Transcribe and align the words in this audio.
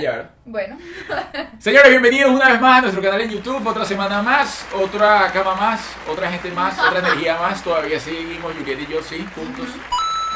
Allá, 0.00 0.10
¿verdad? 0.12 0.30
Bueno, 0.44 0.78
Señores, 1.58 1.90
bienvenidos 1.90 2.30
una 2.32 2.48
vez 2.50 2.60
más 2.60 2.78
a 2.78 2.80
nuestro 2.82 3.02
canal 3.02 3.20
en 3.20 3.30
YouTube. 3.30 3.66
Otra 3.66 3.84
semana 3.84 4.22
más, 4.22 4.66
otra 4.74 5.30
cama 5.32 5.54
más, 5.54 5.80
otra 6.08 6.30
gente 6.30 6.50
más, 6.50 6.78
otra 6.78 6.98
energía 7.06 7.36
más. 7.38 7.62
Todavía 7.62 7.98
seguimos, 8.00 8.52
Juliet 8.58 8.80
y 8.80 8.92
yo, 8.92 9.02
sí, 9.02 9.24
juntos. 9.34 9.66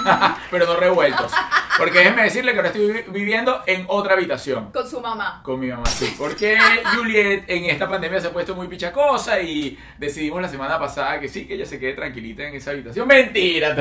Pero 0.50 0.66
no 0.66 0.76
revueltos. 0.76 1.32
Porque 1.78 1.98
déjenme 1.98 2.24
decirle 2.24 2.50
que 2.52 2.58
ahora 2.58 2.68
estoy 2.70 2.92
vi- 2.92 3.04
viviendo 3.12 3.62
en 3.66 3.84
otra 3.88 4.14
habitación. 4.14 4.70
con 4.72 4.88
su 4.88 5.00
mamá. 5.00 5.40
Con 5.44 5.58
mi 5.60 5.68
mamá, 5.68 5.86
sí. 5.86 6.14
Porque 6.18 6.58
Juliet 6.96 7.44
en 7.48 7.64
esta 7.66 7.88
pandemia 7.88 8.20
se 8.20 8.26
ha 8.28 8.32
puesto 8.32 8.54
muy 8.56 8.66
pichacosa 8.66 9.40
y 9.40 9.78
decidimos 9.98 10.42
la 10.42 10.48
semana 10.48 10.78
pasada 10.80 11.20
que 11.20 11.28
sí, 11.28 11.46
que 11.46 11.54
ella 11.54 11.64
se 11.66 11.78
quede 11.78 11.92
tranquilita 11.94 12.42
en 12.42 12.54
esa 12.56 12.72
habitación. 12.72 13.06
¡Mentira! 13.06 13.76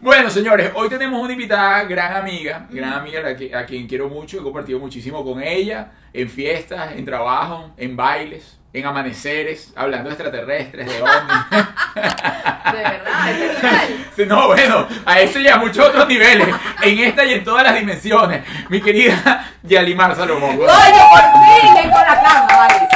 Bueno, 0.00 0.28
señores, 0.30 0.70
hoy 0.74 0.88
tenemos 0.88 1.20
una 1.22 1.32
invitada, 1.32 1.82
gran 1.84 2.16
amiga, 2.16 2.66
gran 2.70 2.92
amiga 2.92 3.20
a, 3.20 3.22
la 3.22 3.36
que- 3.36 3.54
a 3.54 3.64
quien 3.64 3.86
quiero 3.86 4.08
mucho, 4.08 4.38
he 4.38 4.42
compartido 4.42 4.78
muchísimo 4.78 5.24
con 5.24 5.42
ella, 5.42 5.88
en 6.12 6.28
fiestas, 6.28 6.92
en 6.94 7.04
trabajo, 7.04 7.70
en 7.78 7.96
bailes, 7.96 8.58
en 8.74 8.84
amaneceres, 8.84 9.72
hablando 9.74 10.10
de 10.10 10.14
extraterrestres, 10.14 10.86
de 10.86 11.00
ovnis. 11.02 11.46
De 12.72 12.82
verdad, 12.82 13.88
es 14.18 14.26
No, 14.28 14.48
bueno, 14.48 14.86
a 15.06 15.20
eso 15.20 15.38
y 15.40 15.48
a 15.48 15.56
muchos 15.56 15.86
otros 15.88 16.06
niveles, 16.06 16.48
en 16.82 16.98
esta 16.98 17.24
y 17.24 17.32
en 17.34 17.44
todas 17.44 17.62
las 17.64 17.74
dimensiones. 17.74 18.42
Mi 18.68 18.80
querida 18.82 19.50
Yalimar 19.62 20.14
Salomón. 20.14 20.56
¡Oye, 20.56 20.66
por 20.66 21.22
fin! 21.42 21.74
¡Ven 21.74 21.90
con 21.90 22.00
la 22.02 22.22
cama, 22.22 22.46
vale! 22.54 22.88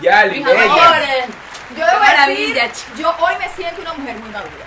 Yali, 0.00 0.38
Mis 0.38 0.46
amores, 0.46 1.24
yo 1.76 1.84
debo 1.86 1.98
maravilla, 2.00 2.70
yo 2.98 3.14
hoy 3.18 3.34
me 3.40 3.48
siento 3.48 3.80
una 3.82 3.92
mujer 3.94 4.16
muy 4.18 4.30
madura. 4.30 4.64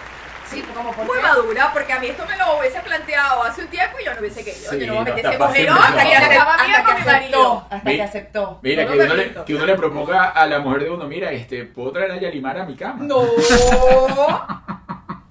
Sí, 0.49 0.61
como 0.73 0.91
por 0.91 1.05
Muy 1.05 1.17
qué? 1.17 1.23
madura, 1.23 1.71
porque 1.73 1.93
a 1.93 1.99
mí 1.99 2.07
esto 2.07 2.25
me 2.27 2.37
lo 2.37 2.57
hubiese 2.59 2.79
planteado 2.81 3.43
hace 3.43 3.61
un 3.61 3.67
tiempo 3.67 3.97
y 3.99 4.05
yo 4.05 4.13
no 4.13 4.19
hubiese 4.19 4.43
querido. 4.43 4.71
Sí, 4.71 4.79
yo 4.79 4.87
no 4.87 4.93
voy 4.93 5.11
a 5.11 5.13
no, 5.13 5.17
ese 5.29 5.37
mujerón 5.39 5.77
hasta 5.79 6.03
que 6.05 6.15
acaba 6.15 6.57
bien 6.65 6.83
con 6.83 6.95
mi 6.95 7.01
marido. 7.01 7.57
aceptó, 7.57 7.67
hasta 7.75 7.89
que 7.91 8.01
aceptó. 8.03 8.59
Mira, 8.61 8.83
No 8.85 8.91
que 8.91 8.99
uno, 8.99 9.13
le, 9.15 9.33
que 9.45 9.55
uno 9.55 9.65
le 9.65 9.75
proponga 9.75 10.23
a 10.29 10.45
la 10.45 10.59
mujer 10.59 10.83
de 10.83 10.89
uno, 10.91 11.05
mira, 11.05 11.31
este, 11.31 11.65
¿puedo 11.65 11.91
traer 11.91 12.11
a 12.11 12.17
Yalimar 12.17 12.59
a 12.59 12.65
mi 12.65 12.75
cama? 12.75 13.03
No. 13.03 13.23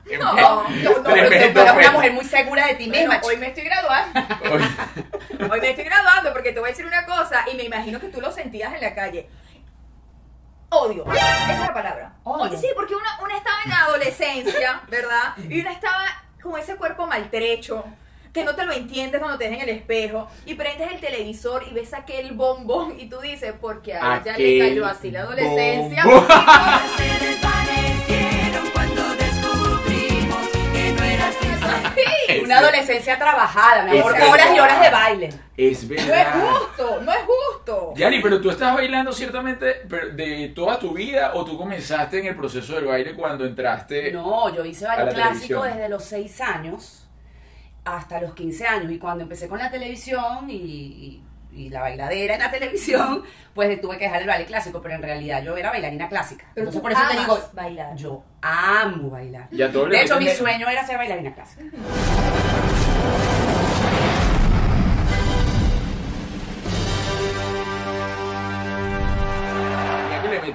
Qué 0.05 0.19
No, 0.19 0.35
no, 0.35 0.63
no, 0.69 1.03
Pero 1.03 1.29
tú 1.29 1.61
eres 1.61 1.73
una 1.75 1.91
mujer 1.93 2.13
muy 2.13 2.25
segura 2.25 2.67
de 2.67 2.75
ti 2.75 2.89
Bueno, 2.89 3.11
misma. 3.13 3.21
hoy 3.25 3.37
me 3.39 3.47
estoy 3.49 3.65
graduando. 3.65 4.21
Hoy 5.51 5.61
me 5.61 5.71
estoy 5.71 5.85
graduando 5.85 6.33
porque 6.33 6.53
te 6.53 6.61
voy 6.61 6.69
a 6.69 6.73
decir 6.73 6.87
una 6.87 7.07
cosa 7.07 7.45
y 7.53 7.57
me 7.57 7.63
imagino 7.65 7.99
que 8.01 8.09
tú 8.09 8.21
lo 8.21 8.31
sentías 8.31 8.75
en 8.75 8.81
la 8.83 8.95
calle. 8.95 9.29
Odio. 10.71 11.05
Esa 11.13 11.53
es 11.53 11.61
la 11.61 11.75
palabra. 11.75 12.13
Odio. 12.25 12.59
Sí, 12.59 12.69
porque 12.75 12.95
una, 12.95 13.21
una 13.23 13.37
estaba 13.37 13.57
en 13.65 13.73
adolescencia, 13.73 14.83
¿verdad? 14.89 15.35
Y 15.49 15.61
una 15.61 15.73
estaba 15.73 16.05
con 16.43 16.59
ese 16.59 16.77
cuerpo 16.77 17.07
maltrecho. 17.07 17.85
Que 18.33 18.43
no 18.43 18.57
te 18.57 18.65
lo 18.65 18.73
entiendes 18.73 19.21
cuando 19.21 19.39
te 19.39 19.49
ves 19.49 19.63
en 19.63 19.69
el 19.69 19.77
espejo 19.77 20.29
y 20.45 20.55
prendes 20.55 20.91
el 20.91 20.99
televisor 20.99 21.65
y 21.71 21.73
ves 21.73 21.95
aquel 21.95 22.33
bombón 22.33 22.99
y 22.99 23.09
tú 23.09 23.21
dices, 23.21 23.55
porque 23.61 23.95
a 23.95 24.21
ella 24.21 24.37
le 24.37 24.59
cayó 24.59 24.87
así 24.87 25.13
la 25.13 25.21
adolescencia. 25.21 26.03
adolescencia 32.85 33.19
trabajada, 33.19 33.85
mi 33.85 33.99
amor. 33.99 34.13
Exacto. 34.13 34.33
Horas 34.33 34.49
y 34.55 34.59
horas 34.61 34.81
de 34.81 34.91
baile. 34.91 35.29
es 35.57 35.85
No 35.89 35.95
es 35.97 36.07
verdad. 36.09 36.33
justo, 36.53 37.01
no 37.03 37.13
es 37.13 37.19
justo. 37.27 37.93
Yali, 37.97 38.21
pero 38.23 38.41
tú 38.41 38.51
estás 38.51 38.75
bailando 38.75 39.13
ciertamente 39.13 39.67
de 40.15 40.53
toda 40.55 40.79
tu 40.79 40.93
vida 40.95 41.33
o 41.35 41.45
tú 41.45 41.57
comenzaste 41.59 42.21
en 42.21 42.27
el 42.27 42.37
proceso 42.37 42.75
del 42.75 42.85
baile 42.87 43.15
cuando 43.15 43.45
entraste. 43.45 44.13
No, 44.13 44.55
yo 44.55 44.65
hice 44.65 44.87
baile 44.87 45.13
clásico 45.13 45.61
televisión. 45.61 45.63
desde 45.65 45.89
los 45.89 46.05
6 46.05 46.41
años 46.41 47.09
hasta 47.85 48.21
los 48.21 48.35
15 48.35 48.67
años. 48.67 48.93
Y 48.93 48.99
cuando 48.99 49.23
empecé 49.23 49.49
con 49.49 49.59
la 49.59 49.71
televisión 49.71 50.49
y, 50.49 50.55
y- 50.55 51.21
y 51.57 51.69
la 51.71 51.83
bailadera 51.83 52.35
en 52.35 52.41
la 52.41 52.51
televisión, 52.51 53.23
pues 53.55 53.81
tuve 53.81 53.97
que 53.97 54.07
dejar 54.07 54.23
el 54.23 54.27
baile 54.27 54.45
clásico. 54.45 54.83
Pero 54.83 54.97
en 54.97 55.03
realidad 55.03 55.41
yo 55.41 55.57
era 55.57 55.71
bailarina 55.71 56.09
clásica. 56.09 56.47
Pero 56.53 56.67
Entonces 56.69 56.81
tú 56.81 56.83
por 56.83 56.91
eso 56.91 57.01
te 57.09 57.17
digo, 57.21 57.39
bailar. 57.53 57.95
yo 57.95 58.25
amo 58.43 59.11
bailar. 59.11 59.47
Y 59.53 59.63
a 59.63 59.71
todos 59.71 59.89
De 59.89 60.03
hecho, 60.03 60.19
mi 60.19 60.29
sueño 60.31 60.69
era 60.69 60.85
ser 60.85 60.97
bailarina 60.99 61.33
clásica. 61.33 61.63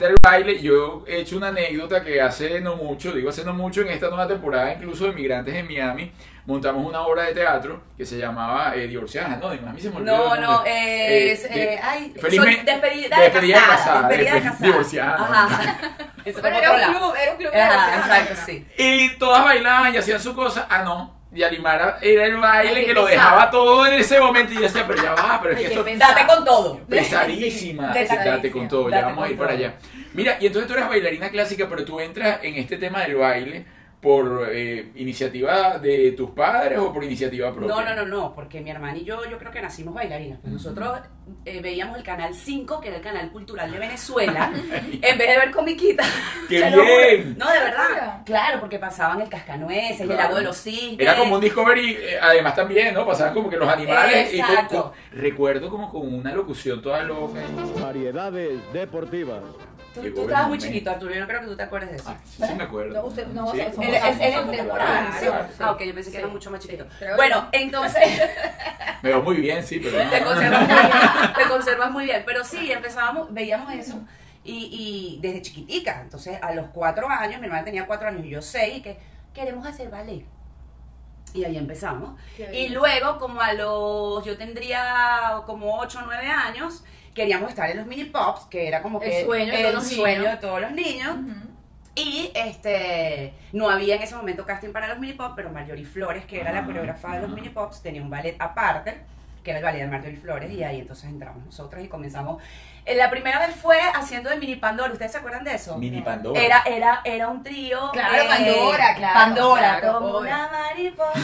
El 0.07 0.15
baile, 0.21 0.61
yo 0.61 1.03
he 1.07 1.19
hecho 1.21 1.37
una 1.37 1.49
anécdota 1.49 2.03
que 2.03 2.21
hace 2.21 2.59
no 2.61 2.75
mucho, 2.75 3.11
digo 3.11 3.29
hace 3.29 3.43
no 3.43 3.53
mucho, 3.53 3.81
en 3.81 3.89
esta 3.89 4.07
nueva 4.09 4.27
temporada 4.27 4.73
incluso 4.73 5.05
de 5.05 5.13
Migrantes 5.13 5.53
en 5.55 5.67
Miami, 5.67 6.11
montamos 6.45 6.85
una 6.85 7.01
obra 7.01 7.23
de 7.23 7.33
teatro 7.33 7.81
que 7.97 8.05
se 8.05 8.17
llamaba 8.17 8.73
eh, 8.75 8.87
Divorciadas 8.87 9.33
Anónimas. 9.33 9.69
A 9.69 9.73
mí 9.73 9.81
se 9.81 9.89
me 9.89 9.97
olvidó 9.97 10.35
No, 10.35 10.35
no, 10.41 10.63
es. 10.65 11.45
Eh, 11.45 11.47
eh, 11.51 11.55
de- 11.59 11.79
ay, 11.83 12.13
felizmente- 12.19 12.55
soy 12.55 12.65
despedida 12.65 13.17
de 13.17 13.23
despedida 13.23 13.55
casada. 13.59 13.75
casada, 13.77 14.07
Despedida 14.07 14.33
de 14.35 14.41
casada. 14.41 14.65
divorciada, 14.65 15.17
¿no? 15.17 15.23
Ajá. 15.25 15.77
Por 16.23 16.45
era 16.45 16.71
un 16.71 16.93
club, 16.95 17.13
era 17.21 17.31
un 17.31 17.37
club 17.37 17.51
Ajá, 17.53 17.69
divorciadas 17.91 18.21
exacto, 18.29 18.35
sí. 18.45 18.67
Y 18.77 19.09
todas 19.17 19.43
bailaban 19.43 19.93
y 19.93 19.97
hacían 19.97 20.19
su 20.19 20.33
cosa. 20.35 20.67
Ah, 20.69 20.83
no. 20.83 21.18
Y 21.31 21.43
Alimara 21.43 21.99
era 22.01 22.25
el 22.25 22.37
baile 22.37 22.85
que 22.85 22.93
lo 22.93 23.05
dejaba 23.05 23.51
todo 23.51 23.85
en 23.85 23.93
ese 23.93 24.19
momento. 24.19 24.51
Y 24.51 24.55
yo 24.55 24.61
decía, 24.61 24.85
pero 24.87 25.03
ya 25.03 25.13
va, 25.13 25.39
pero 25.41 25.53
es 25.53 25.59
que 25.61 25.67
esto. 25.67 25.83
Date 25.83 26.25
con 26.27 26.43
todo. 26.43 26.79
pesadísima. 26.89 27.93
Sí, 27.93 28.15
Date 28.15 28.51
con 28.51 28.67
todo, 28.67 28.89
ya 28.89 29.01
vamos 29.01 29.27
a 29.27 29.29
ir 29.31 29.37
para 29.37 29.49
todo. 29.51 29.59
allá. 29.59 29.73
Mira, 30.13 30.37
y 30.39 30.47
entonces 30.47 30.67
tú 30.67 30.73
eres 30.73 30.89
bailarina 30.89 31.29
clásica, 31.29 31.67
pero 31.69 31.85
tú 31.85 31.99
entras 31.99 32.39
en 32.43 32.55
este 32.55 32.77
tema 32.77 33.01
del 33.01 33.15
baile 33.15 33.65
por 34.01 34.47
eh, 34.51 34.91
iniciativa 34.95 35.77
de 35.77 36.13
tus 36.13 36.29
padres 36.31 36.79
o 36.79 36.93
por 36.93 37.03
iniciativa 37.03 37.51
propia. 37.53 37.67
No, 37.75 37.81
no, 37.83 37.95
no, 37.95 38.05
no, 38.05 38.33
porque 38.33 38.61
mi 38.61 38.69
hermana 38.69 38.97
y 38.97 39.03
yo, 39.03 39.25
yo 39.29 39.37
creo 39.37 39.51
que 39.51 39.61
nacimos 39.61 39.93
bailarinas. 39.93 40.39
Pues 40.39 40.53
nosotros 40.53 40.99
eh, 41.43 41.59
veíamos 41.61 41.97
el 41.97 42.03
canal 42.03 42.33
5, 42.33 42.79
que 42.79 42.87
era 42.87 42.97
el 42.97 43.03
canal 43.03 43.29
cultural 43.29 43.69
de 43.69 43.77
Venezuela, 43.77 44.51
en 45.01 45.17
vez 45.17 45.17
de 45.17 45.37
ver 45.37 45.51
comiquitas. 45.51 46.07
¡Qué 46.47 46.59
bien! 46.69 47.35
No, 47.37 47.51
de 47.51 47.59
verdad. 47.59 48.21
Claro. 48.25 48.61
Porque 48.61 48.79
pasaban 48.79 49.19
el 49.19 49.27
cascanueces, 49.27 49.99
el 50.01 50.07
Claro. 50.07 50.21
lago 50.23 50.35
de 50.37 50.43
los 50.43 50.57
cisnes. 50.57 50.99
Era 50.99 51.17
como 51.17 51.35
un 51.35 51.41
Discovery, 51.41 51.91
eh, 51.99 52.17
además 52.21 52.55
también, 52.55 52.93
¿no? 52.93 53.05
Pasaban 53.05 53.33
como 53.33 53.49
que 53.49 53.57
los 53.57 53.67
animales. 53.67 54.33
Y 54.33 54.39
con- 54.39 54.49
Exacto. 54.49 54.93
con- 55.11 55.19
recuerdo 55.19 55.69
como 55.69 55.89
con 55.89 56.13
una 56.13 56.31
locución 56.33 56.81
toda 56.81 57.03
loca. 57.03 57.41
Variedades 57.81 58.59
deportivas. 58.71 59.41
Tú, 60.01 60.21
estabas 60.21 60.47
muy 60.47 60.57
chiquito, 60.57 60.91
Arturo, 60.91 61.13
yo 61.13 61.19
no 61.21 61.27
creo 61.27 61.41
que 61.41 61.45
tú 61.47 61.55
te 61.57 61.63
acuerdes 61.63 61.89
de 61.91 61.95
eso. 61.97 62.09
Ah, 62.09 62.17
sí, 62.25 62.43
sí 62.47 62.53
me 62.55 62.63
acuerdo. 62.63 62.93
No, 62.93 63.05
usted- 63.07 63.27
no, 63.27 63.51
Sí, 63.51 63.57
somos- 63.59 63.73
somos 63.75 63.85
sí. 63.87 65.27
Ah, 65.59 65.71
ok, 65.71 65.81
yo 65.83 65.93
pensé 65.93 66.11
que 66.11 66.17
era 66.17 66.27
mucho 66.27 66.51
más 66.51 66.59
chiquito. 66.59 66.85
Pero 66.99 67.15
Bueno, 67.15 67.47
entonces... 67.51 68.03
Me 69.01 69.09
veo 69.09 69.21
muy 69.21 69.37
bien, 69.37 69.63
sí, 69.63 69.79
pero 69.79 70.03
no. 70.03 70.09
te 70.09 70.21
conservas 70.23 70.61
muy 70.61 70.75
bien, 70.75 71.33
te 71.35 71.43
conservas 71.47 71.91
muy 71.91 72.03
bien. 72.05 72.23
Pero 72.25 72.43
sí, 72.43 72.71
empezábamos, 72.71 73.33
veíamos 73.33 73.73
eso. 73.73 73.99
Y, 74.43 75.17
y 75.17 75.19
desde 75.21 75.41
chiquitica, 75.41 76.01
entonces 76.01 76.37
a 76.41 76.53
los 76.53 76.67
cuatro 76.73 77.07
años, 77.09 77.39
mi 77.39 77.45
hermana 77.47 77.63
tenía 77.63 77.85
cuatro 77.87 78.07
años 78.09 78.25
y 78.25 78.29
yo 78.29 78.41
seis, 78.41 78.77
y 78.77 78.81
que 78.81 78.97
queremos 79.33 79.65
hacer 79.65 79.89
ballet. 79.89 80.25
Y 81.33 81.43
ahí 81.45 81.57
empezamos. 81.57 82.19
Y 82.51 82.69
luego, 82.69 83.19
como 83.19 83.39
a 83.41 83.53
los, 83.53 84.25
yo 84.25 84.35
tendría 84.37 85.43
como 85.45 85.77
ocho 85.79 85.99
o 85.99 86.01
nueve 86.05 86.27
años, 86.27 86.83
queríamos 87.19 87.49
estar 87.49 87.69
en 87.69 87.77
los 87.77 87.85
mini 87.85 88.05
pops, 88.05 88.45
que 88.45 88.67
era 88.67 88.81
como 88.81 89.01
El 89.01 89.09
que 89.09 89.25
sueño 89.25 89.51
de 89.51 89.57
el 89.57 89.61
todos 89.63 89.73
los 89.75 89.87
sueño 89.93 90.19
niños. 90.19 90.31
de 90.33 90.37
todos 90.47 90.61
los 90.61 90.71
niños. 90.71 91.15
Y 91.95 92.31
este 92.33 93.33
no 93.51 93.69
había 93.69 93.95
en 93.95 94.01
ese 94.03 94.15
momento 94.15 94.45
casting 94.45 94.71
para 94.71 94.87
los 94.87 94.99
mini 94.99 95.13
pops, 95.13 95.33
pero 95.35 95.49
Marjorie 95.49 95.85
Flores, 95.85 96.23
que 96.25 96.39
era 96.39 96.51
la 96.53 96.63
coreógrafa 96.65 97.15
de 97.15 97.21
los 97.27 97.31
mini 97.31 97.49
pops, 97.49 97.81
tenía 97.81 98.01
un 98.01 98.09
ballet 98.09 98.35
aparte, 98.39 99.01
que 99.43 99.49
era 99.51 99.59
el 99.59 99.65
ballet 99.65 99.81
de 99.81 99.87
Marjorie 99.87 100.17
Flores, 100.17 100.49
y 100.51 100.63
ahí 100.63 100.79
entonces 100.79 101.05
entramos 101.09 101.43
nosotras 101.45 101.83
y 101.83 101.89
comenzamos. 101.89 102.41
Eh, 102.85 102.95
La 102.95 103.09
primera 103.09 103.39
vez 103.45 103.53
fue 103.55 103.77
haciendo 103.93 104.29
de 104.29 104.37
mini 104.37 104.55
Pandora, 104.55 104.93
¿ustedes 104.93 105.11
se 105.11 105.17
acuerdan 105.17 105.43
de 105.43 105.55
eso? 105.55 105.77
Mini 105.77 106.01
Pandora. 106.01 106.39
Era, 106.39 106.63
era, 106.65 107.01
era 107.03 107.27
un 107.27 107.43
trío. 107.43 107.89
Claro, 107.91 108.27
Pandora, 108.29 108.95
claro, 108.95 109.13
Pandora, 109.19 109.79
claro, 109.81 109.93
como 109.99 110.07
obvio. 110.19 110.19
una 110.33 110.47
mariposa. 110.49 111.19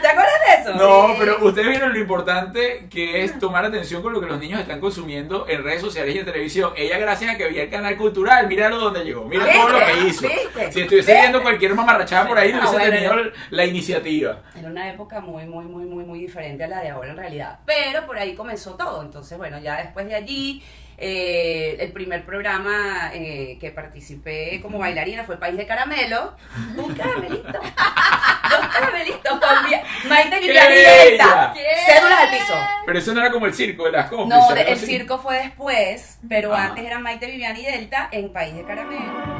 ¿Te 0.00 0.08
acuerdas 0.08 0.32
de 0.46 0.62
eso? 0.62 0.74
No, 0.74 1.14
pero 1.18 1.44
ustedes 1.44 1.68
vieron 1.68 1.92
lo 1.92 1.98
importante 1.98 2.88
que 2.90 3.22
es 3.22 3.38
tomar 3.38 3.64
atención 3.64 4.02
con 4.02 4.12
lo 4.12 4.20
que 4.20 4.26
los 4.26 4.38
niños 4.40 4.60
están 4.60 4.80
consumiendo 4.80 5.46
en 5.48 5.62
redes 5.62 5.80
sociales 5.80 6.14
y 6.14 6.18
en 6.18 6.24
televisión. 6.24 6.72
Ella, 6.76 6.98
gracias 6.98 7.34
a 7.34 7.36
que 7.36 7.44
veía 7.44 7.64
el 7.64 7.70
canal 7.70 7.96
cultural, 7.96 8.46
míralo 8.46 8.78
donde 8.78 9.04
llegó, 9.04 9.24
mira 9.24 9.46
todo 9.52 9.68
lo 9.68 9.78
que 9.78 10.08
hizo. 10.08 10.26
Si 10.70 10.80
estuviese 10.80 11.12
viendo 11.12 11.42
cualquier 11.42 11.74
mamarrachada 11.74 12.26
por 12.26 12.38
ahí, 12.38 12.52
No, 12.52 12.58
hubiese 12.58 12.76
bueno, 12.76 12.94
tenido 12.94 13.32
la 13.50 13.64
iniciativa. 13.66 14.42
Era 14.58 14.68
una 14.68 14.88
época 14.90 15.20
muy, 15.20 15.44
muy, 15.44 15.64
muy, 15.66 15.84
muy, 15.84 16.04
muy 16.04 16.18
diferente 16.20 16.64
a 16.64 16.68
la 16.68 16.80
de 16.80 16.90
ahora 16.90 17.10
en 17.10 17.16
realidad. 17.16 17.58
Pero 17.66 18.06
por 18.06 18.18
ahí 18.18 18.34
comenzó 18.34 18.74
todo. 18.74 19.02
Entonces, 19.02 19.36
bueno, 19.36 19.58
ya 19.58 19.76
después 19.78 20.06
de 20.06 20.14
allí, 20.14 20.62
eh, 21.00 21.76
el 21.80 21.92
primer 21.92 22.24
programa 22.24 23.10
eh, 23.14 23.56
que 23.60 23.70
participé 23.70 24.60
como 24.60 24.78
bailarina 24.78 25.24
fue 25.24 25.38
País 25.38 25.56
de 25.56 25.66
Caramelo. 25.66 26.36
Un 26.76 26.94
caramelito. 26.94 27.58
Dos 28.50 28.66
caramelitos 28.72 29.40
Via- 29.68 29.82
Maite 30.08 30.40
Viviani 30.40 30.74
¡Qué 30.74 30.80
Delta. 31.10 31.52
bella! 31.54 31.86
Cédulas 31.86 32.18
al 32.20 32.30
piso. 32.30 32.54
Pero 32.84 32.98
eso 32.98 33.14
no 33.14 33.20
era 33.20 33.30
como 33.30 33.46
el 33.46 33.54
circo 33.54 33.84
de 33.84 33.92
las 33.92 34.10
cómplices. 34.10 34.48
No, 34.50 34.56
el 34.56 34.72
así. 34.72 34.86
circo 34.86 35.18
fue 35.18 35.36
después, 35.38 36.18
pero 36.28 36.54
antes 36.54 36.84
era 36.84 36.98
Maite 36.98 37.26
Viviani 37.26 37.64
Delta 37.64 38.08
en 38.12 38.32
País 38.32 38.54
de 38.54 38.64
Caramelo. 38.64 39.39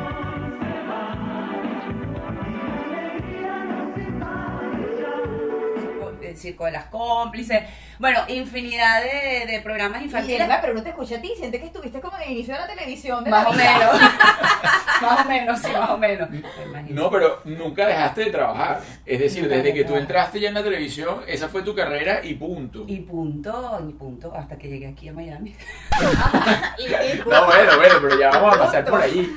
El 6.31 6.37
circo 6.37 6.65
de 6.65 6.73
las 6.73 6.87
cómplices. 6.87 7.63
Bueno, 7.99 8.21
infinidad 8.29 9.03
de, 9.03 9.47
de 9.51 9.61
programas 9.61 10.01
Y 10.01 10.05
infantiles. 10.07 10.41
Elba, 10.41 10.61
pero 10.61 10.75
no 10.75 10.83
te 10.83 10.91
escuché 10.91 11.17
a 11.17 11.21
ti, 11.21 11.33
siente 11.37 11.61
que 11.61 11.67
estuviste 11.67 12.01
como 12.01 12.17
en 12.17 12.23
el 12.25 12.31
inicio 12.33 12.55
de 12.55 12.61
la 12.61 12.67
televisión. 12.67 13.25
De 13.25 13.31
Más 13.31 13.45
la 13.45 13.49
o 13.51 13.53
vida. 13.53 13.79
menos. 13.79 14.01
más 15.03 15.25
o 15.25 15.29
menos, 15.29 15.61
sí, 15.61 15.73
más 15.73 15.91
o 15.91 15.99
menos. 15.99 16.29
No, 16.91 17.11
pero 17.11 17.41
nunca 17.45 17.87
dejaste 17.87 18.25
de 18.25 18.31
trabajar. 18.31 18.81
Es 19.05 19.19
decir, 19.19 19.43
Nunca 19.43 19.57
desde 19.57 19.75
que 19.75 19.85
tú 19.85 19.97
entraste 19.97 20.41
ya 20.41 20.49
en 20.49 20.55
la 20.55 20.63
televisión, 20.63 21.23
esa 21.27 21.49
fue 21.49 21.63
tu 21.63 21.75
carrera 21.75 22.21
y 22.23 22.35
punto. 22.35 22.85
Y 22.87 23.01
punto, 23.01 23.87
y 23.89 23.93
punto, 23.93 24.33
hasta 24.35 24.57
que 24.57 24.69
llegué 24.69 24.89
aquí 24.89 25.09
a 25.09 25.13
Miami. 25.13 25.55
No, 27.27 27.47
bueno, 27.47 27.77
bueno, 27.77 27.95
pero 28.03 28.19
ya 28.19 28.31
vamos 28.31 28.57
a 28.57 28.59
pasar 28.59 28.85
por 28.85 29.01
allí. 29.01 29.37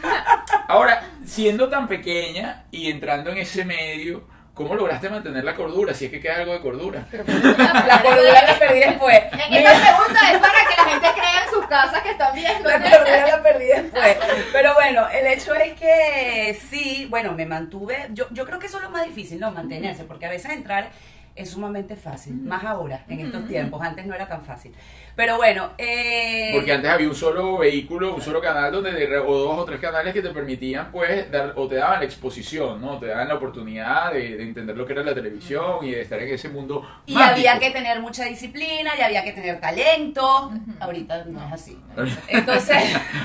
Ahora, 0.68 1.04
siendo 1.26 1.70
tan 1.70 1.88
pequeña 1.88 2.66
y 2.72 2.90
entrando 2.90 3.30
en 3.32 3.38
ese 3.40 3.66
medio, 3.66 4.28
¿cómo 4.54 4.76
lograste 4.76 5.10
mantener 5.10 5.44
la 5.44 5.56
cordura? 5.56 5.94
Si 5.94 6.06
es 6.06 6.12
que 6.12 6.20
queda 6.20 6.38
algo 6.38 6.54
de 6.54 6.60
cordura. 6.62 7.08
Pero, 7.10 7.24
La 7.28 8.02
cordura 8.02 8.44
la 8.48 8.60
perdí 8.60 8.80
después. 8.80 9.20
En 9.32 9.50
Mira. 9.50 9.74
esta 9.74 9.98
pregunta 9.98 10.32
es 10.32 10.40
para 10.40 10.60
que 10.68 10.76
la 10.78 10.90
gente 10.90 11.08
crea 11.16 11.44
en 11.44 11.50
sus 11.50 11.66
casas 11.68 12.02
que 12.02 12.12
están 12.12 12.36
viendo. 12.36 12.70
La 12.70 12.80
cordura 12.80 13.28
la 13.28 13.44
perdí 13.44 13.66
después. 13.66 14.18
Pero 14.52 14.74
bueno, 14.76 15.08
el 15.10 15.28
hecho 15.28 15.54
es 15.56 15.74
que 15.74 16.60
sí, 16.70 17.08
bueno, 17.10 17.34
me 17.34 17.46
mantuve. 17.46 18.08
Yo, 18.12 18.26
yo 18.32 18.46
creo 18.46 18.60
que 18.60 18.68
eso 18.68 18.78
es 18.78 18.84
lo 18.84 18.90
más 18.90 19.06
difícil, 19.06 19.40
¿no? 19.40 19.52
Mantenerse, 19.52 20.04
porque 20.04 20.26
a 20.26 20.30
veces 20.30 20.52
entrar 20.52 20.90
es 21.36 21.50
sumamente 21.50 21.96
fácil, 21.96 22.36
más 22.36 22.64
ahora, 22.64 23.04
en 23.08 23.20
estos 23.22 23.48
tiempos. 23.48 23.82
Antes 23.82 24.06
no 24.06 24.14
era 24.14 24.28
tan 24.28 24.44
fácil. 24.44 24.74
Pero 25.16 25.38
bueno, 25.38 25.72
eh, 25.78 26.52
Porque 26.54 26.72
antes 26.74 26.90
había 26.90 27.08
un 27.08 27.14
solo 27.16 27.60
vehículo, 27.60 28.16
un 28.16 28.22
solo 28.22 28.42
canal 28.42 28.72
donde 28.72 28.92
de- 28.94 29.18
o 29.20 29.38
dos 29.38 29.60
o 29.60 29.66
tres 29.66 29.80
canales 29.80 30.12
que 30.14 30.22
te 30.24 30.30
permitían 30.30 30.92
pues 30.92 31.30
dar 31.32 31.54
o 31.56 31.68
te 31.68 31.76
daban 31.76 32.00
la 32.00 32.06
exposición, 32.06 32.82
¿no? 32.82 32.98
Te 32.98 33.08
daban 33.08 33.28
la 33.28 33.36
oportunidad 33.36 34.12
de, 34.12 34.38
de 34.38 34.44
entender 34.44 34.76
lo 34.76 34.86
que 34.86 34.94
era 34.94 35.04
la 35.04 35.14
televisión 35.14 35.78
y 35.86 35.92
de 35.92 36.02
estar 36.02 36.20
en 36.20 36.34
ese 36.34 36.50
mundo 36.50 36.82
y 37.06 37.14
mágico. 37.14 37.32
había 37.36 37.60
que 37.60 37.70
tener 37.72 38.00
mucha 38.00 38.26
disciplina, 38.26 38.92
y 38.98 39.02
había 39.02 39.24
que 39.24 39.34
tener 39.34 39.60
talento. 39.60 40.52
Ahorita 40.80 41.26
no 41.26 41.46
es 41.46 41.54
así. 41.54 41.80
Entonces, 42.28 42.78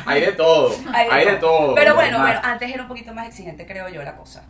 hay 0.04 0.20
de 0.20 0.32
todo, 0.32 0.74
hay 0.92 1.24
de, 1.26 1.36
todo. 1.36 1.74
Pero 1.74 1.94
bueno, 1.94 2.18
bueno, 2.20 2.40
antes 2.42 2.70
era 2.72 2.82
un 2.82 2.88
poquito 2.88 3.14
más 3.14 3.26
exigente, 3.28 3.66
creo 3.66 3.88
yo, 3.88 4.02
la 4.02 4.16
cosa. 4.16 4.44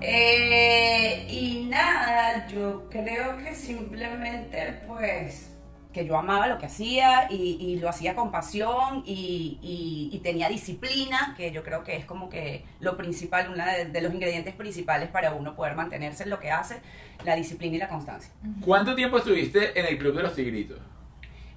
Eh, 0.00 1.26
y 1.30 1.66
nada, 1.68 2.46
yo 2.48 2.88
creo 2.90 3.36
que 3.38 3.54
simplemente, 3.54 4.80
pues, 4.86 5.51
que 5.92 6.06
yo 6.06 6.16
amaba 6.16 6.46
lo 6.46 6.58
que 6.58 6.66
hacía 6.66 7.28
y, 7.30 7.56
y 7.60 7.78
lo 7.78 7.88
hacía 7.88 8.14
con 8.14 8.30
pasión 8.30 9.02
y, 9.04 9.58
y- 9.62 10.10
y 10.12 10.18
tenía 10.20 10.48
disciplina, 10.48 11.34
que 11.36 11.52
yo 11.52 11.62
creo 11.62 11.84
que 11.84 11.96
es 11.96 12.04
como 12.04 12.28
que 12.28 12.64
lo 12.80 12.96
principal, 12.96 13.50
uno 13.52 13.64
de, 13.64 13.86
de 13.86 14.00
los 14.00 14.12
ingredientes 14.12 14.54
principales 14.54 15.08
para 15.08 15.32
uno 15.34 15.54
poder 15.54 15.74
mantenerse 15.76 16.24
en 16.24 16.30
lo 16.30 16.40
que 16.40 16.50
hace, 16.50 16.80
la 17.24 17.36
disciplina 17.36 17.76
y 17.76 17.78
la 17.78 17.88
constancia. 17.88 18.32
¿Cuánto 18.64 18.94
tiempo 18.94 19.18
estuviste 19.18 19.78
en 19.78 19.86
el 19.86 19.98
Club 19.98 20.16
de 20.16 20.22
los 20.22 20.34
Tigritos? 20.34 20.78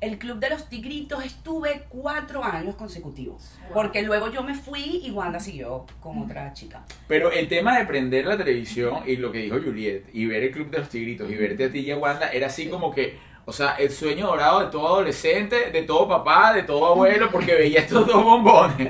El 0.02 0.20
Club 0.20 0.40
de 0.40 0.50
los 0.50 0.68
Tigritos 0.70 1.24
estuve 1.26 1.86
cuatro 1.90 2.44
años 2.44 2.76
consecutivos, 2.76 3.58
porque 3.74 4.02
luego 4.04 4.30
yo 4.30 4.44
me 4.44 4.54
fui 4.54 5.02
y 5.04 5.10
Wanda 5.10 5.40
siguió 5.40 5.86
con 6.02 6.20
otra 6.22 6.54
chica. 6.54 6.86
Pero 7.08 7.32
el 7.32 7.48
tema 7.48 7.80
de 7.80 7.86
prender 7.86 8.26
la 8.26 8.38
televisión 8.38 9.04
y 9.08 9.16
lo 9.16 9.32
que 9.32 9.40
dijo 9.40 9.56
Juliet 9.64 10.10
y 10.14 10.26
ver 10.26 10.44
el 10.44 10.52
Club 10.52 10.70
de 10.70 10.80
los 10.80 10.90
Tigritos 10.90 11.32
y 11.32 11.36
verte 11.36 11.64
a 11.66 11.72
ti 11.72 11.80
y 11.80 11.92
a 11.92 11.98
Wanda 11.98 12.30
era 12.30 12.48
así 12.48 12.68
como 12.68 12.94
que, 12.94 13.18
o 13.48 13.52
sea, 13.54 13.76
el 13.78 13.92
sueño 13.92 14.28
dorado 14.28 14.60
de 14.62 14.66
todo 14.68 14.88
adolescente, 14.88 15.70
de 15.72 15.82
todo 15.84 16.08
papá, 16.08 16.52
de 16.54 16.64
todo 16.64 16.88
abuelo, 16.88 17.30
porque 17.32 17.54
veía 17.56 17.82
estos 17.82 18.06
dos 18.08 18.24
bombones 18.24 18.90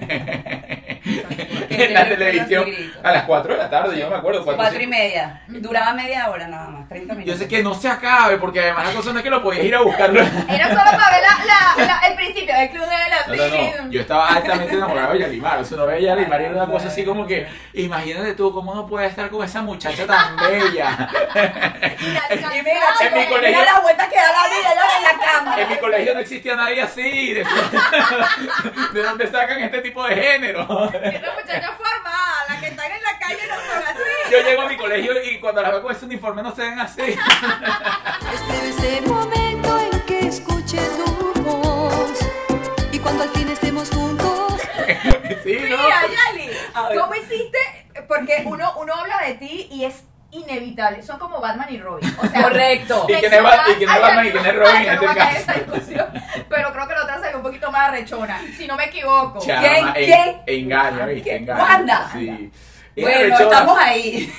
en 1.69 1.93
la 1.93 2.07
televisión 2.07 2.65
a 3.03 3.11
las 3.11 3.23
4 3.25 3.53
de 3.53 3.57
la 3.59 3.69
tarde, 3.69 3.99
yo 3.99 4.09
me 4.09 4.15
acuerdo. 4.15 4.43
cuatro, 4.43 4.57
Cuatro 4.63 4.77
y 4.79 4.83
cinco. 4.85 4.97
media. 4.97 5.41
Duraba 5.47 5.93
media 5.93 6.29
hora 6.29 6.47
nada 6.47 6.67
más, 6.69 6.87
30 6.89 7.13
Yo 7.13 7.19
minutos. 7.19 7.39
sé 7.39 7.47
que 7.47 7.61
no 7.61 7.73
se 7.75 7.89
acabe, 7.89 8.37
porque 8.37 8.61
además 8.61 8.87
la 8.87 8.93
cosa 8.93 9.11
no 9.11 9.19
es 9.19 9.23
que 9.23 9.29
lo 9.29 9.43
podías 9.43 9.65
ir 9.65 9.75
a 9.75 9.81
buscarlo. 9.81 10.21
Era 10.21 10.67
solo 10.69 10.83
para 10.91 11.11
ver 11.11 11.21
la, 11.21 11.45
la- 11.45 11.85
la- 11.85 12.07
el 12.07 12.15
principio 12.15 12.55
del 12.55 12.69
club 12.69 12.83
de 12.83 12.87
la 12.87 13.35
No, 13.35 13.35
no, 13.35 13.83
no. 13.85 13.91
Yo 13.91 14.01
estaba 14.01 14.27
altamente 14.29 14.73
enamorado 14.73 15.13
de 15.13 15.19
Yalimar. 15.19 15.59
O 15.59 15.65
sea, 15.65 15.77
no 15.77 15.85
veía 15.85 16.13
a 16.13 16.15
Yalimar 16.15 16.41
y 16.41 16.45
era 16.45 16.53
una 16.63 16.71
cosa 16.71 16.87
así 16.87 17.03
como 17.03 17.27
que, 17.27 17.47
imagínate 17.73 18.33
tú 18.33 18.53
cómo 18.53 18.73
no 18.73 18.87
puedes 18.87 19.09
estar 19.09 19.29
con 19.29 19.43
esa 19.43 19.61
muchacha 19.61 20.05
tan 20.07 20.37
bella. 20.37 21.09
Y 21.95 22.61
mira, 22.61 22.81
En 23.01 23.13
mi 23.13 23.19
mira 23.19 23.29
colegio- 23.29 23.65
la 23.65 23.79
vuelta 23.81 24.07
que 24.09 24.15
da 24.15 24.31
la 24.31 24.44
yo 24.51 24.97
en 24.97 25.03
la 25.03 25.25
cama. 25.25 25.61
En 25.61 25.69
mi 25.69 25.77
colegio 25.77 26.13
no 26.13 26.19
existía 26.19 26.55
nadie 26.55 26.81
así. 26.81 27.33
¿De, 27.33 27.43
de 28.93 29.03
dónde 29.03 29.27
sacan 29.27 29.59
este 29.61 29.81
tipo 29.81 30.03
de 30.05 30.15
género? 30.15 30.61
Esta 30.61 31.33
muchacha 31.33 31.73
formada, 31.73 32.45
la 32.49 32.59
que 32.59 32.67
están 32.67 32.91
en 32.91 33.01
la 33.03 33.19
calle 33.19 33.47
no 33.47 33.55
son 33.55 33.83
así. 33.83 34.31
Yo 34.31 34.41
llego 34.41 34.61
a 34.61 34.67
mi 34.67 34.77
colegio 34.77 35.11
y 35.23 35.39
cuando 35.39 35.61
las 35.61 35.71
veo 35.71 35.81
con 35.81 35.91
ese 35.95 36.05
uniforme 36.05 36.43
no 36.43 36.55
se 36.55 36.61
ven 36.61 36.79
así. 36.79 37.01
Espero 37.01 38.65
ese 38.65 39.01
momento 39.01 39.79
en 39.91 40.01
que 40.01 40.19
escuche 40.27 40.77
tu 40.97 41.41
voz 41.43 42.19
y 42.91 42.99
cuando 42.99 43.23
al 43.23 43.29
fin 43.29 43.49
estemos 43.49 43.89
juntos. 43.89 44.25
Sí, 45.43 45.57
¿no? 45.59 45.77
Mira, 45.77 46.01
Yali. 46.07 46.49
¿cómo 46.99 47.13
hiciste? 47.13 47.59
Porque 48.07 48.41
uno, 48.45 48.73
uno 48.77 48.93
habla 48.95 49.19
de 49.27 49.35
ti 49.35 49.67
y 49.71 49.85
es 49.85 50.03
inevitable. 50.39 51.01
Son 51.01 51.17
como 51.19 51.39
Batman 51.41 51.67
y 51.69 51.77
Robin. 51.77 52.13
O 52.21 52.27
sea, 52.27 52.41
Correcto. 52.43 53.05
¿Y 53.09 53.13
quién 53.13 53.33
es 53.33 53.43
Bat- 53.43 53.69
y 53.69 53.73
quién 53.75 53.89
es 53.89 53.95
Ay, 53.95 54.01
Batman 54.01 54.25
y 54.27 54.31
quién 54.31 54.45
es 54.45 54.55
Robin 54.55 54.75
en 54.75 54.93
este 54.93 55.05
caso? 55.05 56.07
Pero 56.49 56.71
creo 56.73 56.87
que 56.87 56.93
la 56.93 57.03
otra 57.03 57.19
salió 57.19 57.37
un 57.37 57.43
poquito 57.43 57.71
más 57.71 57.89
arrechona, 57.89 58.39
si 58.57 58.67
no 58.67 58.75
me 58.75 58.85
equivoco. 58.85 59.39
Chama, 59.45 59.61
¿Quién? 59.61 59.87
en- 59.87 59.93
¿Quién? 59.93 60.41
Engaña, 60.47 61.05
¿viste? 61.07 61.23
¿Quién? 61.29 61.41
Engaña. 61.43 61.63
Wanda. 61.63 62.09
Sí. 62.13 62.51
Bueno, 62.97 63.37
estamos 63.37 63.77
ahí. 63.77 64.33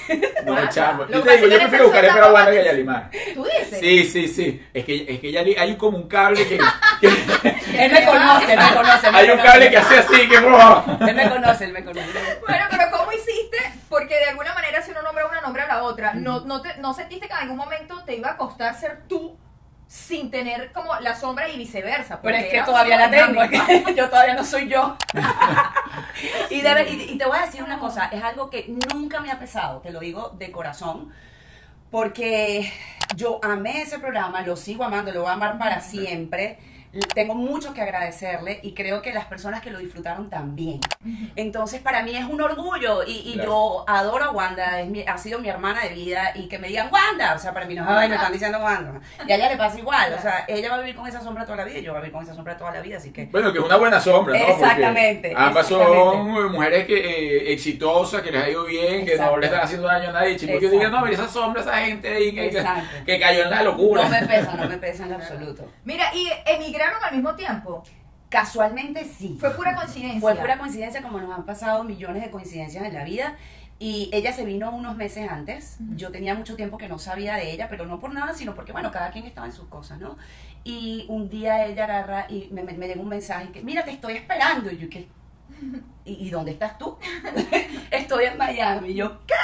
No, 0.45 0.69
chamo. 0.71 1.05
Lo 1.05 1.11
Yo 1.19 1.23
te 1.23 1.37
digo, 1.37 1.49
yo 1.49 1.59
prefiero 1.59 1.85
buscar 1.85 2.05
eres 2.05 2.11
espero 2.17 2.27
a 2.27 2.33
Wanda 2.33 2.51
que 2.53 2.65
Yalimar. 2.65 3.11
¿Tú 3.35 3.45
dices? 3.45 3.81
Sí, 3.81 4.05
sí, 4.05 4.29
sí. 4.29 4.67
Es 4.73 4.85
que, 4.85 5.05
es 5.09 5.21
que 5.21 5.31
ya 5.33 5.43
li- 5.43 5.57
hay 5.59 5.77
como 5.77 5.99
un 5.99 6.09
cable 6.09 6.47
que. 6.47 6.59
que- 7.01 7.85
Él 7.85 7.93
me 7.93 8.05
conoce, 8.05 8.53
él 8.55 8.59
me 8.59 8.75
conoce. 8.75 9.07
hay 9.13 9.31
un 9.31 9.39
cable 9.39 9.71
que 9.71 9.77
hace 9.77 9.99
así, 9.99 10.29
que. 10.29 10.39
¡wow! 10.41 10.83
Él 11.07 11.15
me 11.17 11.29
conoce, 11.29 11.65
él 11.65 11.73
me 11.73 11.85
conoce. 11.85 12.09
Bueno, 12.47 12.65
pero 12.71 12.85
¿cómo 12.97 13.13
hiciste? 13.13 13.59
Porque 13.91 14.15
de 14.15 14.25
alguna 14.27 14.55
manera 14.55 14.81
si 14.83 14.91
uno 14.91 15.03
nombra 15.03 15.27
una, 15.27 15.41
nombra 15.43 15.67
la 15.67 15.83
otra. 15.83 16.15
No, 16.15 16.41
no, 16.41 16.63
te, 16.63 16.77
¿No 16.79 16.95
sentiste 16.95 17.27
que 17.27 17.33
en 17.35 17.41
algún 17.41 17.57
momento 17.59 18.03
te 18.05 18.17
iba 18.17 18.31
a 18.31 18.37
costar 18.37 18.79
ser 18.79 19.03
tú 19.09 19.37
sin 19.89 20.31
tener 20.31 20.73
como 20.73 20.95
la 21.01 21.15
sombra 21.15 21.49
y 21.49 21.57
viceversa? 21.59 22.21
Pero 22.21 22.37
es 22.37 22.43
Porque 22.45 22.57
que 22.59 22.63
todavía 22.63 22.97
la 22.99 23.11
tengo, 23.11 23.43
es 23.43 23.51
que 23.85 23.95
yo 23.97 24.09
todavía 24.11 24.35
no 24.35 24.45
soy 24.45 24.69
yo. 24.69 24.97
y, 26.51 26.61
de 26.61 26.75
ver- 26.75 26.89
y- 26.89 27.13
y 27.13 27.19
te 27.19 27.27
voy 27.27 27.39
a 27.39 27.43
decir 27.47 27.63
una 27.63 27.79
cosa, 27.79 28.07
es 28.07 28.23
algo 28.23 28.51
que 28.51 28.67
nunca 28.95 29.21
me 29.21 29.31
ha 29.31 29.39
pesado, 29.39 29.81
te 29.81 29.91
lo 29.91 30.01
digo 30.01 30.31
de 30.39 30.51
corazón, 30.51 31.13
porque 31.91 32.73
yo 33.17 33.41
amé 33.43 33.83
ese 33.83 33.99
programa, 33.99 34.43
lo 34.43 34.57
sigo 34.57 34.85
amando, 34.85 35.13
lo 35.13 35.23
voy 35.23 35.31
a 35.31 35.35
amar 35.35 35.59
para 35.59 35.81
siempre. 35.81 36.59
Tengo 37.15 37.35
mucho 37.35 37.75
que 37.75 37.83
agradecerle 37.83 38.61
y 38.63 38.73
creo 38.75 39.03
que 39.03 39.13
las 39.13 39.27
personas 39.27 39.61
que 39.61 39.71
lo 39.71 39.79
disfrutaron 39.79 40.31
también. 40.31 40.81
Entonces, 41.37 41.81
para 41.81 42.03
mí 42.03 42.17
es 42.17 42.25
un 42.25 42.41
orgullo 42.41 43.03
y, 43.07 43.13
y 43.31 43.33
Claro. 43.35 43.49
yo 43.51 43.85
adoro 43.87 44.25
a 44.25 44.31
Wanda, 44.31 44.81
es 44.81 44.89
mi- 44.89 45.05
ha 45.07 45.19
sido 45.19 45.39
mi 45.39 45.49
hermana 45.49 45.83
de 45.83 45.91
vida 45.91 46.33
y 46.35 46.49
que 46.49 46.59
me 46.59 46.69
digan 46.69 46.89
Wanda, 46.93 47.35
o 47.35 47.39
sea, 47.39 47.53
para 47.53 47.67
mí 47.67 47.75
no, 47.75 47.85
ay, 47.89 48.09
me 48.09 48.15
están 48.17 48.33
diciendo 48.33 48.59
Wanda. 48.59 49.01
Y 49.27 49.33
a 49.33 49.37
ella 49.37 49.49
le 49.51 49.57
pasa 49.57 49.79
igual, 49.79 50.13
o 50.15 50.21
sea, 50.21 50.45
ella 50.49 50.69
va 50.71 50.77
a 50.77 50.79
vivir 50.81 50.95
con 50.97 51.07
esa 51.07 51.21
sombra 51.21 51.45
toda 51.45 51.59
la 51.59 51.65
vida 51.65 51.79
y 51.79 51.83
yo 51.83 51.93
voy 51.93 51.99
a 51.99 52.03
vivir 52.03 52.13
con 52.13 52.23
esa 52.25 52.35
sombra 52.35 52.57
toda 52.57 52.71
la 52.73 52.81
vida, 52.81 52.97
así 52.97 53.11
que... 53.13 53.27
Bueno, 53.27 53.53
que 53.53 53.59
es 53.59 53.65
una 53.65 53.77
buena 53.77 54.01
sombra, 54.01 54.39
¿no? 54.39 54.47
Porque 54.47 54.63
Exactamente, 54.63 55.33
ambas 55.37 55.71
exactamente. 55.71 56.01
son 56.01 56.53
mujeres 56.53 56.87
que, 56.87 56.97
eh, 56.97 57.53
exitosas, 57.53 58.23
que 58.23 58.31
les 58.31 58.43
ha 58.43 58.49
ido 58.49 58.65
bien, 58.65 59.05
que 59.05 59.17
no 59.19 59.37
le 59.37 59.47
están 59.47 59.61
haciendo 59.63 59.87
daño 59.89 60.09
a 60.11 60.13
nadie. 60.13 60.37
Chicos 60.37 60.61
que 60.61 60.71
digan, 60.71 60.91
no, 60.93 61.01
mira 61.03 61.15
esa 61.15 61.29
sombra, 61.29 61.61
esa 61.63 61.77
gente 61.79 62.09
ahí 62.09 62.35
que, 62.35 62.51
que, 62.51 62.65
que 63.05 63.21
cayó 63.21 63.43
en 63.45 63.51
la 63.51 63.63
locura. 63.63 64.05
No 64.05 64.09
me 64.11 64.23
pesa, 64.27 64.55
no 64.55 64.69
me 64.69 64.79
pesa 64.79 65.05
en 65.05 65.13
absoluto. 65.13 65.69
Mira, 65.85 66.15
y 66.15 66.29
emigraron 66.77 67.05
al 67.05 67.15
mismo 67.15 67.35
tiempo. 67.35 67.83
Casualmente 68.29 69.05
sí. 69.05 69.37
Fue 69.41 69.51
pura 69.51 69.75
coincidencia. 69.75 70.21
Fue 70.21 70.35
pura 70.35 70.59
coincidencia, 70.59 71.03
como 71.03 71.21
nos 71.21 71.37
han 71.37 71.47
pasado 71.47 71.85
millones 71.85 72.23
de 72.23 72.31
coincidencias 72.31 72.85
en 72.85 72.95
la 72.95 73.05
vida. 73.05 73.37
Y 73.79 74.09
ella 74.13 74.33
se 74.33 74.45
vino 74.45 74.75
unos 74.75 74.97
meses 74.97 75.31
antes. 75.31 75.77
Yo 75.97 76.11
tenía 76.11 76.35
mucho 76.35 76.57
tiempo 76.57 76.79
que 76.79 76.89
no 76.89 76.99
sabía 76.99 77.37
de 77.37 77.53
ella, 77.53 77.69
pero 77.69 77.87
no 77.87 78.01
por 78.01 78.13
nada, 78.13 78.33
sino 78.35 78.55
porque, 78.55 78.73
bueno, 78.73 78.91
cada 78.91 79.11
quien 79.11 79.27
estaba 79.27 79.47
en 79.47 79.53
sus 79.53 79.69
cosas, 79.69 79.99
¿no? 80.01 80.17
Y 80.65 81.05
un 81.09 81.29
día 81.29 81.65
ella 81.67 81.85
agarra 81.85 82.27
y 82.29 82.49
me, 82.53 82.63
me, 82.63 82.73
me 82.73 82.89
llega 82.89 83.01
un 83.01 83.09
mensaje 83.09 83.51
que, 83.51 83.63
mira, 83.63 83.85
te 83.85 83.93
estoy 83.93 84.15
esperando. 84.15 84.71
Y 84.71 84.79
yo, 84.79 84.89
¿qué? 84.89 85.09
¿Y, 86.07 86.27
y 86.27 86.31
dónde 86.31 86.53
estás 86.53 86.79
tú? 86.79 86.97
estoy 87.91 88.25
en 88.27 88.39
Miami. 88.39 88.91
Y 88.91 88.95
yo, 88.95 89.19
¿qué? 89.27 89.35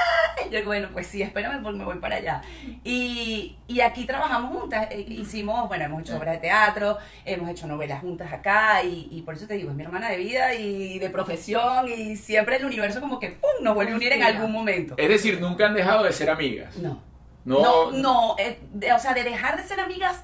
Y 0.48 0.50
yo, 0.52 0.64
bueno, 0.64 0.88
pues 0.92 1.06
sí, 1.06 1.20
espérame 1.22 1.62
porque 1.62 1.78
me 1.78 1.84
voy 1.84 1.98
para 1.98 2.16
allá. 2.16 2.42
Y, 2.84 3.56
y 3.68 3.80
aquí 3.80 4.04
trabajamos 4.06 4.52
juntas. 4.58 4.86
eh, 4.90 5.04
Hicimos, 5.08 5.68
bueno, 5.68 5.84
hemos 5.84 6.02
hecho 6.02 6.16
obras 6.16 6.34
de 6.34 6.40
teatro, 6.40 6.98
hemos 7.24 7.48
hecho 7.50 7.66
novelas 7.66 8.00
juntas 8.00 8.32
acá. 8.32 8.82
Y, 8.84 9.08
y 9.10 9.22
por 9.22 9.34
eso 9.34 9.46
te 9.46 9.54
digo, 9.54 9.70
es 9.70 9.76
mi 9.76 9.82
hermana 9.82 10.08
de 10.08 10.16
vida 10.16 10.54
y 10.54 10.98
de 10.98 11.10
profesión. 11.10 11.88
Y 11.88 12.16
siempre 12.16 12.56
el 12.56 12.64
universo 12.64 13.00
como 13.00 13.18
que, 13.18 13.28
¡pum!, 13.30 13.62
nos 13.62 13.74
vuelve 13.74 13.92
a 13.92 13.96
unir 13.96 14.12
en 14.12 14.22
algún 14.22 14.52
momento. 14.52 14.94
Es 14.96 15.08
decir, 15.08 15.40
nunca 15.40 15.66
han 15.66 15.74
dejado 15.74 16.04
de 16.04 16.12
ser 16.12 16.30
amigas. 16.30 16.76
No. 16.76 17.00
No, 17.44 17.60
No, 17.60 17.90
no, 17.90 18.36
eh, 18.38 18.60
de- 18.72 18.92
o 18.92 18.98
sea, 19.00 19.14
de 19.14 19.24
dejar 19.24 19.56
de 19.60 19.64
ser 19.66 19.80
amigas, 19.80 20.22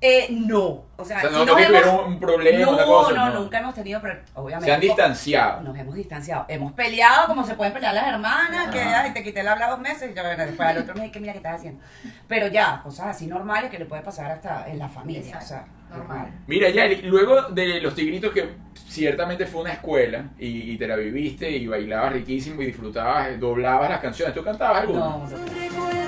eh, 0.00 0.28
no. 0.30 0.86
O 1.00 1.04
sea, 1.04 1.18
O 1.18 1.20
sea, 1.20 1.28
si 1.30 1.36
no, 1.36 1.44
no 1.44 1.44
nos 1.46 1.56
que 1.56 1.62
hemos- 1.64 1.82
tuvieron 1.82 2.12
un 2.12 2.20
problema, 2.20 2.64
no, 2.66 2.72
una 2.72 2.84
cosa. 2.84 3.12
no, 3.14 3.30
nunca 3.40 3.58
hemos 3.60 3.74
tenido, 3.74 4.00
pero 4.00 4.20
obviamente. 4.34 4.66
Se 4.66 4.72
han 4.74 4.80
distanciado. 4.80 5.60
Nos 5.62 5.76
hemos 5.78 5.94
distanciado. 5.94 6.44
Hemos 6.48 6.72
peleado 6.72 7.26
como 7.28 7.44
se 7.46 7.54
pueden 7.54 7.72
pelear 7.72 7.94
las 7.94 8.08
hermanas, 8.08 8.68
que 8.72 8.80
Ajá. 8.80 9.02
ay, 9.02 9.12
te 9.12 9.22
quité 9.22 9.40
el 9.40 9.48
habla 9.48 9.70
dos 9.70 9.78
meses 9.80 10.10
y 10.10 10.14
ya, 10.14 10.22
bueno, 10.22 10.44
después 10.44 10.68
al 10.68 10.78
otro 10.78 10.94
mes, 10.96 11.12
que 11.12 11.20
mira 11.20 11.32
qué 11.32 11.38
estás 11.38 11.56
haciendo. 11.56 11.80
Pero 12.26 12.48
ya, 12.48 12.80
cosas 12.82 13.06
así 13.08 13.26
normales 13.28 13.70
que 13.70 13.78
le 13.78 13.86
puede 13.86 14.02
pasar 14.02 14.30
hasta 14.30 14.68
en 14.68 14.78
la 14.78 14.88
familia. 14.88 15.20
Exacto, 15.20 15.44
O 15.44 15.48
sea, 15.48 15.66
normal. 15.90 16.16
normal. 16.18 16.32
Mira, 16.48 16.68
Yari, 16.70 17.02
luego 17.02 17.42
de 17.50 17.80
Los 17.80 17.94
Tigritos, 17.94 18.32
que 18.32 18.48
ciertamente 18.88 19.46
fue 19.46 19.60
una 19.62 19.72
escuela 19.74 20.24
y, 20.38 20.72
y 20.72 20.76
te 20.78 20.86
la 20.88 20.96
viviste 20.96 21.48
y 21.48 21.66
bailabas 21.68 22.12
riquísimo 22.14 22.60
y 22.62 22.66
disfrutabas, 22.66 23.38
doblabas 23.38 23.88
las 23.90 24.00
canciones. 24.00 24.34
¿Tú 24.34 24.42
cantabas 24.42 24.82
alguna? 24.82 24.98
No, 25.00 25.18
no. 25.28 26.07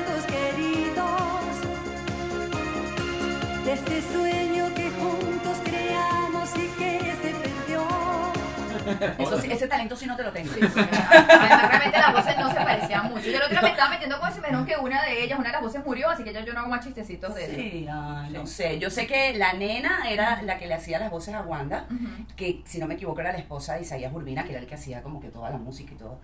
De 3.90 3.98
este 3.98 4.39
Eso 9.18 9.40
sí, 9.40 9.50
ese 9.50 9.66
talento 9.66 9.96
sí 9.96 10.06
no 10.06 10.16
te 10.16 10.22
lo 10.22 10.32
tengo. 10.32 10.52
Sí, 10.52 10.60
sí, 10.60 10.80
Además, 10.80 11.68
realmente 11.68 11.98
las 11.98 12.12
voces 12.12 12.36
no 12.38 12.48
se 12.48 12.56
parecían 12.56 13.08
mucho. 13.08 13.26
Yo 13.26 13.36
el 13.36 13.42
otro 13.42 13.50
día 13.50 13.62
me 13.62 13.70
estaba 13.70 13.90
metiendo 13.90 14.18
con 14.18 14.28
eso 14.28 14.38
y 14.38 14.40
me 14.40 14.48
dijeron 14.48 14.66
que 14.66 14.76
una 14.76 15.02
de 15.04 15.24
ellas, 15.24 15.38
una 15.38 15.48
de 15.48 15.52
las 15.52 15.62
voces 15.62 15.84
murió, 15.84 16.10
así 16.10 16.24
que 16.24 16.32
ya 16.32 16.44
yo 16.44 16.52
no 16.52 16.60
hago 16.60 16.68
más 16.68 16.84
chistecitos 16.84 17.34
de. 17.34 17.46
Sí, 17.54 17.88
ay, 17.90 18.32
no 18.32 18.46
sé. 18.46 18.78
Yo 18.78 18.90
sé 18.90 19.06
que 19.06 19.34
la 19.34 19.52
nena 19.52 20.10
era 20.10 20.42
la 20.42 20.58
que 20.58 20.66
le 20.66 20.74
hacía 20.74 20.98
las 20.98 21.10
voces 21.10 21.34
a 21.34 21.42
Wanda, 21.42 21.86
que 22.36 22.62
si 22.64 22.78
no 22.78 22.86
me 22.86 22.94
equivoco 22.94 23.20
era 23.20 23.32
la 23.32 23.38
esposa 23.38 23.74
de 23.74 23.82
Isaías 23.82 24.12
Urbina, 24.12 24.44
que 24.44 24.50
era 24.50 24.60
el 24.60 24.66
que 24.66 24.74
hacía 24.74 25.02
como 25.02 25.20
que 25.20 25.28
toda 25.28 25.50
la 25.50 25.58
música 25.58 25.92
y 25.94 25.96
todo. 25.96 26.20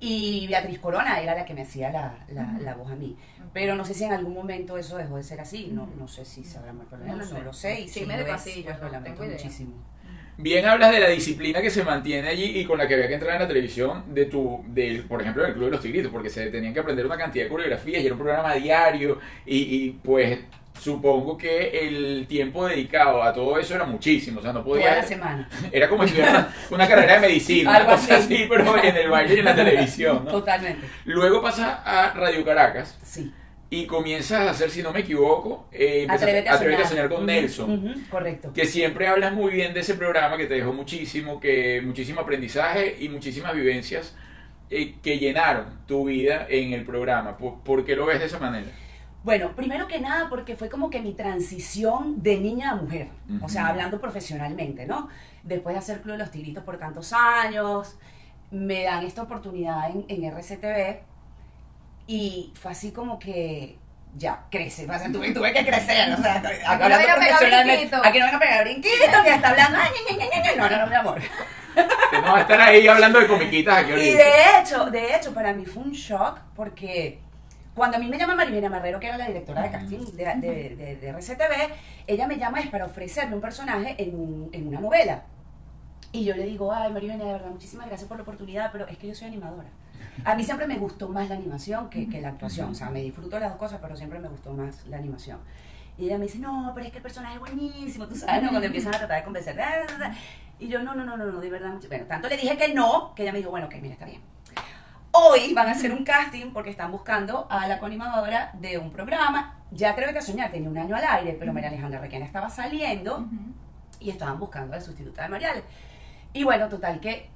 Y 0.00 0.46
Beatriz 0.48 0.78
Corona 0.78 1.20
era 1.20 1.34
la 1.34 1.44
que 1.44 1.54
me 1.54 1.62
hacía 1.62 1.90
la, 1.90 2.14
la, 2.28 2.52
la 2.60 2.74
voz 2.74 2.90
a 2.90 2.96
mí. 2.96 3.16
Pero 3.52 3.76
no 3.76 3.84
sé 3.84 3.94
si 3.94 4.04
en 4.04 4.12
algún 4.12 4.34
momento 4.34 4.76
eso 4.76 4.96
dejó 4.96 5.16
de 5.16 5.22
ser 5.22 5.40
así. 5.40 5.70
No, 5.72 5.88
no 5.96 6.08
sé 6.08 6.24
si 6.24 6.44
se 6.44 6.58
habrá 6.58 6.72
muerto 6.72 6.96
No 6.96 7.16
no, 7.16 7.40
lo 7.40 7.52
sé. 7.52 7.80
Y 7.80 7.88
si 7.88 8.00
Chisme 8.00 8.16
lo 8.16 8.24
de 8.24 8.30
es, 8.30 8.36
pasillo, 8.36 8.70
pues 8.70 8.80
lo 8.80 8.88
lamento 8.88 9.22
muchísimo. 9.22 9.74
Bien 10.36 10.66
hablas 10.66 10.90
de 10.90 11.00
la 11.00 11.08
disciplina 11.10 11.62
que 11.62 11.70
se 11.70 11.84
mantiene 11.84 12.28
allí 12.28 12.58
y 12.58 12.64
con 12.64 12.76
la 12.76 12.88
que 12.88 12.94
había 12.94 13.06
que 13.08 13.14
entrar 13.14 13.34
en 13.36 13.42
la 13.42 13.48
televisión 13.48 14.04
de 14.12 14.26
tu, 14.26 14.64
del, 14.66 15.02
por 15.04 15.20
ejemplo, 15.20 15.44
del 15.44 15.52
Club 15.52 15.66
de 15.66 15.70
los 15.70 15.80
Tigritos, 15.80 16.10
porque 16.10 16.28
se 16.28 16.46
tenían 16.50 16.74
que 16.74 16.80
aprender 16.80 17.06
una 17.06 17.16
cantidad 17.16 17.44
de 17.44 17.50
coreografías 17.50 18.02
y 18.02 18.06
era 18.06 18.14
un 18.14 18.20
programa 18.20 18.54
diario 18.54 19.20
y, 19.46 19.58
y, 19.58 19.90
pues 20.02 20.40
supongo 20.80 21.38
que 21.38 21.86
el 21.86 22.26
tiempo 22.26 22.66
dedicado 22.66 23.22
a 23.22 23.32
todo 23.32 23.58
eso 23.60 23.76
era 23.76 23.84
muchísimo, 23.84 24.40
o 24.40 24.42
sea, 24.42 24.52
no 24.52 24.62
Toda 24.64 24.74
podía... 24.74 24.96
la 24.96 25.02
semana. 25.04 25.48
Era 25.72 25.88
como 25.88 26.02
estudiar 26.02 26.30
una, 26.30 26.54
una 26.72 26.88
carrera 26.88 27.14
de 27.14 27.20
medicina, 27.20 27.74
Algo 27.76 27.92
así. 27.92 28.12
así, 28.12 28.46
pero 28.48 28.82
en 28.82 28.96
el 28.96 29.08
baile 29.08 29.36
y 29.36 29.38
en 29.38 29.44
la 29.44 29.54
televisión, 29.54 30.24
¿no? 30.24 30.30
Totalmente. 30.32 30.84
Luego 31.04 31.40
pasas 31.40 31.78
a 31.84 32.12
Radio 32.14 32.44
Caracas 32.44 32.98
Sí. 33.04 33.32
Y 33.70 33.86
comienzas 33.86 34.40
a 34.46 34.50
hacer, 34.50 34.70
si 34.70 34.82
no 34.82 34.92
me 34.92 35.00
equivoco, 35.00 35.68
eh, 35.72 36.06
empezaste- 36.06 36.14
Atrévete 36.48 36.48
a 36.48 36.58
soñar. 36.58 36.86
soñar 36.86 37.08
con 37.08 37.26
Nelson. 37.26 37.94
correcto. 38.10 38.52
Que 38.52 38.66
siempre 38.66 39.08
hablas 39.08 39.32
muy 39.32 39.52
bien 39.52 39.74
de 39.74 39.80
ese 39.80 39.94
programa 39.94 40.36
que 40.36 40.46
te 40.46 40.54
dejó 40.54 40.72
muchísimo, 40.72 41.40
que 41.40 41.80
muchísimo 41.84 42.20
aprendizaje 42.20 42.96
y 43.00 43.08
muchísimas 43.08 43.54
vivencias 43.54 44.14
eh, 44.70 44.94
que 45.02 45.18
llenaron 45.18 45.80
tu 45.86 46.04
vida 46.06 46.46
en 46.48 46.72
el 46.72 46.84
programa. 46.84 47.36
¿Por, 47.36 47.60
por 47.60 47.84
qué 47.84 47.94
lo 47.96 48.06
ves 48.06 48.18
de 48.20 48.26
esa 48.26 48.38
manera? 48.38 48.66
Bueno, 49.22 49.52
primero 49.56 49.86
que 49.88 49.98
nada 50.00 50.28
porque 50.28 50.54
fue 50.56 50.68
como 50.68 50.90
que 50.90 51.00
mi 51.00 51.12
transición 51.14 52.22
de 52.22 52.38
niña 52.38 52.72
a 52.72 52.74
mujer, 52.76 53.08
o 53.42 53.48
sea, 53.48 53.68
hablando 53.68 53.98
profesionalmente, 54.00 54.86
¿no? 54.86 55.08
Después 55.42 55.74
de 55.74 55.78
hacer 55.78 56.00
Club 56.02 56.12
de 56.12 56.18
los 56.18 56.30
Tigritos 56.30 56.62
por 56.64 56.78
tantos 56.78 57.12
años, 57.14 57.96
me 58.50 58.84
dan 58.84 59.04
esta 59.04 59.22
oportunidad 59.22 59.90
en, 59.90 60.04
en 60.08 60.24
RCTV 60.24 61.00
y 62.06 62.52
fue 62.60 62.72
así 62.72 62.92
como 62.92 63.18
que 63.18 63.78
ya, 64.16 64.44
crece, 64.50 64.84
o 64.88 64.98
sea, 64.98 65.10
tuve, 65.10 65.32
tuve 65.32 65.52
que 65.52 65.64
crecer, 65.66 66.12
o 66.12 66.16
sea, 66.22 66.36
Aquí 66.36 66.62
no 66.64 66.70
hablando 66.72 66.98
venga 66.98 67.12
a 67.14 67.16
pegar 67.16 67.16
profesionalmente, 67.16 67.76
brinquito. 67.86 68.02
aquí 68.08 68.18
no 68.18 68.24
venga 68.26 68.36
a 68.36 68.40
pegar 68.40 68.64
brinquito, 68.64 69.22
que 69.24 69.30
está 69.34 69.48
hablando, 69.50 69.78
ay, 69.80 69.90
no, 70.56 70.68
no, 70.70 70.78
no, 70.78 70.86
mi 70.86 70.94
amor. 70.94 71.20
Que 72.10 72.18
no 72.20 72.32
va 72.32 72.38
a 72.38 72.40
estar 72.42 72.60
ahí 72.60 72.86
hablando 72.86 73.18
de 73.18 73.26
comiquitas 73.26 73.78
aquí 73.78 73.92
Y 73.92 74.12
de 74.14 74.32
hecho, 74.60 74.84
de 74.86 75.16
hecho, 75.16 75.34
para 75.34 75.52
mí 75.52 75.66
fue 75.66 75.82
un 75.82 75.90
shock 75.90 76.38
porque 76.54 77.18
cuando 77.74 77.96
a 77.96 78.00
mí 78.00 78.06
me 78.08 78.16
llama 78.16 78.36
Maribela 78.36 78.68
Marrero, 78.68 79.00
que 79.00 79.08
era 79.08 79.16
la 79.18 79.26
directora 79.26 79.62
de 79.62 79.70
casting 79.72 79.98
de, 80.12 80.24
de, 80.36 80.76
de- 80.76 80.96
de 80.96 81.08
RCTV, 81.08 81.74
ella 82.06 82.28
me 82.28 82.36
llama 82.38 82.60
es 82.60 82.68
para 82.68 82.84
ofrecerme 82.84 83.34
un 83.34 83.40
personaje 83.40 83.96
en, 83.98 84.14
un- 84.14 84.50
en 84.52 84.68
una 84.68 84.78
novela. 84.80 85.24
Y 86.12 86.24
yo 86.24 86.36
le 86.36 86.44
digo, 86.44 86.72
ay 86.72 86.92
Maribela, 86.92 87.24
de 87.24 87.32
verdad, 87.32 87.48
muchísimas 87.50 87.88
gracias 87.88 88.06
por 88.06 88.16
la 88.18 88.22
oportunidad, 88.22 88.70
pero 88.70 88.86
es 88.86 88.96
que 88.96 89.08
yo 89.08 89.14
soy 89.16 89.26
animadora. 89.26 89.66
A 90.24 90.34
mí 90.34 90.44
siempre 90.44 90.66
me 90.66 90.76
gustó 90.78 91.08
más 91.08 91.28
la 91.28 91.34
animación 91.34 91.90
que, 91.90 92.08
que 92.08 92.20
la 92.20 92.28
actuación. 92.28 92.70
O 92.70 92.74
sea, 92.74 92.90
me 92.90 93.00
disfruto 93.02 93.38
las 93.38 93.50
dos 93.50 93.58
cosas, 93.58 93.78
pero 93.82 93.96
siempre 93.96 94.18
me 94.18 94.28
gustó 94.28 94.52
más 94.52 94.86
la 94.86 94.96
animación. 94.98 95.38
Y 95.98 96.06
ella 96.06 96.18
me 96.18 96.24
dice, 96.26 96.38
no, 96.38 96.72
pero 96.74 96.86
es 96.86 96.92
que 96.92 96.98
el 96.98 97.02
personaje 97.02 97.34
es 97.34 97.40
buenísimo, 97.40 98.06
tú 98.06 98.14
sabes, 98.16 98.42
¿no? 98.42 98.48
Cuando 98.50 98.66
empiezan 98.66 98.94
a 98.94 98.98
tratar 98.98 99.18
de 99.18 99.24
convencer. 99.24 99.56
Y 100.58 100.68
yo, 100.68 100.82
no, 100.82 100.94
no, 100.94 101.04
no, 101.04 101.16
no, 101.16 101.26
no, 101.26 101.40
de 101.40 101.50
verdad. 101.50 101.70
mucho- 101.72 101.88
Bueno, 101.88 102.04
tanto 102.06 102.28
le 102.28 102.36
dije 102.36 102.56
que 102.56 102.74
no, 102.74 103.14
que 103.14 103.22
ella 103.22 103.32
me 103.32 103.38
dijo, 103.38 103.50
bueno, 103.50 103.66
ok, 103.66 103.74
mira, 103.80 103.94
está 103.94 104.04
bien. 104.06 104.20
Hoy 105.12 105.54
van 105.54 105.68
a 105.68 105.72
hacer 105.72 105.92
un 105.92 106.04
casting 106.04 106.52
porque 106.52 106.70
están 106.70 106.90
buscando 106.90 107.46
a 107.48 107.68
la 107.68 107.78
coanimadora 107.78 108.50
de 108.54 108.78
un 108.78 108.90
programa. 108.90 109.54
Ya 109.70 109.90
Atrévete 109.90 110.18
a 110.18 110.22
Soñar 110.22 110.50
tenía 110.50 110.68
un 110.68 110.76
año 110.78 110.96
al 110.96 111.04
aire, 111.04 111.36
pero 111.38 111.52
María 111.52 111.68
Alejandra 111.68 112.00
Requena 112.00 112.24
estaba 112.24 112.50
saliendo 112.50 113.18
Ujú. 113.18 113.36
y 114.00 114.10
estaban 114.10 114.38
buscando 114.40 114.72
a 114.72 114.76
la 114.78 114.82
sustituta 114.84 115.22
de 115.22 115.28
Mariales. 115.28 115.62
Y 116.32 116.42
bueno, 116.42 116.68
total 116.68 116.98
que 116.98 117.30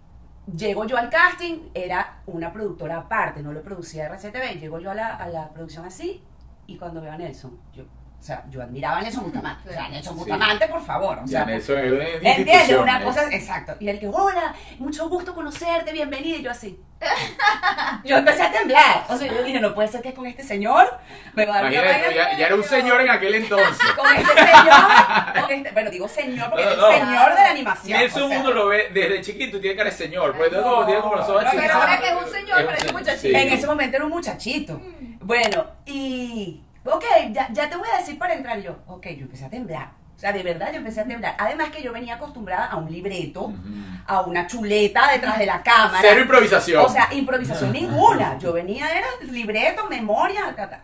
llego 0.57 0.85
yo 0.87 0.97
al 0.97 1.11
casting, 1.11 1.69
era 1.75 2.21
una 2.27 2.53
productora 2.53 2.99
aparte, 2.99 3.43
no 3.43 3.53
lo 3.53 3.63
producía 3.63 4.07
RCTV, 4.07 4.61
llego 4.61 4.79
yo 4.79 4.91
a 4.91 4.95
la, 4.95 5.17
a 5.17 5.29
la 5.29 5.51
producción 5.51 5.85
así 5.85 6.23
y 6.67 6.77
cuando 6.77 7.01
veo 7.01 7.13
a 7.13 7.17
Nelson, 7.17 7.59
yo, 7.75 7.85
o 8.21 8.23
sea, 8.23 8.43
yo 8.51 8.61
admiraba 8.63 8.99
a 8.99 9.03
Nelson 9.03 9.25
Bustamante, 9.25 9.71
o 9.71 9.73
sea, 9.73 9.89
Nelson 9.89 10.15
Sí. 10.15 10.19
Bustamante, 10.19 10.67
por 10.69 10.85
favor, 10.85 11.19
o 11.19 11.21
Ya, 11.23 11.29
sea, 11.29 11.45
Nelson 11.45 11.79
es 11.79 11.93
una 11.93 12.05
¿Entiendes? 12.33 12.77
Una 12.79 13.01
¿eh? 13.01 13.05
cosa, 13.05 13.33
exacto. 13.33 13.77
Y 13.81 13.89
él 13.89 13.99
que, 14.01 14.09
hola, 14.09 14.55
mucho 14.79 15.09
gusto 15.09 15.35
conocerte, 15.35 15.93
bienvenida. 15.93 16.37
Y 16.37 16.43
yo 16.43 16.51
así. 16.51 16.79
Yo 18.05 18.17
empecé 18.17 18.43
a 18.43 18.51
temblar. 18.51 19.05
O 19.09 19.17
sea, 19.17 19.29
yo 19.29 19.45
dije, 19.45 19.61
no 19.61 19.73
puede 19.73 19.87
ser 19.87 20.03
que 20.03 20.13
con 20.13 20.27
este 20.27 20.43
señor 20.43 20.99
me 21.35 21.47
va 21.47 21.59
a 21.59 21.63
dar 21.63 21.67
una 21.67 21.75
Imagínate, 21.75 22.07
vaina 22.09 22.33
ya, 22.33 22.39
ya 22.39 22.47
era 22.47 22.55
un 22.57 22.65
señor 22.65 23.01
en 23.01 23.11
aquel 23.11 23.35
entonces. 23.37 23.79
Con 23.97 24.07
este 24.17 24.33
señor, 24.35 25.41
con 25.41 25.51
este, 25.53 25.71
bueno, 25.71 25.91
digo 25.91 26.09
señor 26.09 26.51
porque 26.51 26.65
No, 26.65 26.71
es 26.91 27.01
el 27.01 27.07
señor 27.07 27.29
de 27.31 27.35
la 27.41 27.51
animación. 27.51 27.99
Nelson 28.01 28.23
o 28.25 28.29
sea. 28.29 28.41
uno 28.41 28.51
lo 28.53 28.67
ve 28.67 28.89
desde 28.93 29.21
chiquito, 29.21 29.61
tiene 29.61 29.77
cara 29.77 29.91
de 29.91 29.97
señor. 29.97 30.37
Pues 30.37 30.51
no, 30.51 30.85
tiene 30.87 31.01
como 31.01 31.15
los 31.15 31.29
ojos 31.29 31.45
pero 31.55 31.75
ahora 31.75 32.01
que 32.01 32.09
es 32.09 32.15
un 32.15 32.33
señor, 32.33 32.59
Es 32.61 32.67
parece 32.67 32.87
un 32.89 32.93
muchachito. 32.95 33.21
sí. 33.21 33.35
En 33.35 33.53
ese 33.53 33.67
momento 33.69 33.97
era 33.97 34.05
un 34.05 34.11
muchachito. 34.11 34.81
Bueno, 35.21 35.67
y. 35.87 36.65
Ok, 36.91 37.05
ya, 37.33 37.49
ya 37.53 37.69
te 37.69 37.77
voy 37.77 37.89
a 37.95 37.99
decir 37.99 38.19
para 38.19 38.35
entrar. 38.35 38.61
Yo, 38.61 38.77
ok, 38.87 39.07
yo 39.09 39.23
empecé 39.23 39.45
a 39.47 39.51
temblar. 39.51 39.91
O 40.17 40.21
sea, 40.21 40.33
de 40.33 40.43
verdad, 40.43 40.71
yo 40.73 40.79
empecé 40.79 41.01
a 41.01 41.05
temblar. 41.05 41.37
Además, 41.39 41.69
que 41.71 41.81
yo 41.83 41.93
venía 41.93 42.15
acostumbrada 42.17 42.67
a 42.67 42.77
un 42.77 42.91
libreto, 42.91 43.53
a 44.07 44.23
una 44.23 44.47
chuleta 44.49 45.13
detrás 45.13 45.39
de 45.39 45.47
la 45.47 45.63
cámara. 45.63 45.99
Cero 46.01 46.21
improvisación. 46.21 46.85
O 46.85 46.89
sea, 46.89 47.09
improvisación 47.13 47.71
ninguna. 47.81 48.37
Yo 48.39 48.53
venía, 48.53 48.91
era 48.91 49.07
libreto, 49.31 49.87
memoria, 49.89 50.53
ta, 50.57 50.69
ta. 50.69 50.83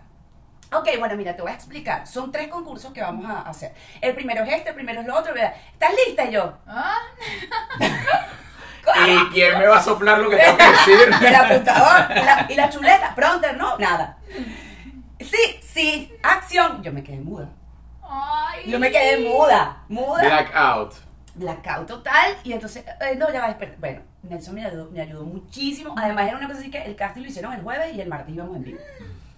Ok, 0.78 0.88
bueno, 0.98 1.16
mira, 1.16 1.34
te 1.34 1.42
voy 1.42 1.50
a 1.50 1.54
explicar. 1.54 2.06
Son 2.06 2.30
tres 2.30 2.48
concursos 2.48 2.92
que 2.92 3.00
vamos 3.00 3.26
a 3.28 3.40
hacer. 3.42 3.72
El 4.00 4.14
primero 4.14 4.44
es 4.44 4.52
este, 4.52 4.68
el 4.70 4.74
primero 4.76 5.00
es 5.00 5.06
lo 5.06 5.16
otro. 5.16 5.34
¿verdad? 5.34 5.54
¿Estás 5.72 5.90
lista? 6.06 6.24
Y 6.26 6.32
yo, 6.32 6.56
Ah, 6.68 6.98
¿Y 9.06 9.32
quién 9.32 9.58
me 9.58 9.66
va 9.66 9.78
a 9.78 9.82
soplar 9.82 10.18
lo 10.18 10.28
que 10.30 10.36
tengo 10.36 10.56
que 10.58 10.64
decir? 10.70 11.26
el 11.26 11.34
apuntador 11.34 12.06
y 12.16 12.24
la, 12.24 12.46
y 12.50 12.54
la 12.54 12.68
chuleta, 12.70 13.14
pronter, 13.14 13.56
no, 13.56 13.78
nada. 13.78 14.18
Sí, 15.20 15.58
sí, 15.62 16.12
acción. 16.22 16.82
Yo 16.82 16.92
me 16.92 17.02
quedé 17.02 17.18
muda. 17.20 17.48
Ay. 18.02 18.70
Yo 18.70 18.78
me 18.78 18.90
quedé 18.90 19.18
muda, 19.18 19.84
muda. 19.88 20.22
Blackout. 20.22 20.94
blackout 21.34 21.86
total 21.86 22.36
y 22.44 22.52
entonces, 22.52 22.84
eh, 23.00 23.16
no, 23.16 23.32
ya 23.32 23.40
va, 23.40 23.50
espera. 23.50 23.74
Bueno, 23.78 24.02
Nelson 24.22 24.54
me 24.54 24.64
ayudó, 24.64 24.90
me 24.90 25.00
ayudó 25.00 25.24
muchísimo. 25.24 25.94
Además 25.96 26.28
era 26.28 26.36
una 26.36 26.46
cosa 26.46 26.60
así 26.60 26.70
que 26.70 26.82
el 26.82 26.96
casting 26.96 27.22
lo 27.22 27.28
hicieron 27.28 27.52
el 27.52 27.62
jueves 27.62 27.94
y 27.94 28.00
el 28.00 28.08
martes 28.08 28.34
íbamos 28.34 28.56
en 28.56 28.64
vivo. 28.64 28.78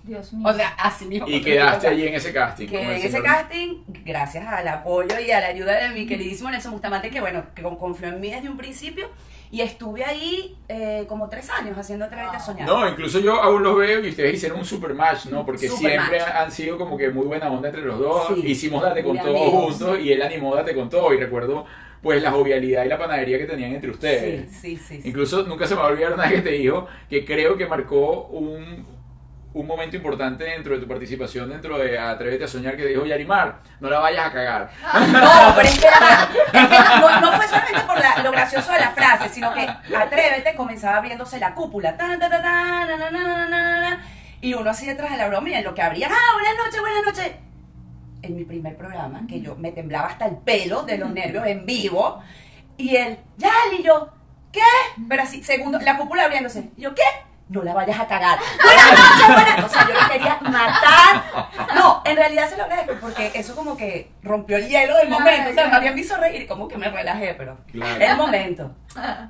Dios 0.06 0.32
mío. 0.32 0.48
O 0.48 0.52
sea, 0.54 0.68
así 0.78 1.04
mismo. 1.04 1.26
Y 1.28 1.40
quedaste 1.42 1.88
allí 1.88 2.06
en 2.06 2.14
ese 2.14 2.32
casting. 2.32 2.66
Que 2.68 2.78
con 2.78 2.86
en 2.86 2.92
ese 3.02 3.22
casting, 3.22 3.82
gracias 4.04 4.46
al 4.46 4.66
apoyo 4.68 5.18
y 5.18 5.30
a 5.30 5.40
la 5.40 5.48
ayuda 5.48 5.72
de 5.75 5.90
mi 5.90 6.06
queridísimo 6.06 6.50
Nelson 6.50 6.72
Bustamante, 6.72 7.10
que 7.10 7.20
bueno, 7.20 7.44
que 7.54 7.62
con- 7.62 7.76
confió 7.76 8.08
en 8.08 8.20
mí 8.20 8.30
desde 8.30 8.48
un 8.48 8.56
principio, 8.56 9.08
y 9.50 9.60
estuve 9.60 10.04
ahí 10.04 10.56
eh, 10.68 11.04
como 11.08 11.28
tres 11.28 11.48
años 11.50 11.76
haciendo 11.78 12.04
Atrévete 12.04 12.36
a 12.36 12.40
Soñar. 12.40 12.66
No, 12.68 12.88
incluso 12.88 13.20
yo 13.20 13.40
aún 13.40 13.62
los 13.62 13.76
veo 13.76 14.04
y 14.04 14.08
ustedes 14.10 14.34
hicieron 14.34 14.58
un 14.58 14.64
super 14.64 14.92
match, 14.94 15.26
¿no? 15.26 15.44
Porque 15.46 15.68
Super 15.68 15.90
siempre 15.90 16.18
match. 16.20 16.28
han 16.34 16.50
sido 16.52 16.76
como 16.78 16.96
que 16.96 17.10
muy 17.10 17.26
buena 17.26 17.50
onda 17.50 17.68
entre 17.68 17.82
los 17.84 17.98
dos. 17.98 18.26
Sí. 18.34 18.42
Hicimos 18.44 18.82
Date 18.82 19.02
con 19.04 19.18
todo 19.18 19.36
juntos 19.50 19.98
y 20.00 20.12
él 20.12 20.22
animó 20.22 20.54
Date 20.56 20.75
con 20.75 20.88
todo. 20.90 21.12
Y 21.14 21.18
recuerdo 21.18 21.64
pues 22.02 22.22
la 22.22 22.30
jovialidad 22.30 22.84
y 22.84 22.88
la 22.88 22.98
panadería 22.98 23.38
que 23.38 23.46
tenían 23.46 23.72
entre 23.72 23.90
ustedes. 23.90 24.50
Sí, 24.52 24.76
sí, 24.76 24.76
sí. 24.76 25.02
sí. 25.02 25.08
Incluso 25.08 25.42
nunca 25.44 25.66
se 25.66 25.75
me 25.75 25.80
va 25.80 25.88
a 25.88 25.90
olvidar 25.90 26.12
una 26.12 26.25
vez 26.25 26.34
que 26.34 26.42
te 26.42 26.50
dijo 26.50 26.86
que 27.08 27.25
creo 27.25 27.56
que 27.56 27.66
marcó 27.66 28.26
un, 28.26 28.84
un 29.56 29.66
momento 29.66 29.96
importante 29.96 30.44
dentro 30.44 30.75
de 30.75 30.80
tu 30.82 30.86
participación 30.86 31.48
dentro 31.48 31.78
de 31.78 31.98
Atrévete 31.98 32.44
a 32.44 32.48
Soñar 32.48 32.76
que 32.76 32.84
dijo 32.84 33.06
Yarimar, 33.06 33.60
no 33.80 33.88
la 33.88 34.00
vayas 34.00 34.26
a 34.26 34.32
cagar. 34.32 34.70
No, 35.12 35.54
pero 35.56 35.66
es 35.68 35.78
que, 35.78 35.86
era- 35.86 36.28
es 36.52 36.68
que 36.68 37.00
no, 37.00 37.20
no 37.20 37.32
fue 37.32 37.46
solamente 37.48 37.80
por 37.86 38.25
lo 38.25 38.32
gracioso 38.32 38.70
de 38.72 38.80
la 38.80 38.90
frase, 38.90 39.30
sino 39.30 39.54
que 39.54 39.66
Atrévete 39.96 40.54
comenzaba 40.56 40.98
abriéndose 40.98 41.38
la 41.38 41.54
cúpula. 41.54 41.96
Y 44.42 44.52
uno 44.52 44.68
así 44.70 44.86
detrás 44.86 45.10
de 45.10 45.16
la 45.16 45.28
broma 45.28 45.48
y 45.48 45.54
en 45.54 45.64
lo 45.64 45.75
que 45.75 45.80
abrían, 45.82 46.12
ah, 46.12 46.32
buenas 46.34 46.54
noches, 46.64 46.80
buenas 46.80 47.04
noches. 47.06 47.32
En 48.22 48.36
mi 48.36 48.44
primer 48.44 48.76
programa, 48.76 49.22
que 49.26 49.40
yo 49.40 49.56
me 49.56 49.72
temblaba 49.72 50.08
hasta 50.08 50.26
el 50.26 50.36
pelo 50.36 50.82
de 50.82 50.98
los 50.98 51.10
nervios 51.10 51.46
en 51.46 51.64
vivo, 51.64 52.22
y 52.76 52.96
él, 52.96 53.18
ya, 53.38 53.52
y 53.78 53.82
yo, 53.82 54.10
¿qué? 54.52 54.60
Pero 55.08 55.22
así, 55.22 55.42
segundo, 55.42 55.78
la 55.80 55.96
cúpula 55.96 56.25
abriéndose. 56.25 56.68
Yo, 56.76 56.94
¿qué? 56.94 57.02
No 57.49 57.62
la 57.62 57.75
vayas 57.75 58.00
a 58.00 58.09
cagar. 58.09 58.38
Buenas 58.61 58.91
noches, 58.91 59.29
buenas 59.29 59.65
O 59.65 59.69
sea, 59.69 59.87
yo 59.87 59.95
lo 59.95 60.09
quería 60.11 60.38
matar. 60.43 61.23
No, 61.76 62.03
en 62.05 62.17
realidad 62.17 62.49
se 62.50 62.57
lo 62.57 62.65
agradezco 62.65 62.95
porque 63.00 63.31
eso 63.35 63.55
como 63.55 63.76
que 63.76 64.11
rompió 64.25 64.57
el 64.57 64.67
hielo 64.67 64.97
del 64.97 65.09
momento. 65.09 65.50
O 65.50 65.55
sea, 65.55 65.69
más 65.69 65.81
bien 65.81 65.95
me 65.95 66.00
hizo 66.00 66.17
reír 66.17 66.43
y 66.43 66.47
como 66.47 66.67
que 66.67 66.76
me 66.76 66.88
relajé, 66.91 67.35
pero 67.38 67.57
Claro. 67.71 68.05
el 68.05 68.17
momento. 68.17 68.75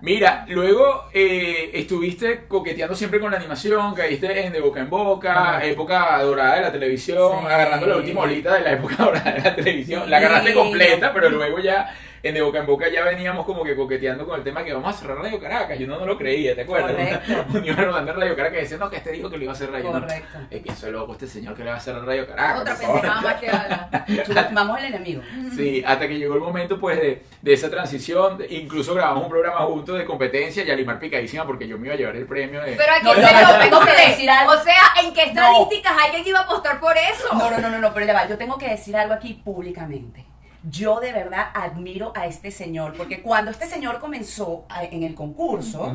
Mira, 0.00 0.44
luego 0.48 1.04
eh, 1.12 1.70
estuviste 1.74 2.46
coqueteando 2.46 2.94
siempre 2.94 3.20
con 3.20 3.30
la 3.32 3.36
animación, 3.36 3.94
caíste 3.94 4.46
en 4.46 4.52
De 4.52 4.60
Boca 4.60 4.80
en 4.80 4.88
Boca, 4.88 5.60
época 5.62 6.22
dorada 6.22 6.54
de 6.54 6.60
la 6.62 6.72
televisión, 6.72 7.40
Sí. 7.40 7.46
agarrando 7.46 7.86
la 7.86 7.96
última 7.96 8.22
olita 8.22 8.54
de 8.54 8.60
la 8.60 8.70
época 8.72 8.94
dorada 8.98 9.32
de 9.32 9.40
la 9.42 9.54
televisión. 9.54 10.08
La 10.08 10.16
agarraste 10.18 10.50
Sí. 10.50 10.54
completa, 10.54 11.12
pero 11.12 11.28
luego 11.28 11.58
ya 11.58 11.92
en 12.28 12.34
De 12.34 12.42
Boca 12.42 12.58
en 12.58 12.66
Boca 12.66 12.88
ya 12.88 13.04
veníamos 13.04 13.44
como 13.44 13.62
que 13.64 13.74
coqueteando 13.76 14.26
con 14.26 14.38
el 14.38 14.44
tema 14.44 14.64
que 14.64 14.72
vamos 14.72 14.94
a 14.94 14.98
cerrar 14.98 15.18
Radio 15.18 15.40
Caracas. 15.40 15.78
Yo 15.78 15.86
no, 15.86 15.98
no 15.98 16.06
lo 16.06 16.16
creía, 16.18 16.54
¿te 16.54 16.62
acuerdas? 16.62 16.92
Correcto. 16.92 17.58
Un 17.58 17.64
iba 17.64 17.76
rodando 17.76 18.12
en 18.12 18.16
Radio 18.20 18.36
Caracas 18.36 18.72
y 18.72 18.74
no, 18.76 18.90
que 18.90 18.96
este 18.96 19.12
dijo 19.12 19.30
que 19.30 19.36
lo 19.38 19.44
iba 19.44 19.52
a 19.52 19.56
cerrar. 19.56 19.82
Yo 19.82 19.92
no, 19.92 20.00
Correcto. 20.00 20.38
es 20.50 20.62
que 20.62 20.72
soy 20.74 20.92
loco 20.92 21.12
este 21.12 21.26
señor 21.26 21.54
que 21.54 21.64
le 21.64 21.70
va 21.70 21.76
a 21.76 21.80
cerrar 21.80 22.04
Radio 22.04 22.26
Caracas. 22.26 22.60
Otra 22.60 22.74
por 22.74 22.82
favor". 22.84 23.00
pendejada 23.00 23.90
más 24.00 24.06
que. 24.16 24.24
Subestimamos 24.24 24.78
el 24.78 24.84
enemigo. 24.86 25.22
Sí, 25.54 25.82
hasta 25.86 26.08
que 26.08 26.18
llegó 26.18 26.34
el 26.34 26.40
momento 26.40 26.78
pues 26.78 27.00
de, 27.00 27.22
de 27.42 27.52
esa 27.52 27.70
transición, 27.70 28.38
incluso 28.50 28.94
grabamos 28.94 29.24
un 29.24 29.30
programa 29.30 29.60
juntos 29.60 29.96
de 29.98 30.04
competencia, 30.04 30.64
Yalimar 30.64 30.98
picadísima 30.98 31.46
porque 31.46 31.66
yo 31.66 31.78
me 31.78 31.86
iba 31.86 31.94
a 31.94 31.98
llevar 31.98 32.16
el 32.16 32.26
premio 32.26 32.62
de... 32.62 32.72
Pero 32.72 32.92
aquí 32.92 33.04
No, 33.04 33.52
no, 33.52 33.58
tengo 33.58 33.80
que 33.80 34.08
decir 34.08 34.28
algo. 34.28 34.52
O 34.52 34.58
sea, 34.62 34.74
¿en 35.02 35.12
qué 35.14 35.24
estadísticas 35.24 35.92
alguien 36.04 36.26
iba 36.26 36.40
a 36.40 36.42
apostar 36.42 36.80
por 36.80 36.96
eso? 36.96 37.34
No, 37.34 37.50
no, 37.50 37.58
no, 37.58 37.70
no, 37.70 37.78
no, 37.78 37.94
pero 37.94 38.06
ya 38.06 38.12
va, 38.12 38.28
yo 38.28 38.36
tengo 38.36 38.58
que 38.58 38.68
decir 38.68 38.96
algo 38.96 39.14
aquí 39.14 39.34
públicamente. 39.44 40.25
Yo 40.68 40.98
de 41.00 41.12
verdad 41.12 41.48
admiro 41.54 42.12
a 42.16 42.26
este 42.26 42.50
señor, 42.50 42.94
porque 42.96 43.22
cuando 43.22 43.50
este 43.50 43.66
señor 43.66 44.00
comenzó 44.00 44.64
a- 44.68 44.84
en 44.84 45.02
el 45.04 45.14
concurso, 45.14 45.94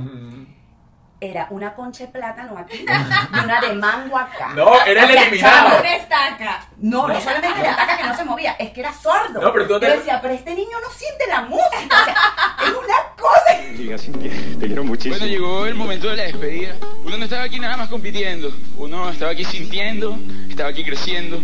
era 1.20 1.48
una 1.52 1.76
concha 1.76 2.06
de 2.06 2.12
plátano 2.12 2.58
aquí 2.58 2.84
y 2.84 3.40
una 3.44 3.62
de 3.62 3.74
mango 3.74 4.18
acá. 4.18 4.54
No, 4.56 4.82
era 4.86 5.04
el 5.04 5.12
sea, 5.12 5.22
eliminado. 5.28 5.80
Una 5.80 5.96
estaca. 5.96 6.66
No, 6.78 7.08
no 7.08 7.22
solamente 7.22 7.62
la 7.62 7.76
taca 7.76 7.98
que 7.98 8.04
no 8.06 8.16
se 8.18 8.24
movía, 8.24 8.54
es 8.54 8.72
que 8.72 8.80
era 8.80 8.92
sordo. 8.94 9.40
No, 9.42 9.54
pero 9.54 9.68
tú 9.68 9.80
te- 9.80 9.88
Yo 9.88 9.94
decía, 9.98 10.20
pero 10.22 10.34
este 10.34 10.56
niño 10.56 10.78
no 10.84 10.90
siente 10.90 11.28
la 11.28 11.42
música. 11.42 12.02
O 12.02 12.06
sea, 12.06 12.16
es 12.64 12.70
una 12.70 13.16
cosa. 13.20 13.98
Sin 13.98 14.14
pie, 14.14 14.30
te 14.60 14.68
quiero 14.68 14.84
muchísimo. 14.84 15.16
Bueno, 15.18 15.26
llegó 15.32 15.66
el 15.66 15.76
momento 15.76 16.08
de 16.10 16.16
la 16.18 16.24
despedida. 16.24 16.76
Uno 17.04 17.18
no 17.18 17.24
estaba 17.26 17.44
aquí 17.44 17.60
nada 17.60 17.76
más 17.78 17.90
compitiendo. 17.90 18.52
Uno 18.78 19.10
estaba 19.10 19.32
aquí 19.32 19.44
sintiendo, 19.44 20.18
estaba 20.50 20.70
aquí 20.70 20.84
creciendo, 20.84 21.40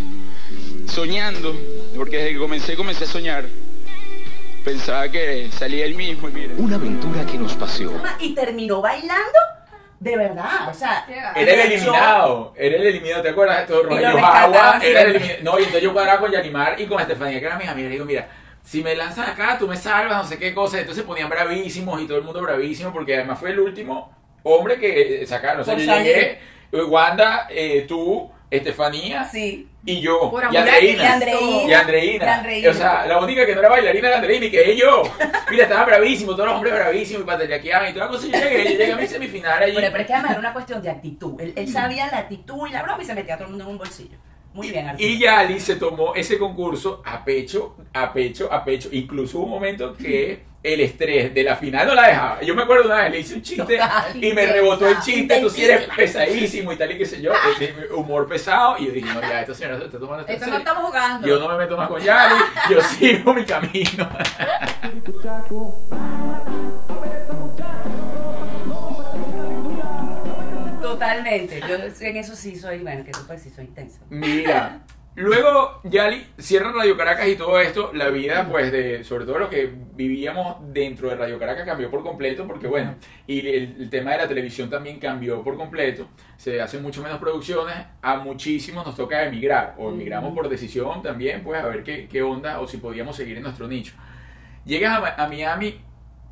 soñando. 0.88 1.54
Porque 1.98 2.18
desde 2.18 2.34
que 2.34 2.40
comencé, 2.40 2.76
comencé 2.76 3.04
a 3.04 3.08
soñar. 3.08 3.46
Pensaba 4.64 5.10
que 5.10 5.50
salía 5.52 5.86
el 5.86 5.96
mismo 5.96 6.30
y 6.30 6.32
mira. 6.32 6.54
Una 6.58 6.76
aventura 6.76 7.26
que 7.26 7.38
nos 7.38 7.54
paseó. 7.56 7.92
Y 8.20 8.36
terminó 8.36 8.82
bailando 8.82 9.40
de 10.00 10.18
verdad. 10.18 10.70
O 10.70 10.74
sea, 10.74 11.06
Era 11.08 11.34
el 11.36 11.72
eliminado, 11.72 12.54
era 12.56 12.76
el 12.76 12.86
eliminado, 12.86 13.24
¿te 13.24 13.30
acuerdas? 13.30 13.66
Todo 13.66 13.80
Y 13.80 13.84
lo 13.84 13.90
Rogelio 13.90 14.12
rescataban 14.12 14.44
Agua, 14.44 14.80
era 14.84 15.02
el 15.02 15.16
eliminado. 15.16 15.44
No, 15.44 15.52
y 15.60 15.64
entonces 15.64 15.82
yo 15.82 15.94
cuadraba 15.94 16.20
con 16.20 16.32
Yanimar 16.32 16.80
y 16.80 16.86
con 16.86 17.02
Estefanía, 17.02 17.40
que 17.40 17.46
era 17.46 17.58
mis 17.58 17.68
amigas, 17.68 17.90
le 17.90 17.96
digo, 17.96 18.06
mira, 18.06 18.28
si 18.64 18.84
me 18.84 18.96
lanzas 18.96 19.30
acá, 19.30 19.58
tú 19.58 19.68
me 19.68 19.76
salvas, 19.76 20.24
no 20.24 20.30
sé 20.30 20.38
qué 20.38 20.54
cosa. 20.54 20.80
Entonces 20.80 21.04
ponían 21.04 21.30
bravísimos 21.30 22.02
y 22.02 22.06
todo 22.06 22.18
el 22.18 22.24
mundo 22.24 22.42
bravísimo, 22.42 22.92
porque 22.94 23.16
además 23.16 23.40
fue 23.40 23.52
el 23.52 23.60
último 23.60 24.14
hombre 24.44 24.80
que 24.80 25.24
eh, 25.24 25.26
sacaron. 25.26 25.62
O 25.62 25.64
sea, 25.64 25.76
yo 25.76 25.86
llegué, 25.86 26.40
Wanda, 26.72 27.48
eh, 27.50 27.86
tú, 27.88 28.30
Estefanía 28.50 29.26
sí. 29.26 29.68
y 29.86 30.00
yo, 30.00 30.32
Por 30.32 30.44
y 30.52 30.56
Andreina. 30.56 31.04
Y 31.04 31.06
Andreina. 31.06 31.68
Y 31.68 31.74
Andreina. 31.74 32.26
Y 32.26 32.30
Andreina. 32.30 32.70
O 32.70 32.74
sea, 32.74 33.06
la 33.06 33.20
única 33.20 33.46
que 33.46 33.54
no 33.54 33.60
era 33.60 33.70
bailarina 33.70 34.08
era 34.08 34.18
Andreina 34.18 34.46
y 34.46 34.52
que 34.52 34.78
yo. 34.78 35.04
Mira, 35.52 35.64
estaba 35.64 35.84
bravísimo, 35.84 36.32
todos 36.32 36.46
los 36.46 36.56
hombres 36.56 36.74
bravísimos 36.74 37.24
y 37.24 37.26
pateleaqueaban 37.26 37.90
y 37.90 37.94
toda 37.94 38.06
la 38.06 38.12
cosa. 38.12 38.28
Yo 38.28 38.40
llegué, 38.40 38.64
yo 38.64 38.78
llegué 38.78 38.92
a 38.94 38.96
mi 38.96 39.08
semifinal 39.08 39.64
allí. 39.64 39.74
Bueno, 39.74 39.90
pero 39.92 40.02
es 40.02 40.08
que 40.08 40.14
además 40.14 40.32
era 40.32 40.40
una 40.40 40.54
cuestión 40.54 40.82
de 40.82 40.90
actitud. 40.90 41.42
Él, 41.42 41.54
él 41.56 41.68
sabía 41.68 42.08
la 42.08 42.20
actitud 42.20 42.68
y 42.68 42.72
la 42.72 42.84
broma 42.84 43.04
y 43.04 43.06
se 43.06 43.14
metía 43.14 43.34
a 43.34 43.38
todo 43.38 43.48
el 43.48 43.52
mundo 43.52 43.66
en 43.66 43.72
un 43.72 43.78
bolsillo. 43.78 44.18
Muy 44.54 44.72
bien, 44.72 44.88
Arturo. 44.88 45.08
Y 45.08 45.20
Yali 45.20 45.60
se 45.60 45.76
tomó 45.76 46.16
ese 46.16 46.38
concurso 46.40 47.02
a 47.06 47.24
pecho, 47.24 47.76
a 47.94 48.12
pecho, 48.14 48.52
a 48.52 48.64
pecho. 48.64 48.90
Incluso 48.92 49.40
hubo 49.40 49.46
un 49.46 49.52
momento 49.52 49.96
que 49.96 50.47
el 50.64 50.82
estrés 50.82 51.34
de 51.34 51.44
la 51.44 51.56
final 51.56 51.88
no 51.88 51.96
la 51.96 52.08
dejaba. 52.08 52.42
Yo 52.42 52.54
me 52.56 52.64
acuerdo 52.64 52.86
una 52.86 53.04
vez, 53.04 53.12
le 53.12 53.20
hice 53.20 53.36
un 53.36 53.42
chiste 53.42 53.78
Total, 53.78 54.24
y 54.24 54.34
me 54.34 54.46
rebotó 54.46 54.88
el 54.88 55.00
chiste. 55.00 55.40
Tú 55.40 55.50
sí 55.50 55.64
eres 55.64 55.88
pesadísimo 55.96 56.72
y 56.74 56.76
tal 56.76 56.92
y 56.92 56.98
qué 56.98 57.06
sé 57.06 57.22
yo. 57.22 57.32
eh, 57.62 57.88
Humor 57.96 58.28
pesado. 58.28 58.78
Y 58.78 58.88
yo 58.88 58.92
dije, 58.92 59.14
no, 59.14 59.22
ya, 59.22 59.42
esta 59.42 59.54
señora 59.54 59.78
se 59.80 59.86
está 59.86 60.00
tomando 60.00 60.28
esto 60.28 60.48
no 60.48 60.58
estamos 60.58 60.84
jugando. 60.86 61.28
Yo 61.28 61.40
no 61.40 61.48
me 61.50 61.58
meto 61.58 61.78
más 61.78 61.88
con 61.88 62.02
Yali, 62.02 62.36
yo 62.70 62.82
sigo 62.82 63.34
mi 63.34 63.46
camino. 63.46 64.10
Totalmente. 70.82 71.62
Yo 71.62 71.76
en 72.06 72.18
eso 72.18 72.36
sí 72.36 72.56
soy, 72.56 72.80
bueno, 72.80 73.04
que 73.04 73.12
tú 73.12 73.20
puedes 73.26 73.44
decir, 73.44 73.56
soy 73.56 73.66
intenso. 73.66 74.00
Mira, 74.10 74.82
luego 75.18 75.82
Yali 75.84 76.26
cierra 76.38 76.72
Radio 76.72 76.96
Caracas 76.96 77.28
y 77.28 77.36
todo 77.36 77.60
esto, 77.60 77.92
la 77.94 78.10
vida 78.10 78.48
pues 78.50 78.72
de, 78.72 79.04
sobre 79.04 79.26
todo 79.26 79.40
lo 79.40 79.50
que 79.50 79.74
vivíamos 79.94 80.58
dentro 80.72 81.10
de 81.10 81.16
Radio 81.16 81.40
Caracas 81.40 81.66
cambió 81.66 81.92
por 81.92 82.04
completo 82.04 82.48
porque 82.48 82.68
bueno, 82.68 82.96
y 83.26 83.40
el, 83.40 83.76
el 83.80 83.90
tema 83.90 84.12
de 84.12 84.20
la 84.20 84.28
televisión 84.28 84.70
también 84.70 85.00
cambió 85.00 85.44
por 85.44 85.58
completo, 85.58 86.08
se 86.38 86.62
hacen 86.62 86.82
mucho 86.82 87.02
menos 87.02 87.20
producciones, 87.20 87.76
a 88.02 88.18
muchísimos 88.18 88.86
nos 88.86 88.96
toca 88.96 89.24
emigrar 89.24 89.76
o 89.78 89.90
emigramos 89.90 90.34
por 90.34 90.48
decisión 90.48 91.02
también 91.02 91.44
pues 91.44 91.62
a 91.62 91.68
ver 91.68 91.84
qué, 91.84 92.08
qué 92.08 92.22
onda 92.22 92.60
o 92.60 92.68
si 92.68 92.78
podíamos 92.78 93.16
seguir 93.16 93.38
en 93.38 93.44
nuestro 93.44 93.68
nicho. 93.68 93.94
Llegas 94.66 95.02
a 95.18 95.28
Miami 95.28 95.82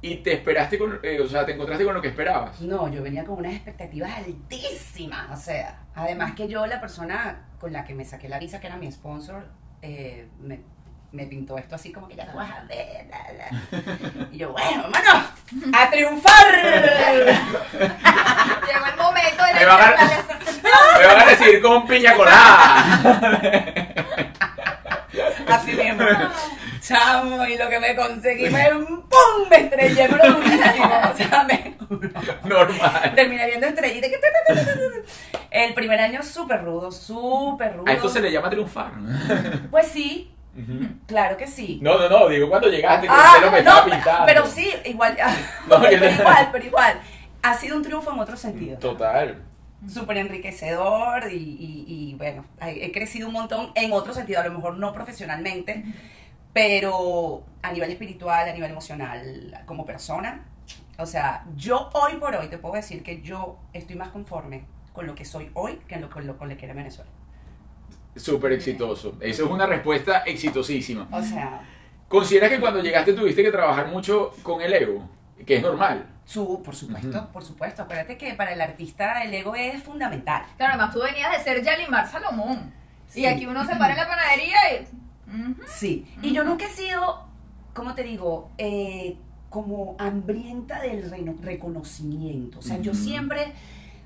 y 0.05 0.17
te 0.17 0.33
esperaste 0.33 0.77
con, 0.77 0.99
eh, 1.01 1.19
o 1.19 1.27
sea, 1.27 1.45
te 1.45 1.53
encontraste 1.53 1.83
con 1.83 1.95
lo 1.95 2.01
que 2.01 2.09
esperabas. 2.09 2.61
No, 2.61 2.91
yo 2.91 3.01
venía 3.01 3.23
con 3.23 3.39
unas 3.39 3.53
expectativas 3.53 4.11
altísimas. 4.17 5.31
O 5.31 5.41
sea, 5.41 5.79
además 5.95 6.33
que 6.35 6.47
yo, 6.47 6.67
la 6.67 6.79
persona 6.79 7.47
con 7.65 7.73
la 7.73 7.83
que 7.83 7.95
me 7.95 8.05
saqué 8.05 8.29
la 8.29 8.37
visa, 8.37 8.59
que 8.59 8.67
era 8.67 8.75
mi 8.77 8.91
sponsor, 8.91 9.43
eh, 9.81 10.27
me, 10.39 10.59
me 11.13 11.25
pintó 11.25 11.57
esto 11.57 11.73
así 11.73 11.91
como 11.91 12.07
que 12.07 12.15
ya 12.15 12.31
vas 12.35 12.51
a 12.51 12.63
ver. 12.65 13.07
la, 13.09 13.17
la. 13.33 13.49
Y 14.31 14.37
yo, 14.37 14.51
bueno, 14.51 14.83
hermano, 14.83 15.25
a 15.73 15.89
triunfar. 15.89 16.45
Llegó 17.73 18.85
el 18.85 18.97
momento 18.97 19.43
de 19.45 19.53
Me 19.55 19.65
van 19.65 19.81
a- 19.81 19.91
la 19.95 20.23
Me 20.99 21.07
van 21.07 21.19
a 21.21 21.25
decir 21.25 21.59
con 21.59 21.87
piña 21.87 22.13
colada. 22.13 23.01
Así 25.49 25.71
mismo. 25.71 26.05
Chamo, 26.87 27.45
y 27.47 27.57
lo 27.57 27.67
que 27.69 27.79
me 27.79 27.95
conseguí 27.95 28.47
fue 28.49 28.75
un 28.75 28.85
¡pum! 28.85 29.49
Me 29.49 29.57
estrellé, 29.57 30.07
pero 30.09 30.33
durísimo. 30.33 30.85
O 31.13 31.17
sea, 31.17 31.43
me... 31.47 31.75
Normal. 32.47 33.13
Terminé 33.15 33.45
viendo 33.47 33.67
estrellitas. 33.67 34.09
que. 34.09 35.03
El 35.51 35.73
primer 35.73 35.99
año 35.99 36.21
súper 36.21 36.63
rudo, 36.63 36.91
súper 36.91 37.75
rudo. 37.77 37.87
A 37.89 37.93
esto 37.93 38.09
se 38.09 38.21
le 38.21 38.31
llama 38.31 38.49
triunfar. 38.49 38.91
Pues 39.71 39.87
sí, 39.87 40.31
claro 41.07 41.37
que 41.37 41.47
sí. 41.47 41.79
No, 41.81 41.97
no, 41.97 42.07
no, 42.09 42.27
digo 42.29 42.49
cuando 42.49 42.69
llegaste, 42.69 43.07
que 43.07 43.13
Ah, 43.13 43.31
usted 43.35 43.45
lo 43.45 43.51
me 43.51 43.61
no, 43.61 43.95
estaba 43.97 44.25
pero- 44.25 44.45
sí, 44.45 44.69
igual, 44.85 45.17
No, 45.69 45.81
pero 45.81 46.09
igual, 46.09 46.49
pero 46.51 46.65
igual. 46.65 46.99
Ha 47.41 47.53
sido 47.55 47.77
un 47.77 47.83
triunfo 47.83 48.11
en 48.13 48.19
otro 48.19 48.37
sentido. 48.37 48.77
Total. 48.79 49.41
súper 49.87 50.17
enriquecedor 50.17 51.31
y, 51.31 51.35
y- 51.35 51.85
y, 51.87 52.15
bueno, 52.15 52.45
he 52.61 52.85
he 52.85 52.91
crecido 52.91 53.27
un 53.27 53.33
montón 53.33 53.71
en 53.75 53.91
otro 53.93 54.13
sentido, 54.13 54.41
a 54.41 54.45
lo 54.47 54.53
mejor 54.53 54.77
no 54.77 54.93
profesionalmente, 54.93 55.83
pero 56.55 57.43
a 57.63 57.73
nivel 57.73 57.91
espiritual, 57.91 58.47
a 58.47 58.53
nivel 58.53 58.71
emocional, 58.71 59.61
como 59.65 59.85
persona. 59.85 60.45
O 60.97 61.05
sea, 61.05 61.43
yo 61.57 61.89
hoy 61.91 62.13
por 62.13 62.33
hoy 62.33 62.47
te 62.47 62.57
puedo 62.57 62.75
decir 62.75 63.03
que 63.03 63.21
yo 63.21 63.59
estoy 63.73 63.97
más 63.97 64.07
conforme 64.07 64.63
con 64.93 65.05
lo 65.05 65.15
que 65.15 65.25
soy 65.25 65.51
hoy 65.53 65.81
que 65.85 65.97
lo, 65.97 66.09
con 66.09 66.25
lo 66.25 66.37
con 66.37 66.47
lo 66.47 66.55
que 66.55 66.63
era 66.63 66.73
Venezuela. 66.73 67.11
Súper 68.15 68.53
exitoso. 68.53 69.17
Esa 69.19 69.43
es 69.43 69.49
una 69.49 69.65
respuesta 69.65 70.19
exitosísima. 70.19 71.09
O 71.11 71.21
sea, 71.21 71.59
¿Consideras 72.07 72.49
que 72.51 72.61
cuando 72.61 72.79
llegaste 72.81 73.11
tuviste 73.11 73.43
que 73.43 73.51
trabajar 73.51 73.87
mucho 73.87 74.31
con 74.41 74.61
el 74.61 74.71
ego? 74.73 75.09
Que 75.45 75.57
es 75.57 75.61
normal. 75.61 76.07
su, 76.23 76.63
por 76.63 76.73
supuesto, 76.73 77.09
Ujú. 77.19 77.27
por 77.33 77.43
supuesto. 77.43 77.81
Acuérdate 77.83 78.17
que 78.17 78.33
para 78.35 78.53
el 78.53 78.61
artista 78.61 79.21
el 79.23 79.33
ego 79.33 79.55
es 79.55 79.83
fundamental. 79.83 80.43
Claro, 80.55 80.75
además 80.75 80.93
tú 80.93 81.01
venías 81.01 81.37
de 81.37 81.43
ser 81.43 81.61
Yalimar 81.61 82.09
Salomón. 82.09 82.71
Sí. 83.09 83.19
Y 83.19 83.25
aquí 83.25 83.45
uno 83.45 83.65
se 83.65 83.75
para 83.75 83.91
en 83.93 83.97
la 83.99 84.07
panadería 84.07 84.57
y. 84.79 85.04
Sí, 85.67 86.05
y 86.21 86.33
yo 86.33 86.43
nunca 86.43 86.65
he 86.65 86.69
sido, 86.69 87.25
¿cómo 87.73 87.95
te 87.95 88.03
digo? 88.03 88.51
Eh, 88.57 89.17
como 89.49 89.95
hambrienta 89.99 90.81
del 90.81 91.09
reconocimiento. 91.41 92.59
O 92.59 92.61
sea, 92.61 92.77
yo 92.79 92.93
siempre, 92.93 93.53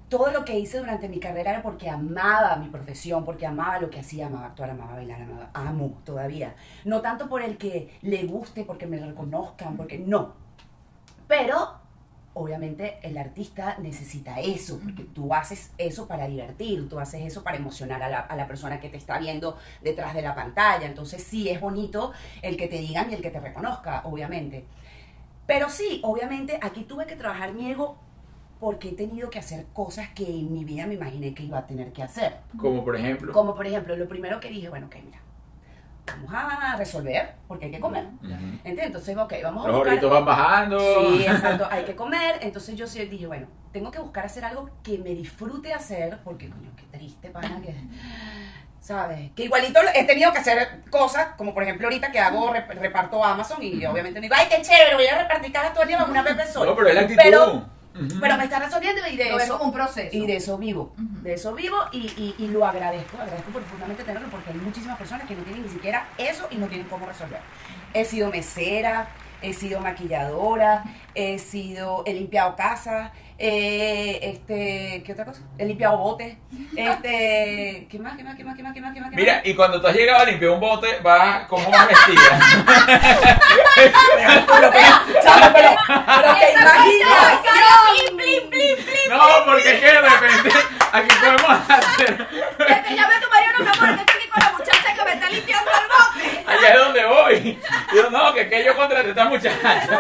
todo 0.07 0.31
lo 0.31 0.45
que 0.45 0.59
hice 0.59 0.77
durante 0.77 1.09
mi 1.09 1.19
carrera 1.19 1.49
era 1.51 1.61
porque 1.63 1.89
amaba 1.89 2.55
mi 2.57 2.69
profesión, 2.69 3.25
porque 3.25 3.47
amaba 3.47 3.79
lo 3.79 3.89
que 3.89 3.99
hacía, 3.99 4.27
amaba 4.27 4.47
actuar, 4.47 4.69
amaba 4.69 4.93
bailar, 4.93 5.21
amaba, 5.23 5.49
amo 5.53 5.97
todavía. 6.03 6.55
No 6.85 7.01
tanto 7.01 7.29
por 7.29 7.41
el 7.41 7.57
que 7.57 7.97
le 8.03 8.25
guste, 8.25 8.63
porque 8.63 8.85
me 8.85 8.99
reconozcan, 8.99 9.75
porque 9.75 9.97
no. 9.97 10.33
Pero 11.27 11.79
obviamente 12.33 12.99
el 13.01 13.17
artista 13.17 13.77
necesita 13.79 14.39
eso, 14.39 14.79
porque 14.83 15.03
tú 15.03 15.33
haces 15.33 15.71
eso 15.77 16.07
para 16.07 16.27
divertir, 16.27 16.87
tú 16.87 16.99
haces 16.99 17.25
eso 17.25 17.43
para 17.43 17.57
emocionar 17.57 18.01
a 18.03 18.09
la, 18.09 18.19
a 18.19 18.35
la 18.35 18.47
persona 18.47 18.79
que 18.79 18.89
te 18.89 18.97
está 18.97 19.19
viendo 19.19 19.57
detrás 19.81 20.13
de 20.13 20.21
la 20.21 20.35
pantalla. 20.35 20.85
Entonces 20.85 21.23
sí 21.23 21.49
es 21.49 21.59
bonito 21.59 22.13
el 22.41 22.57
que 22.57 22.67
te 22.67 22.77
digan 22.77 23.11
y 23.11 23.15
el 23.15 23.21
que 23.21 23.31
te 23.31 23.39
reconozca, 23.39 24.01
obviamente. 24.05 24.65
Pero 25.47 25.69
sí, 25.69 25.99
obviamente 26.03 26.59
aquí 26.61 26.83
tuve 26.83 27.07
que 27.07 27.15
trabajar 27.15 27.53
mi 27.53 27.71
ego 27.71 27.97
porque 28.59 28.89
he 28.89 28.93
tenido 28.93 29.29
que 29.29 29.39
hacer 29.39 29.67
cosas 29.73 30.09
que 30.09 30.23
en 30.23 30.51
mi 30.51 30.65
vida 30.65 30.85
me 30.85 30.95
imaginé 30.95 31.33
que 31.33 31.43
iba 31.43 31.57
a 31.57 31.65
tener 31.65 31.91
que 31.93 32.03
hacer. 32.03 32.37
Como 32.57 32.83
por 32.83 32.95
ejemplo. 32.95 33.31
Como 33.31 33.55
por 33.55 33.65
ejemplo, 33.65 33.95
lo 33.95 34.07
primero 34.07 34.39
que 34.39 34.49
dije, 34.49 34.69
bueno, 34.69 34.87
ok, 34.87 34.97
mira, 35.03 35.19
vamos 36.27 36.53
a 36.63 36.75
resolver 36.75 37.35
porque 37.47 37.65
hay 37.65 37.71
que 37.71 37.79
comer. 37.79 38.05
¿Entiendes? 38.21 38.85
Entonces, 38.87 39.17
ok, 39.17 39.33
vamos 39.43 39.65
a 39.65 39.67
Los 39.67 39.77
buscar... 39.77 39.93
gorritos 39.95 40.11
van 40.11 40.25
bajando. 40.25 40.79
Sí, 40.79 41.23
exacto, 41.27 41.67
hay 41.69 41.83
que 41.85 41.95
comer. 41.95 42.37
Entonces 42.41 42.75
yo 42.75 42.87
sí 42.87 43.03
dije, 43.05 43.27
bueno, 43.27 43.47
tengo 43.71 43.91
que 43.91 43.99
buscar 43.99 44.25
hacer 44.25 44.45
algo 44.45 44.69
que 44.83 44.97
me 44.97 45.09
disfrute 45.11 45.73
hacer, 45.73 46.19
porque 46.23 46.49
coño, 46.49 46.71
qué 46.75 46.83
triste, 46.97 47.29
pana, 47.29 47.61
que. 47.61 47.75
¿Sabes? 48.79 49.31
Que 49.35 49.43
igualito 49.43 49.79
he 49.93 50.05
tenido 50.05 50.31
que 50.31 50.39
hacer 50.39 50.81
cosas, 50.89 51.35
como 51.37 51.53
por 51.53 51.61
ejemplo 51.63 51.85
ahorita 51.87 52.11
que 52.11 52.19
hago 52.19 52.51
rep- 52.53 52.67
reparto 52.79 53.23
Amazon 53.23 53.61
y 53.61 53.85
obviamente 53.85 54.19
digo, 54.21 54.33
ay, 54.35 54.47
qué 54.49 54.61
chévere, 54.61 54.95
voy 54.95 55.05
a 55.05 55.19
repartir 55.21 55.51
cajas 55.51 55.73
todo 55.73 55.83
el 55.83 55.89
día 55.89 55.99
con 55.99 56.09
una 56.09 56.23
Pepe 56.23 56.47
Sol. 56.47 56.65
No, 56.65 56.75
pero 56.75 56.87
es 56.87 56.95
la 56.95 57.01
actitud. 57.01 57.21
Pero, 57.21 57.65
Pero 57.93 58.37
me 58.37 58.43
está 58.43 58.59
resolviendo 58.59 59.01
y 59.07 59.17
de 59.17 59.29
Lo 59.29 59.39
eso. 59.39 59.53
como 59.53 59.65
un 59.69 59.73
proceso. 59.73 60.15
Y 60.15 60.25
de 60.27 60.35
eso 60.37 60.57
vivo, 60.57 60.93
de 60.97 61.33
eso 61.33 61.53
vivo 61.53 61.77
y, 61.91 61.99
y, 62.17 62.35
y 62.37 62.47
lo 62.47 62.65
agradezco, 62.65 63.17
agradezco 63.17 63.51
profundamente 63.51 64.03
tenerlo 64.03 64.29
porque 64.29 64.51
hay 64.51 64.57
muchísimas 64.57 64.97
personas 64.97 65.27
que 65.27 65.35
no 65.35 65.43
tienen 65.43 65.63
ni 65.63 65.69
siquiera 65.69 66.07
eso 66.17 66.47
y 66.51 66.55
no 66.55 66.67
tienen 66.67 66.87
cómo 66.87 67.05
resolver. 67.05 67.41
He 67.93 68.05
sido 68.05 68.29
mesera, 68.29 69.09
he 69.41 69.53
sido 69.53 69.81
maquilladora, 69.81 70.83
he 71.15 71.39
sido, 71.39 72.03
he 72.05 72.13
limpiado 72.13 72.55
casa, 72.55 73.11
eh, 73.41 74.19
este, 74.21 75.01
¿qué 75.05 75.13
otra 75.13 75.23
cosa? 75.23 75.41
He 75.57 75.65
limpiado 75.65 75.97
botes, 75.97 76.35
este, 76.75 77.87
¿qué 77.89 77.97
más, 77.97 78.17
qué 78.17 78.23
más, 78.25 78.35
qué 78.35 78.43
más, 78.43 78.57
qué 78.57 78.63
más, 78.63 78.73
qué 78.73 78.81
más, 78.81 78.93
qué 78.93 78.99
más? 78.99 79.11
Mira, 79.13 79.41
y 79.45 79.53
cuando 79.55 79.79
tú 79.79 79.87
has 79.87 79.95
llegado 79.95 80.19
a 80.19 80.25
limpiar 80.25 80.51
un 80.51 80.59
bote, 80.59 80.99
vas, 81.01 81.47
¿cómo 81.47 81.71
vas 81.71 81.87
vestida? 81.87 82.39
Pero, 83.75 84.71
pero, 84.71 84.71
pero, 85.53 85.69
pero 85.87 86.35
que 86.35 86.51
imaginación. 86.51 87.39
¡Plim, 87.89 88.17
plim, 88.17 88.49
plim, 88.49 88.75
plim! 88.85 89.09
no, 89.09 89.45
porque 89.45 89.73
es 89.73 89.79
que 89.79 89.85
de 89.85 90.01
repente 90.01 90.49
aquí 90.91 91.15
podemos 91.21 91.69
hacer. 91.69 92.27
Que 92.27 92.75
te 92.75 92.95
llame 92.95 93.13
tu 93.21 93.29
marido, 93.29 93.51
no, 93.57 93.63
mi 93.63 93.69
amor, 93.69 93.95
que 93.95 94.01
estoy 94.01 94.21
aquí 94.21 94.29
con 94.29 94.39
la 94.43 94.51
muchacha 94.51 94.88
me 95.09 95.13
está 95.15 95.29
limpiando 95.29 95.71
el 95.71 95.87
bote. 95.87 96.43
Allá 96.47 96.67
es 96.73 96.79
donde 96.79 97.05
voy. 97.05 97.33
Y 97.91 97.95
yo, 97.95 98.09
no, 98.09 98.33
que, 98.33 98.49
que 98.49 98.63
yo 98.63 98.75
contraté 98.75 99.07
a 99.07 99.09
esta 99.09 99.25
muchacha. 99.25 99.99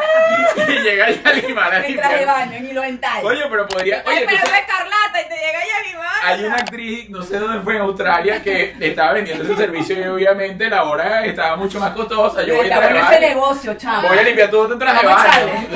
Y 0.67 0.71
llega 0.79 1.07
ella 1.09 1.21
a 1.29 1.33
limar 1.33 1.75
a 1.75 1.79
Mi 1.79 1.95
traje 1.95 2.13
de 2.13 2.19
limpiar. 2.19 2.25
baño, 2.49 2.59
ni 2.61 2.73
lo 2.73 2.83
entallo. 2.83 3.27
Oye, 3.27 3.43
pero 3.49 3.67
podría. 3.67 4.03
Oye, 4.05 4.21
pero 4.25 4.31
entonces, 4.31 4.49
es 4.51 4.59
escarlata 4.59 5.21
y 5.21 5.29
te 5.29 5.35
llega 5.35 5.59
Yalimar. 5.65 6.11
hay 6.23 6.43
una 6.45 6.55
actriz, 6.55 7.09
no 7.09 7.21
sé 7.23 7.39
dónde 7.39 7.61
fue 7.61 7.75
en 7.75 7.81
Australia, 7.81 8.41
que 8.43 8.75
estaba 8.79 9.13
vendiendo 9.13 9.43
ese 9.43 9.55
servicio 9.55 9.97
y 9.99 10.03
obviamente 10.07 10.69
la 10.69 10.83
hora 10.83 11.25
estaba 11.25 11.55
mucho 11.55 11.79
más 11.79 11.91
costosa. 11.91 12.43
Yo 12.43 12.55
voy 12.55 12.65
a 12.67 12.69
La 12.69 12.77
traje 12.77 12.93
buena 12.93 13.07
ese 13.09 13.15
baño. 13.19 13.27
negocio. 13.35 13.75
Voy 14.07 14.17
a 14.17 14.23
limpiar 14.23 14.49
todo 14.49 14.67
tu 14.69 14.77
traje 14.79 15.01
de 15.01 15.07
Vamos 15.13 15.25
a 15.25 15.27
baño. 15.39 15.67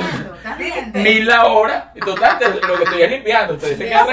Mil 0.94 1.26
la 1.26 1.46
hora. 1.46 1.90
Y 1.94 2.00
Total, 2.00 2.38
te- 2.38 2.48
lo 2.66 2.76
que 2.76 2.84
estoy 2.84 3.02
es 3.02 3.10
limpiando. 3.10 3.54
Ustedes 3.54 3.78
se 3.78 3.84
quedan 3.88 4.06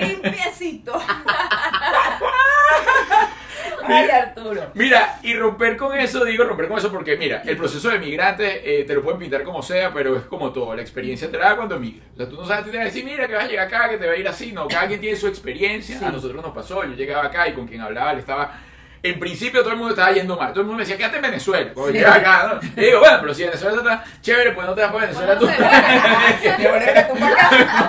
limpiecito. 0.00 1.00
Ay, 3.88 4.08
Arturo. 4.10 4.62
Mira, 4.74 5.18
y 5.22 5.34
romper 5.34 5.76
con 5.76 5.96
eso, 5.98 6.24
digo 6.24 6.44
romper 6.44 6.68
con 6.68 6.78
eso 6.78 6.90
porque, 6.90 7.16
mira, 7.16 7.42
el 7.44 7.56
proceso 7.56 7.88
de 7.90 7.98
migrante 7.98 8.80
eh, 8.80 8.84
te 8.84 8.94
lo 8.94 9.02
pueden 9.02 9.18
pintar 9.20 9.42
como 9.42 9.62
sea, 9.62 9.92
pero 9.92 10.16
es 10.16 10.22
como 10.24 10.52
todo, 10.52 10.74
la 10.74 10.82
experiencia 10.82 11.30
te 11.30 11.38
la 11.38 11.50
da 11.50 11.56
cuando 11.56 11.78
migras. 11.78 12.06
O 12.14 12.16
sea, 12.16 12.28
tú 12.28 12.36
no 12.36 12.46
sabes, 12.46 12.64
tú 12.64 12.70
te 12.70 12.76
vas 12.78 12.86
a 12.86 12.88
decir, 12.88 13.04
mira, 13.04 13.26
que 13.26 13.34
vas 13.34 13.44
a 13.44 13.48
llegar 13.48 13.66
acá, 13.66 13.88
que 13.88 13.98
te 13.98 14.06
va 14.06 14.12
a 14.12 14.16
ir 14.16 14.28
así, 14.28 14.52
no, 14.52 14.66
cada 14.68 14.86
quien 14.88 15.00
tiene 15.00 15.16
su 15.16 15.26
experiencia. 15.26 15.98
Sí. 15.98 16.04
A 16.04 16.10
nosotros 16.10 16.42
nos 16.42 16.54
pasó, 16.54 16.82
yo 16.84 16.94
llegaba 16.94 17.26
acá 17.26 17.48
y 17.48 17.52
con 17.52 17.66
quien 17.66 17.80
hablaba 17.80 18.12
le 18.14 18.20
estaba... 18.20 18.52
En 19.02 19.20
principio 19.20 19.60
todo 19.60 19.70
el 19.72 19.76
mundo 19.76 19.92
estaba 19.94 20.10
yendo 20.10 20.36
mal, 20.36 20.50
todo 20.50 20.62
el 20.62 20.66
mundo 20.66 20.78
me 20.78 20.82
decía, 20.84 20.96
quédate 20.96 21.16
en 21.16 21.22
Venezuela. 21.22 21.70
Cuando 21.74 21.92
Sí. 21.92 21.98
llega 21.98 22.14
acá, 22.14 22.58
¿no? 22.60 22.82
Y 22.82 22.86
digo, 22.86 22.98
bueno, 22.98 23.18
pero 23.20 23.34
si 23.34 23.44
Venezuela 23.44 23.76
está 23.76 24.04
chévere, 24.20 24.50
pues 24.52 24.66
no 24.66 24.74
te 24.74 24.80
vas 24.80 24.90
para 24.92 25.06
Venezuela 25.06 25.38
tú. 25.38 25.46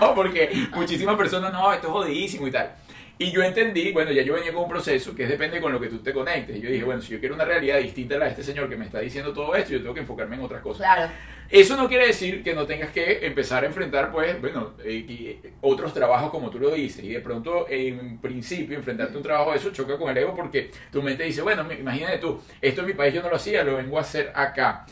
No, 0.01 0.15
porque 0.15 0.67
muchísimas 0.73 1.15
personas, 1.15 1.51
no, 1.51 1.71
esto 1.73 1.87
es 1.87 1.93
jodidísimo 1.93 2.47
y 2.47 2.51
tal. 2.51 2.71
Y 3.19 3.31
yo 3.31 3.41
entendí, 3.41 3.91
bueno, 3.91 4.11
ya 4.11 4.21
yo 4.21 4.35
venía 4.35 4.53
con 4.53 4.63
un 4.63 4.69
proceso 4.69 5.15
que 5.15 5.23
es 5.23 5.29
depende 5.29 5.59
con 5.59 5.71
lo 5.71 5.79
que 5.79 5.87
tú 5.87 5.97
te 5.99 6.13
conectes. 6.13 6.57
Y 6.57 6.61
yo 6.61 6.69
dije, 6.69 6.83
bueno, 6.83 7.01
si 7.01 7.13
yo 7.13 7.19
quiero 7.19 7.33
una 7.33 7.45
realidad 7.45 7.79
distinta 7.79 8.15
a 8.15 8.19
la 8.19 8.25
de 8.25 8.31
este 8.31 8.43
señor 8.43 8.69
que 8.69 8.75
me 8.75 8.85
está 8.85 8.99
diciendo 8.99 9.33
todo 9.33 9.55
esto, 9.55 9.71
yo 9.71 9.79
tengo 9.79 9.93
que 9.93 10.01
enfocarme 10.01 10.35
en 10.35 10.43
otras 10.43 10.61
cosas. 10.61 10.85
Claro. 10.85 11.11
Eso 11.49 11.77
no 11.77 11.87
quiere 11.87 12.07
decir 12.07 12.43
que 12.43 12.53
no 12.53 12.65
tengas 12.65 12.91
que 12.91 13.25
empezar 13.25 13.63
a 13.63 13.67
enfrentar, 13.67 14.11
pues, 14.11 14.39
bueno, 14.39 14.73
eh, 14.83 15.05
eh, 15.09 15.53
otros 15.61 15.93
trabajos 15.93 16.29
como 16.29 16.49
tú 16.49 16.59
lo 16.59 16.71
dices. 16.71 17.03
Y 17.03 17.09
de 17.09 17.21
pronto, 17.21 17.65
en 17.69 18.19
principio, 18.19 18.77
enfrentarte 18.77 19.15
a 19.15 19.17
un 19.17 19.23
trabajo 19.23 19.51
de 19.51 19.57
eso 19.57 19.71
choca 19.71 19.97
con 19.97 20.09
el 20.11 20.17
ego 20.17 20.35
porque 20.35 20.69
tu 20.91 21.01
mente 21.01 21.23
dice, 21.23 21.41
bueno, 21.41 21.65
imagínate 21.71 22.17
tú, 22.19 22.39
esto 22.61 22.81
en 22.81 22.87
mi 22.87 22.93
país 22.93 23.13
yo 23.13 23.23
no 23.23 23.29
lo 23.29 23.37
hacía, 23.37 23.63
lo 23.63 23.77
vengo 23.77 23.97
a 23.97 24.01
hacer 24.01 24.31
acá. 24.35 24.85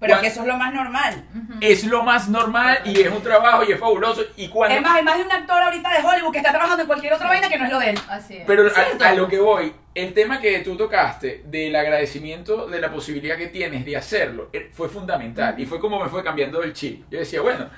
Pero 0.00 0.14
Cuan- 0.14 0.22
que 0.22 0.28
eso 0.28 0.40
es 0.40 0.46
lo 0.46 0.56
más 0.56 0.72
normal. 0.72 1.24
Es 1.60 1.84
lo 1.84 2.02
más 2.02 2.28
normal 2.28 2.78
y 2.86 2.98
es 3.00 3.12
un 3.12 3.22
trabajo 3.22 3.62
y 3.68 3.72
es 3.72 3.78
fabuloso. 3.78 4.22
Y 4.36 4.48
cuando... 4.48 4.74
Es 4.74 4.82
más, 4.82 4.96
hay 4.96 5.04
más 5.04 5.18
de 5.18 5.24
un 5.24 5.32
actor 5.32 5.62
ahorita 5.62 5.90
de 5.90 6.06
Hollywood 6.06 6.32
que 6.32 6.38
está 6.38 6.50
trabajando 6.52 6.82
en 6.82 6.86
cualquier 6.86 7.12
otra 7.12 7.28
vaina 7.28 7.48
que 7.50 7.58
no 7.58 7.66
es 7.66 7.70
lo 7.70 7.78
de 7.78 7.90
él. 7.90 7.98
Así 8.08 8.36
es. 8.38 8.44
Pero 8.46 8.64
a 9.04 9.14
lo 9.14 9.28
que 9.28 9.38
voy, 9.38 9.74
el 9.94 10.14
tema 10.14 10.40
que 10.40 10.58
tú 10.60 10.74
tocaste 10.74 11.42
del 11.44 11.76
agradecimiento 11.76 12.66
de 12.66 12.80
la 12.80 12.90
posibilidad 12.90 13.36
que 13.36 13.48
tienes 13.48 13.84
de 13.84 13.96
hacerlo 13.96 14.48
eh, 14.54 14.70
fue 14.72 14.88
fundamental 14.88 15.60
y 15.60 15.66
fue 15.66 15.78
como 15.78 16.02
me 16.02 16.08
fue 16.08 16.24
cambiando 16.24 16.62
el 16.62 16.72
chip. 16.72 17.04
Yo 17.10 17.18
decía, 17.18 17.42
bueno, 17.42 17.68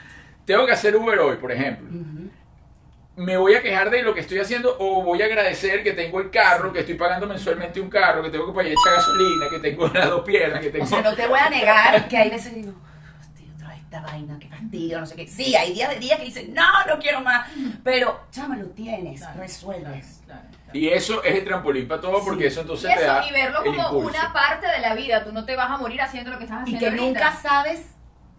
tengo 0.45 0.65
que 0.65 0.73
hacer 0.73 0.95
Uber 0.97 1.19
hoy, 1.19 1.37
por 1.37 1.51
ejemplo. 1.51 1.89
¿Me 3.15 3.37
voy 3.37 3.55
a 3.55 3.63
quejar 3.63 3.91
de 3.91 4.03
lo 4.03 4.15
que 4.15 4.21
estoy 4.21 4.39
haciendo 4.39 4.75
o 4.79 5.03
voy 5.03 5.21
a 5.21 5.27
agradecer 5.27 5.83
que 5.83 5.93
tengo 5.93 6.19
el 6.21 6.31
carro, 6.31 6.73
que 6.73 6.81
estoy 6.81 6.95
pagando 6.95 7.27
mensualmente 7.27 7.79
un 7.81 7.91
carro, 7.91 8.23
que 8.23 8.31
tengo 8.31 8.47
que 8.47 8.53
pagar 8.53 8.73
echar 8.73 8.95
gasolina, 8.95 9.47
que 9.51 9.59
tengo 9.59 9.87
las 9.89 10.09
dos 10.09 10.23
piernas, 10.25 10.61
que 10.61 10.71
tengo... 10.71 10.85
O 10.85 10.89
sea, 10.89 11.03
no 11.03 11.15
te 11.15 11.27
voy 11.27 11.39
a 11.39 11.51
negar 11.51 12.09
que 12.09 12.17
hay 12.17 12.31
veces 12.31 12.55
digo, 12.55 12.73
hostia, 13.21 13.47
otra 13.55 13.69
vez 13.69 13.79
esta 13.81 14.01
vaina, 14.01 14.39
qué 14.41 14.49
fastidio, 14.49 14.99
no 15.01 15.05
sé 15.07 15.15
qué. 15.17 15.27
Sí, 15.29 15.55
hay 15.55 15.75
días 15.75 15.91
de 15.91 15.97
días 15.99 16.19
que 16.19 16.25
dicen, 16.25 16.55
no, 16.55 16.87
no 16.87 16.99
quiero 16.99 17.21
más. 17.21 17.51
Pero, 17.85 18.19
chama, 18.31 18.57
lo 18.57 18.67
tienes, 18.69 19.21
Claro, 19.21 19.41
resuelves. 19.41 20.21
claro, 20.25 20.41
claro. 20.65 20.79
Y 20.79 20.89
eso 20.89 21.23
es 21.23 21.35
el 21.35 21.45
trampolín 21.45 21.87
para 21.87 22.01
todo 22.01 22.25
porque 22.25 22.45
Sí. 22.45 22.49
eso 22.49 22.61
entonces 22.63 22.91
Y 22.91 22.95
te 22.95 23.05
da 23.05 23.21
eso, 23.21 23.29
y 23.29 23.33
verlo 23.35 23.63
como 23.63 23.89
una 23.99 24.33
parte 24.33 24.67
de 24.69 24.79
la 24.81 24.95
vida. 24.95 25.23
Tú 25.23 25.33
no 25.33 25.45
te 25.45 25.55
vas 25.55 25.71
a 25.71 25.77
morir 25.77 26.01
haciendo 26.01 26.31
lo 26.31 26.39
que 26.39 26.45
estás 26.45 26.61
Y 26.61 26.77
haciendo. 26.77 26.81
que 26.81 26.87
ahorita. 26.87 27.05
nunca 27.05 27.33
sabes 27.43 27.83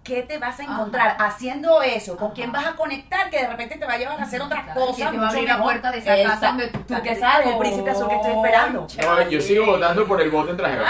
qué 0.04 0.22
te 0.24 0.38
vas 0.38 0.60
a 0.60 0.64
encontrar 0.64 1.16
haciendo 1.20 1.82
eso, 1.82 2.16
con 2.18 2.28
Ajá. 2.28 2.34
quién 2.36 2.52
vas 2.52 2.66
a 2.66 2.74
conectar, 2.76 3.30
que 3.30 3.38
de 3.40 3.48
repente 3.48 3.78
te 3.78 3.86
va 3.86 3.94
a 3.94 3.98
llevar 3.98 4.20
a 4.20 4.24
hacer 4.24 4.42
otras 4.42 4.64
Claro, 4.66 4.80
cosas. 4.82 4.96
que 4.98 5.12
te 5.12 5.18
va 5.18 5.26
a 5.28 5.30
abrir 5.30 5.48
la 5.48 5.62
puerta 5.64 5.92
de 5.92 5.98
esa 6.00 6.16
casa 6.30 6.48
donde 6.48 6.68
tú 6.68 6.80
Tú 6.82 7.02
que 7.02 7.16
sabes, 7.16 7.48
el 7.48 7.58
príncipe 7.58 7.90
azul 7.92 8.10
que 8.10 8.16
estoy 8.16 8.32
esperando. 8.34 8.88
No, 9.02 9.30
yo 9.30 9.42
sigo 9.42 9.66
votando 9.66 10.06
por 10.06 10.22
el 10.22 10.30
voto 10.30 10.52
en 10.52 10.58
traje. 10.58 10.78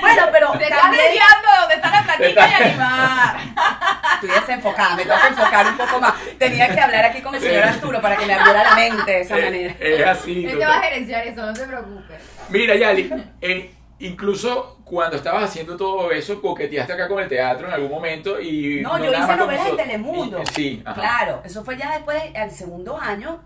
Bueno, 0.00 0.22
pero 0.32 0.52
Te 0.52 0.64
estás 0.64 0.90
desviando 0.90 1.48
de 1.52 1.58
donde 1.60 1.74
está 1.74 1.90
la 1.90 2.02
platica 2.04 2.48
y 2.48 2.62
animar. 2.62 3.36
Estoy 4.14 4.30
desenfocada, 4.30 4.96
me 4.96 5.02
tengo 5.04 5.20
que 5.20 5.26
enfocar 5.28 5.66
un 5.66 5.76
poco 5.76 6.00
más. 6.00 6.14
Tenía 6.38 6.74
que 6.74 6.80
hablar 6.80 7.04
aquí 7.04 7.20
con 7.20 7.34
el 7.34 7.40
señor 7.40 7.64
Arturo 7.64 8.00
para 8.00 8.16
que 8.16 8.26
me 8.26 8.34
abriera 8.34 8.64
la 8.64 8.74
mente 8.74 9.10
de 9.10 9.20
esa 9.20 9.36
manera. 9.36 9.74
Es, 9.78 10.00
es 10.00 10.06
así. 10.06 10.46
Él 10.46 10.58
te 10.58 10.66
va 10.66 10.76
a 10.78 10.80
gerenciar 10.82 11.26
eso, 11.26 11.44
no 11.46 11.52
te 11.52 11.64
preocupes. 11.64 12.22
Mira, 12.48 12.74
Yali, 12.76 13.12
eh, 13.40 13.74
incluso 14.00 14.77
cuando 14.88 15.16
estabas 15.16 15.44
haciendo 15.44 15.76
todo 15.76 16.10
eso, 16.12 16.40
coqueteaste 16.40 16.92
acá 16.92 17.08
con 17.08 17.20
el 17.22 17.28
teatro 17.28 17.66
en 17.68 17.74
algún 17.74 17.90
momento 17.90 18.40
y... 18.40 18.80
No, 18.80 18.96
yo 18.98 19.10
nada 19.10 19.26
hice 19.26 19.36
novelas 19.36 19.68
en. 19.68 19.76
Telemundo. 19.76 20.42
Y- 20.42 20.46
Sí, 20.54 20.82
ajá. 20.84 21.00
Claro, 21.00 21.42
eso 21.44 21.64
fue 21.64 21.76
ya 21.76 21.92
después, 21.92 22.22
al 22.34 22.50
segundo 22.50 22.96
año, 22.98 23.40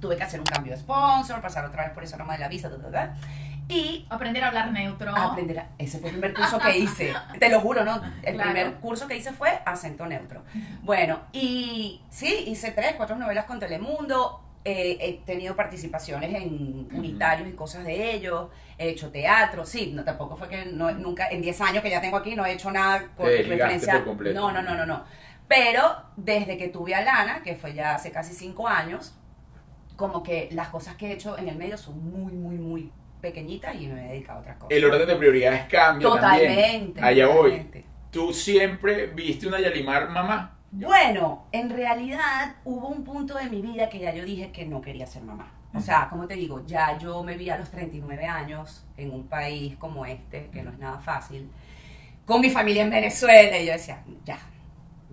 tuve 0.00 0.16
que 0.16 0.22
hacer 0.22 0.38
un 0.40 0.46
cambio 0.46 0.72
de 0.72 0.78
sponsor, 0.78 1.40
pasar 1.40 1.64
otra 1.64 1.84
vez 1.84 1.92
por 1.92 2.04
esa 2.04 2.16
norma 2.16 2.34
de 2.34 2.40
la 2.40 2.48
visa, 2.48 2.68
ta, 2.70 2.76
ta, 2.78 2.90
ta, 2.90 3.14
y 3.70 4.06
Aprender 4.08 4.42
a 4.44 4.48
hablar 4.48 4.70
neutro. 4.72 5.14
aprender 5.16 5.58
a- 5.58 5.68
Ese 5.78 5.98
fue 5.98 6.10
el 6.10 6.16
primer 6.16 6.34
curso 6.34 6.58
que 6.58 6.78
hice, 6.78 7.14
te 7.38 7.48
lo 7.50 7.60
juro, 7.60 7.84
¿no? 7.84 8.00
El 8.22 8.34
Claro. 8.34 8.50
primer 8.52 8.74
curso 8.76 9.06
que 9.08 9.16
hice 9.16 9.32
fue 9.32 9.60
acento 9.66 10.06
neutro. 10.06 10.42
Bueno, 10.82 11.20
y 11.32 12.00
sí, 12.10 12.44
hice 12.46 12.70
tres, 12.72 12.94
cuatro 12.96 13.16
novelas 13.16 13.44
con 13.46 13.58
Telemundo, 13.58 14.42
eh, 14.64 14.98
he 15.00 15.12
tenido 15.24 15.56
participaciones 15.56 16.34
en 16.34 16.88
unitarios 16.92 17.48
y 17.48 17.52
cosas 17.52 17.84
de 17.84 18.14
ellos, 18.14 18.48
he 18.76 18.90
hecho 18.90 19.10
teatro, 19.10 19.64
sí, 19.64 19.92
no, 19.94 20.04
tampoco 20.04 20.36
fue 20.36 20.48
que 20.48 20.66
no, 20.66 20.90
nunca, 20.92 21.28
en 21.28 21.40
10 21.40 21.60
años 21.62 21.82
que 21.82 21.90
ya 21.90 22.00
tengo 22.00 22.16
aquí, 22.16 22.34
no 22.34 22.44
he 22.44 22.52
hecho 22.52 22.70
nada 22.70 23.08
con 23.16 23.26
Te 23.26 23.42
referencia. 23.42 23.94
por 23.94 24.04
completo. 24.04 24.40
No, 24.40 24.52
no, 24.52 24.62
no, 24.62 24.74
no, 24.74 24.84
no. 24.86 25.04
Pero 25.48 25.82
desde 26.16 26.58
que 26.58 26.68
tuve 26.68 26.94
a 26.94 27.00
Lana, 27.00 27.42
que 27.42 27.56
fue 27.56 27.72
ya 27.72 27.94
hace 27.94 28.10
casi 28.10 28.34
cinco 28.34 28.68
años, 28.68 29.14
como 29.96 30.22
que 30.22 30.48
las 30.52 30.68
cosas 30.68 30.96
que 30.96 31.08
he 31.08 31.12
hecho 31.12 31.38
en 31.38 31.48
el 31.48 31.56
medio 31.56 31.78
son 31.78 31.98
muy, 32.10 32.32
muy, 32.32 32.56
muy 32.56 32.92
pequeñitas 33.20 33.74
y 33.74 33.88
me 33.88 34.06
he 34.06 34.12
dedicado 34.12 34.38
a 34.38 34.42
otras 34.42 34.56
cosas. 34.58 34.76
El 34.76 34.84
orden 34.84 35.08
de 35.08 35.16
prioridades 35.16 35.62
cambia 35.62 36.08
también. 36.08 36.48
Totalmente. 36.48 37.00
Allá 37.02 37.26
voy. 37.26 37.50
totalmente. 37.50 37.84
¿Tú 38.10 38.32
siempre 38.32 39.06
viste 39.08 39.46
una 39.48 39.60
Yalimar 39.60 40.08
mamá? 40.10 40.57
Bueno, 40.70 41.46
en 41.50 41.70
realidad 41.70 42.56
hubo 42.64 42.88
un 42.88 43.02
punto 43.02 43.34
de 43.34 43.48
mi 43.48 43.62
vida 43.62 43.88
que 43.88 43.98
ya 43.98 44.12
yo 44.12 44.24
dije 44.24 44.52
que 44.52 44.66
no 44.66 44.82
quería 44.82 45.06
ser 45.06 45.22
mamá. 45.22 45.50
O 45.74 45.80
sea, 45.80 46.08
como 46.08 46.26
te 46.26 46.34
digo, 46.34 46.64
ya 46.66 46.98
yo 46.98 47.22
me 47.22 47.36
vi 47.36 47.50
a 47.50 47.58
los 47.58 47.70
39 47.70 48.26
años 48.26 48.84
en 48.96 49.12
un 49.12 49.26
país 49.28 49.76
como 49.76 50.04
este, 50.06 50.48
que 50.52 50.62
no 50.62 50.70
es 50.70 50.78
nada 50.78 50.98
fácil, 50.98 51.50
con 52.24 52.40
mi 52.40 52.50
familia 52.50 52.82
en 52.82 52.90
Venezuela, 52.90 53.58
y 53.58 53.66
yo 53.66 53.72
decía, 53.72 54.02
ya, 54.24 54.38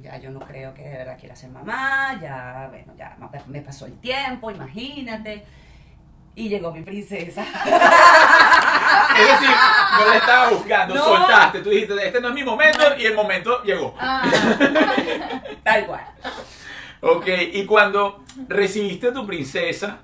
ya 0.01 0.17
yo 0.17 0.31
no 0.31 0.39
creo 0.39 0.73
que 0.73 0.83
de 0.83 0.97
verdad 0.97 1.17
quiera 1.17 1.35
ser 1.35 1.49
mamá, 1.49 2.19
ya, 2.21 2.67
bueno, 2.69 2.93
ya 2.97 3.17
me 3.47 3.61
pasó 3.61 3.85
el 3.85 3.97
tiempo, 3.99 4.51
imagínate. 4.51 5.43
Y 6.35 6.49
llegó 6.49 6.73
mi 6.73 6.81
princesa. 6.81 7.45
Es 9.19 9.27
decir, 9.39 9.55
no 9.99 10.07
la 10.09 10.17
estaba 10.17 10.49
buscando, 10.49 10.95
No. 10.95 11.03
soltaste. 11.03 11.59
Tú 11.61 11.69
dijiste, 11.69 11.93
este 12.05 12.19
no 12.21 12.29
es 12.29 12.33
mi 12.33 12.43
momento 12.43 12.83
y 12.97 13.05
el 13.05 13.15
momento 13.15 13.63
llegó. 13.63 13.95
Ah, 13.99 14.23
Tal 15.63 15.85
cual. 15.87 16.01
Ok, 17.01 17.27
y 17.53 17.65
cuando 17.65 18.23
recibiste 18.47 19.07
a 19.09 19.13
tu 19.13 19.25
princesa, 19.27 19.99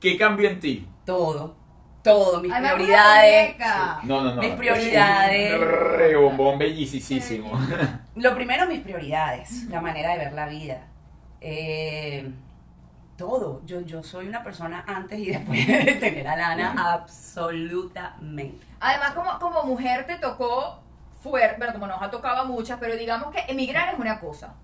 ¿qué 0.00 0.16
cambió 0.16 0.48
en 0.48 0.60
ti? 0.60 0.86
Todo. 1.04 1.56
Todo, 2.02 2.40
mis 2.40 2.52
prioridades. 2.52 3.56
No, 4.02 4.22
no, 4.22 4.34
no. 4.34 4.42
Mis 4.42 4.52
prioridades. 4.54 5.52
Es 5.52 5.60
un 5.60 5.68
rebombón 5.68 6.58
bellísimo. 6.58 7.52
Lo 8.16 8.34
primero, 8.34 8.66
mis 8.66 8.80
prioridades, 8.80 9.64
la 9.68 9.80
manera 9.80 10.12
de 10.12 10.18
ver 10.18 10.32
la 10.32 10.46
vida. 10.46 10.86
Eh, 11.40 12.28
todo. 13.16 13.62
Yo, 13.66 13.80
yo 13.82 14.02
soy 14.02 14.28
una 14.28 14.42
persona 14.42 14.84
antes 14.86 15.18
y 15.18 15.26
después 15.30 15.66
de 15.66 15.94
tener 16.00 16.26
a 16.28 16.36
Lana, 16.36 16.74
absolutamente. 16.94 18.66
Además, 18.80 19.12
como, 19.12 19.38
como 19.38 19.62
mujer 19.64 20.06
te 20.06 20.16
tocó 20.16 20.80
fuerte, 21.22 21.56
bueno, 21.58 21.72
como 21.74 21.86
nos 21.86 22.02
ha 22.02 22.10
tocado 22.10 22.42
a 22.42 22.44
muchas, 22.44 22.78
pero 22.80 22.96
digamos 22.96 23.32
que 23.34 23.44
emigrar 23.48 23.92
es 23.94 23.98
una 24.00 24.18
cosa. 24.18 24.54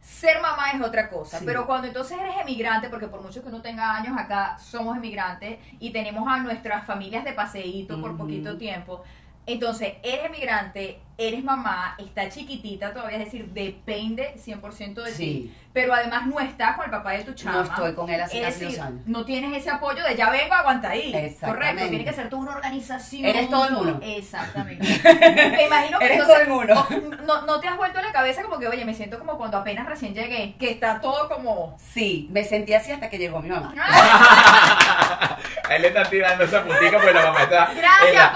Ser 0.00 0.40
mamá 0.40 0.70
es 0.72 0.80
otra 0.80 1.10
cosa, 1.10 1.38
Sí. 1.38 1.44
pero 1.46 1.66
cuando 1.66 1.86
entonces 1.86 2.18
eres 2.18 2.34
emigrante, 2.40 2.88
porque 2.88 3.06
por 3.06 3.20
mucho 3.22 3.42
que 3.42 3.48
uno 3.48 3.60
tenga 3.60 3.94
años 3.96 4.16
acá, 4.18 4.56
somos 4.58 4.96
emigrantes 4.96 5.58
y 5.78 5.90
tenemos 5.92 6.26
a 6.26 6.38
nuestras 6.38 6.86
familias 6.86 7.22
de 7.22 7.32
paseíto 7.34 8.00
por 8.00 8.16
poquito 8.16 8.56
tiempo, 8.56 9.02
entonces 9.46 9.94
eres 10.02 10.26
emigrante, 10.26 11.00
eres 11.18 11.42
mamá, 11.44 11.96
está 11.98 12.28
chiquitita 12.28 12.92
todavía, 12.92 13.18
es 13.18 13.24
decir, 13.26 13.46
depende 13.52 14.34
100% 14.38 14.94
de 15.02 15.12
ti, 15.12 15.54
pero 15.72 15.92
además 15.92 16.26
no 16.26 16.40
estás 16.40 16.76
con 16.76 16.84
el 16.86 16.90
papá 16.90 17.12
de 17.12 17.24
tu 17.24 17.34
chama. 17.34 17.52
No 17.58 17.62
estoy 17.64 17.94
con 17.94 18.08
él 18.08 18.20
hace 18.20 18.38
Es 18.38 18.46
casi 18.46 18.60
decir, 18.60 18.78
dos 18.78 18.86
años. 18.86 19.00
no 19.06 19.24
tienes 19.24 19.56
ese 19.56 19.70
apoyo 19.70 20.02
de 20.02 20.14
ya 20.16 20.30
vengo, 20.30 20.54
aguanta 20.54 20.90
ahí. 20.90 21.12
Exactamente. 21.14 21.46
Correcto, 21.66 21.88
tiene 21.90 22.04
que 22.04 22.12
ser 22.12 22.28
toda 22.30 22.42
una 22.42 22.52
organización. 22.52 23.24
Eres 23.26 23.50
todo 23.50 23.66
el 23.66 23.72
mundo. 23.74 24.00
Exactamente. 24.02 24.86
Me 25.50 25.64
imagino 25.66 25.98
que 25.98 26.04
Eres 26.06 26.18
entonces, 26.20 26.26
todo 26.26 26.42
el 26.42 26.48
mundo. 26.48 26.86
No, 27.26 27.42
no, 27.42 27.60
te 27.60 27.68
has 27.68 27.76
vuelto 27.76 28.00
la 28.00 28.12
cabeza 28.12 28.42
como 28.42 28.58
que, 28.58 28.68
oye, 28.68 28.84
me 28.84 28.94
siento 28.94 29.18
como 29.18 29.36
cuando 29.36 29.58
apenas 29.58 29.86
recién 29.86 30.14
llegué, 30.14 30.54
que 30.58 30.70
está 30.70 31.00
todo 31.00 31.28
como... 31.28 31.76
Sí, 31.78 32.28
me 32.32 32.44
sentí 32.44 32.72
así 32.72 32.92
hasta 32.92 33.10
que 33.10 33.18
llegó 33.18 33.40
mi 33.40 33.50
mamá. 33.50 33.74
A 33.76 35.38
él 35.76 35.82
le 35.82 35.88
están 35.88 36.08
tirando 36.08 36.44
esa 36.44 36.62
puntica 36.64 36.96
porque 36.98 37.12
la 37.12 37.26
mamá 37.26 37.42
está. 37.42 37.70
Gracias, 37.74 38.14
la- 38.14 38.32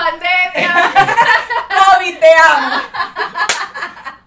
¡Kobe, 1.69 2.13
te 2.13 2.29
amo! 2.35 2.83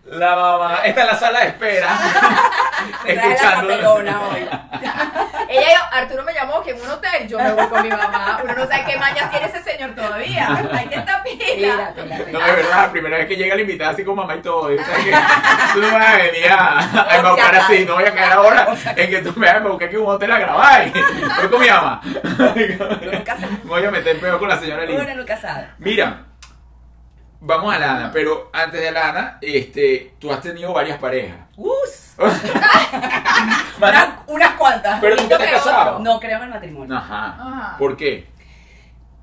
La 0.05 0.35
mamá 0.35 0.79
está 0.83 1.01
en 1.01 1.07
la 1.07 1.15
sala 1.19 1.39
de 1.39 1.47
espera. 1.47 1.89
La 3.05 3.13
escuchando. 3.13 3.67
papelona 3.67 4.21
hoy. 4.21 4.49
Ella 5.49 5.67
dijo, 5.67 5.83
Arturo 5.91 6.23
me 6.23 6.33
llamó 6.33 6.61
que 6.63 6.71
en 6.71 6.81
un 6.81 6.89
hotel 6.89 7.27
yo 7.27 7.39
me 7.39 7.51
voy 7.53 7.67
con 7.67 7.83
mi 7.83 7.89
mamá. 7.89 8.39
Uno 8.43 8.53
no 8.53 8.67
sabe 8.67 8.83
qué 8.85 8.97
mañas 8.97 9.29
tiene 9.31 9.45
ese 9.47 9.63
señor 9.63 9.95
todavía. 9.95 10.47
Hay 10.73 10.87
que 10.87 10.95
estar 10.95 11.23
pila. 11.23 11.93
No, 12.31 12.39
de 12.39 12.51
verdad, 12.51 12.81
la 12.85 12.91
primera 12.91 13.17
vez 13.17 13.27
que 13.27 13.35
llega 13.35 13.55
la 13.55 13.61
invitada 13.61 13.91
así 13.91 14.03
con 14.03 14.15
mamá 14.15 14.35
y 14.35 14.41
todo. 14.41 14.63
O 14.63 14.69
sea, 14.75 14.95
que 14.97 15.11
tú 15.73 15.81
no 15.81 15.87
me 15.87 15.93
vas 15.99 16.13
a 16.13 16.17
venir 16.17 16.47
a, 16.51 17.09
a 17.11 17.15
embaucar 17.17 17.55
así, 17.55 17.85
no 17.85 17.95
voy 17.95 18.05
a 18.05 18.13
caer 18.13 18.31
ahora 18.33 18.67
en 18.95 19.09
que 19.09 19.21
tú 19.21 19.33
me 19.37 19.45
vas 19.47 19.55
a 19.55 19.57
embaucar 19.57 19.87
aquí 19.87 19.95
en 19.95 20.01
un 20.01 20.07
hotel 20.09 20.31
a 20.31 20.39
grabar. 20.39 20.87
y 20.87 20.91
Voy 20.91 21.49
con 21.49 21.61
mi 21.61 21.67
mamá. 21.69 22.01
Nunca 22.03 23.35
sabe. 23.37 23.57
Voy 23.63 23.85
a 23.85 23.91
meter 23.91 24.19
peor 24.19 24.39
con 24.39 24.49
la 24.49 24.59
señora 24.59 24.85
Lina. 24.85 25.13
Nunca 25.15 25.37
sabe. 25.37 25.67
Mira, 25.79 26.25
vamos 27.39 27.73
a 27.73 27.79
Lana, 27.79 28.09
pero 28.13 28.49
antes 28.53 28.81
de 28.81 28.91
Lana, 28.91 29.37
este, 29.41 30.13
tú 30.19 30.31
has 30.31 30.41
tenido 30.41 30.73
varias 30.73 30.97
parejas. 30.99 31.37
¡Us! 31.55 32.06
Una- 33.81 34.19
unas 34.27 34.53
cuantas. 34.55 34.99
pero 34.99 35.15
nunca 35.15 35.37
te 35.37 35.43
has 35.45 35.63
casado. 35.63 35.99
No 35.99 36.19
creo 36.19 36.37
en 36.37 36.43
el 36.45 36.49
matrimonio. 36.49 36.97
Ajá. 36.97 37.25
Ajá. 37.39 37.77
¿Por 37.77 37.95
qué? 37.97 38.27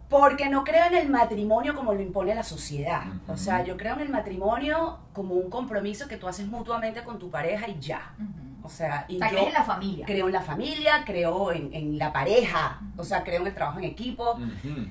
Porque 0.08 0.48
no 0.48 0.62
creo 0.64 0.84
en 0.86 0.94
el 0.94 1.08
matrimonio 1.08 1.74
como 1.74 1.92
lo 1.92 2.00
impone 2.00 2.34
la 2.34 2.44
sociedad. 2.44 3.02
O 3.26 3.36
sea, 3.36 3.64
yo 3.64 3.76
creo 3.76 3.94
en 3.94 4.00
el 4.02 4.08
matrimonio 4.10 4.98
como 5.12 5.34
un 5.34 5.50
compromiso 5.50 6.06
que 6.06 6.16
tú 6.16 6.28
haces 6.28 6.46
mutuamente 6.46 7.02
con 7.02 7.18
tu 7.18 7.30
pareja 7.30 7.68
y 7.68 7.78
ya. 7.80 8.12
Ujú. 8.18 8.66
O 8.66 8.68
sea, 8.70 9.04
y 9.08 9.16
O 9.16 9.18
sea, 9.18 9.28
yo 9.28 9.34
crees 9.36 9.48
en 9.48 9.54
la 9.54 9.62
familia. 9.64 10.06
creo 10.06 10.26
en 10.26 10.32
la 10.32 10.40
familia, 10.40 11.02
creo 11.04 11.52
en, 11.52 11.74
en 11.74 11.98
la 11.98 12.12
pareja, 12.12 12.80
o 12.96 13.04
sea, 13.04 13.22
creo 13.22 13.40
en 13.42 13.48
el 13.48 13.54
trabajo 13.54 13.78
en 13.78 13.84
equipo, 13.84 14.32
Ujú. 14.32 14.86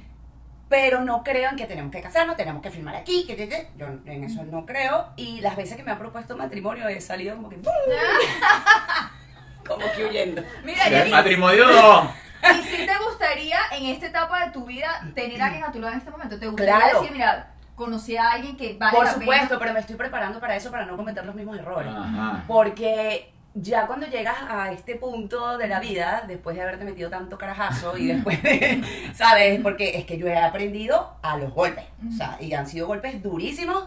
Pero 0.74 1.02
no 1.02 1.24
creo 1.24 1.52
en 1.52 1.56
que 1.56 1.68
tenemos 1.68 1.92
que 1.92 2.02
casarnos, 2.02 2.36
tenemos 2.36 2.60
que 2.64 2.72
firmar 2.72 2.96
aquí, 2.96 3.28
que, 3.28 3.36
que, 3.36 3.48
que. 3.48 3.68
yo 3.78 3.86
en 4.08 4.24
eso 4.24 4.44
no 4.44 4.66
creo. 4.66 5.10
Y 5.18 5.40
las 5.40 5.56
veces 5.56 5.78
que 5.78 5.84
me 5.84 5.92
han 5.92 6.00
propuesto 6.00 6.36
matrimonio 6.36 6.88
he 6.88 7.00
salido 7.00 7.36
como 7.36 7.48
que... 7.50 7.58
como 9.68 9.86
que 9.96 10.06
huyendo. 10.06 10.42
Mira, 10.64 10.86
El 10.88 11.12
matrimonio 11.12 11.68
no. 11.68 12.12
¿y 12.60 12.64
si 12.64 12.88
te 12.88 12.92
gustaría 13.08 13.60
en 13.74 13.86
esta 13.86 14.08
etapa 14.08 14.46
de 14.48 14.52
tu 14.52 14.66
vida 14.66 15.00
tener 15.14 15.40
a 15.44 15.46
alguien 15.46 15.64
a 15.64 15.72
tu 15.72 15.80
lado 15.80 15.94
en 15.94 16.00
este 16.00 16.10
momento? 16.10 16.40
¿Te 16.40 16.48
gustaría 16.48 16.76
Claro. 16.76 17.02
decir, 17.02 17.12
mira, 17.14 17.52
conocí 17.76 18.18
a 18.18 18.32
alguien 18.32 18.58
que 18.58 18.76
vale 18.80 18.98
Por 18.98 19.06
la 19.06 19.14
supuesto, 19.14 19.48
pena? 19.50 19.60
pero 19.60 19.74
me 19.74 19.80
estoy 19.80 19.96
preparando 19.96 20.40
para 20.40 20.56
eso, 20.56 20.72
para 20.72 20.88
no 20.88 20.98
cometer 20.98 21.24
los 21.24 21.36
mismos 21.36 21.56
errores. 21.60 21.94
Ajá. 21.96 22.46
Porque 22.48 23.32
ya 23.56 23.86
cuando 23.88 24.08
llegas 24.08 24.38
a 24.50 24.72
este 24.72 24.96
punto 24.96 25.58
de 25.58 25.68
la 25.68 25.80
vida, 25.80 26.24
después 26.28 26.56
de 26.56 26.64
haberte 26.64 26.86
metido 26.86 27.10
tanto 27.10 27.38
carajazo 27.38 27.98
y 27.98 28.08
después 28.14 28.42
de, 28.42 28.82
¿sabes? 29.14 29.60
Porque 29.62 29.98
es 29.98 30.06
que 30.06 30.18
yo 30.18 30.28
he 30.28 30.38
aprendido 30.38 31.16
a 31.22 31.38
los 31.38 31.54
golpes, 31.54 31.86
o 32.08 32.12
sea, 32.12 32.38
y 32.40 32.54
han 32.54 32.68
sido 32.68 32.88
golpes 32.88 33.22
durísimos 33.22 33.86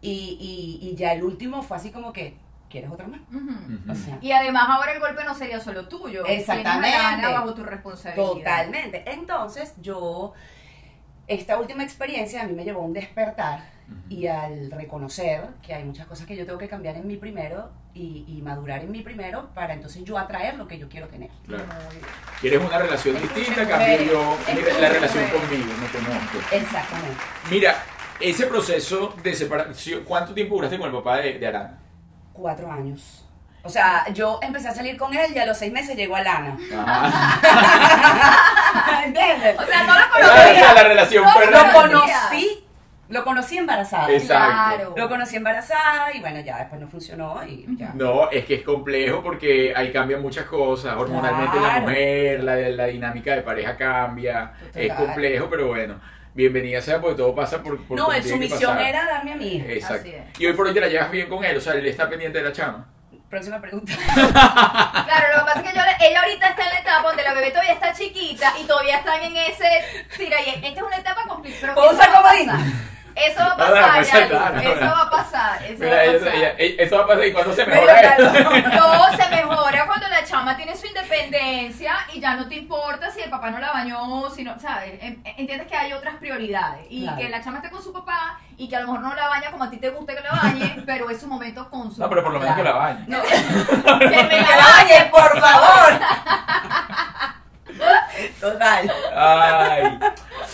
y, 0.00 0.78
y, 0.80 0.88
y 0.88 0.94
ya 0.96 1.12
el 1.12 1.24
último 1.24 1.62
fue 1.62 1.76
así 1.76 1.90
como 1.90 2.12
que, 2.12 2.36
¿quieres 2.70 2.90
otro 2.90 3.08
más? 3.08 3.20
O 3.88 3.94
sea, 3.94 4.18
Y 4.22 4.32
además 4.32 4.64
ahora 4.68 4.92
el 4.92 5.00
golpe 5.00 5.24
no 5.24 5.34
sería 5.34 5.60
solo 5.60 5.88
tuyo. 5.88 6.24
Exactamente. 6.26 7.26
Bajo 7.26 7.52
tu 7.52 7.64
responsabilidad. 7.64 8.26
totalmente. 8.32 9.04
Entonces 9.10 9.74
yo, 9.82 10.32
esta 11.30 11.58
última 11.58 11.84
experiencia 11.84 12.42
a 12.42 12.44
mí 12.46 12.52
me 12.54 12.64
llevó 12.64 12.80
a 12.80 12.84
un 12.84 12.92
despertar 12.92 13.60
y 14.08 14.26
al 14.26 14.70
reconocer 14.70 15.42
que 15.62 15.72
hay 15.74 15.84
muchas 15.84 16.06
cosas 16.06 16.26
que 16.26 16.36
yo 16.36 16.44
tengo 16.44 16.58
que 16.58 16.68
cambiar 16.68 16.96
en 16.96 17.06
mí 17.06 17.16
primero 17.16 17.70
y, 17.94 18.24
y 18.26 18.42
madurar 18.42 18.82
en 18.82 18.90
mí 18.90 19.00
primero 19.02 19.48
para 19.54 19.74
entonces 19.74 20.02
yo 20.04 20.18
atraer 20.18 20.56
lo 20.56 20.66
que 20.66 20.76
yo 20.78 20.88
quiero 20.88 21.06
tener. 21.08 21.30
Claro. 21.46 21.64
Quieres 22.40 22.60
una 22.60 22.78
relación 22.78 23.16
Escuchen, 23.16 23.36
distinta, 23.36 23.68
cambio 23.68 23.86
mujeres. 23.86 24.10
yo 24.12 24.38
Escuchen, 24.48 24.80
la 24.80 24.88
relación 24.88 25.24
mujeres. 25.24 25.48
conmigo, 25.48 25.72
no 25.80 26.06
conozco. 26.08 26.38
Exactamente. 26.56 27.20
Mira, 27.50 27.82
ese 28.20 28.46
proceso 28.46 29.14
de 29.22 29.34
separación, 29.34 30.04
¿cuánto 30.04 30.34
tiempo 30.34 30.56
duraste 30.56 30.78
con 30.78 30.88
el 30.88 30.94
papá 30.96 31.18
de, 31.18 31.38
de 31.38 31.46
Arana? 31.46 31.78
Cuatro 32.32 32.70
años. 32.70 33.24
O 33.62 33.68
sea, 33.68 34.08
yo 34.12 34.38
empecé 34.42 34.68
a 34.68 34.74
salir 34.74 34.96
con 34.96 35.12
él 35.14 35.32
y 35.34 35.38
a 35.38 35.44
los 35.44 35.58
seis 35.58 35.72
meses 35.72 35.94
llegó 35.96 36.16
a 36.16 36.22
Lana. 36.22 36.56
Ajá. 36.74 37.40
¿Entiendes? 39.04 39.58
O 39.58 39.66
sea, 39.66 39.84
no 39.84 39.98
lo 39.98 40.08
conocía. 40.10 40.74
la 40.74 40.82
relación 40.82 41.24
No, 41.24 41.50
Lo 41.50 41.72
conocí 41.72 42.64
Lo 43.10 43.24
conocí 43.24 43.58
embarazada. 43.58 44.10
Exacto. 44.10 44.76
Claro. 44.76 44.94
Lo 44.96 45.08
conocí 45.08 45.36
embarazada 45.36 46.14
y 46.14 46.20
bueno, 46.20 46.40
ya 46.40 46.58
después 46.58 46.80
no 46.80 46.88
funcionó 46.88 47.46
y 47.46 47.66
ya. 47.76 47.92
No, 47.94 48.30
es 48.30 48.46
que 48.46 48.54
es 48.54 48.62
complejo 48.62 49.22
porque 49.22 49.74
ahí 49.76 49.92
cambian 49.92 50.22
muchas 50.22 50.46
cosas. 50.46 50.96
Hormonalmente 50.96 51.60
la 51.60 51.80
mujer, 51.80 52.42
la, 52.42 52.56
la 52.56 52.86
dinámica 52.86 53.34
de 53.34 53.42
pareja 53.42 53.76
cambia. 53.76 54.52
Es 54.74 54.92
complejo, 54.94 55.48
pero 55.50 55.66
bueno. 55.68 56.00
Bienvenida 56.32 56.80
sea 56.80 57.00
porque 57.00 57.16
todo 57.16 57.34
pasa 57.34 57.60
por. 57.60 57.84
por 57.84 57.98
No, 57.98 58.06
su 58.22 58.36
misión 58.36 58.78
era 58.78 59.04
darme 59.04 59.32
a 59.32 59.36
mi 59.36 59.56
hija. 59.56 59.66
Exacto. 59.72 60.08
Así 60.08 60.14
es. 60.14 60.40
Y 60.40 60.46
hoy 60.46 60.52
por 60.52 60.66
hoy 60.66 60.72
te 60.72 60.80
la 60.80 60.88
llevas 60.88 61.10
bien 61.10 61.28
con 61.28 61.44
él, 61.44 61.56
o 61.56 61.60
sea, 61.60 61.74
él 61.74 61.84
está 61.86 62.08
pendiente 62.08 62.38
de 62.38 62.44
la 62.44 62.52
chama. 62.52 62.86
Próxima 63.30 63.60
pregunta. 63.60 63.92
Claro, 65.10 65.26
lo 65.34 65.38
que 65.40 65.46
pasa 65.46 65.60
es 65.60 65.70
que 65.70 65.76
yo 65.78 65.82
le- 65.84 66.08
ella 66.08 66.20
ahorita 66.20 66.48
está 66.48 66.62
en 66.64 66.68
la 66.70 66.78
etapa 66.80 67.08
donde 67.08 67.22
la 67.22 67.32
bebé 67.34 67.50
todavía 67.50 67.72
está 67.72 67.92
chiquita 67.92 68.52
y 68.60 68.64
todavía 68.64 68.98
están 68.98 69.22
en 69.22 69.36
ese 69.36 70.04
tira 70.16 70.36
y 70.40 70.50
esta 70.66 70.80
es 70.80 70.82
una 70.82 70.96
etapa 70.96 71.22
complicada. 71.26 71.74
¿Puedo 71.74 71.90
usar? 71.92 72.08
Eso 73.16 73.40
va 73.40 73.52
a 73.52 73.56
pasar, 73.56 73.94
pues, 73.96 74.12
Yali, 74.12 74.28
claro, 74.28 74.60
eso 74.60 74.80
va 74.80 75.02
a 75.02 75.10
pasar, 75.10 75.62
eso 75.64 75.84
Mira, 75.84 75.96
va 75.96 76.02
a 76.02 76.12
pasar. 76.12 76.34
ella- 76.34 76.54
ella- 76.58 76.82
eso 76.82 76.96
va 76.96 77.02
a 77.02 77.06
pasar 77.08 77.26
y 77.26 77.32
cuando 77.32 77.52
se 77.54 77.66
mejora 77.66 78.00
esto. 78.00 78.22
No, 78.70 79.16
se 79.16 79.28
mejora 79.28 79.86
cuando 79.86 80.08
chama 80.30 80.56
tiene 80.56 80.76
su 80.76 80.86
independencia 80.86 81.92
y 82.12 82.20
ya 82.20 82.34
no 82.36 82.46
te 82.48 82.54
importa 82.54 83.10
si 83.10 83.20
el 83.20 83.30
papá 83.30 83.50
no 83.50 83.58
la 83.58 83.72
bañó, 83.72 84.30
si 84.30 84.44
no, 84.44 84.58
¿sabes? 84.60 85.02
En- 85.02 85.20
Entiendes 85.24 85.66
que 85.66 85.76
hay 85.76 85.92
otras 85.92 86.16
prioridades 86.16 86.86
y 86.88 87.02
Claro. 87.02 87.18
que 87.18 87.28
la 87.28 87.42
chama 87.42 87.58
esté 87.58 87.70
con 87.70 87.82
su 87.82 87.92
papá 87.92 88.38
y 88.56 88.68
que 88.68 88.76
a 88.76 88.80
lo 88.80 88.86
mejor 88.86 89.00
no 89.00 89.14
la 89.14 89.28
baña 89.28 89.50
como 89.50 89.64
a 89.64 89.70
ti 89.70 89.78
te 89.78 89.90
gusta 89.90 90.14
que 90.14 90.20
la 90.22 90.30
bañe, 90.40 90.82
pero 90.86 91.10
es 91.10 91.20
su 91.20 91.26
momento 91.26 91.68
con 91.68 91.92
su 91.92 92.00
No, 92.00 92.08
pero 92.08 92.22
por 92.22 92.32
lo 92.32 92.38
menos 92.40 92.54
que 92.56 92.62
la 92.62 92.72
bañe. 92.72 93.04
No, 93.08 93.20
que 93.98 94.06
me 94.08 94.28
¡Que 94.28 94.40
la 94.40 94.56
la 94.56 94.66
bañe, 94.66 95.10
por 95.10 95.40
favor! 95.40 96.00
Total. 98.40 98.90
Ay. 99.16 99.98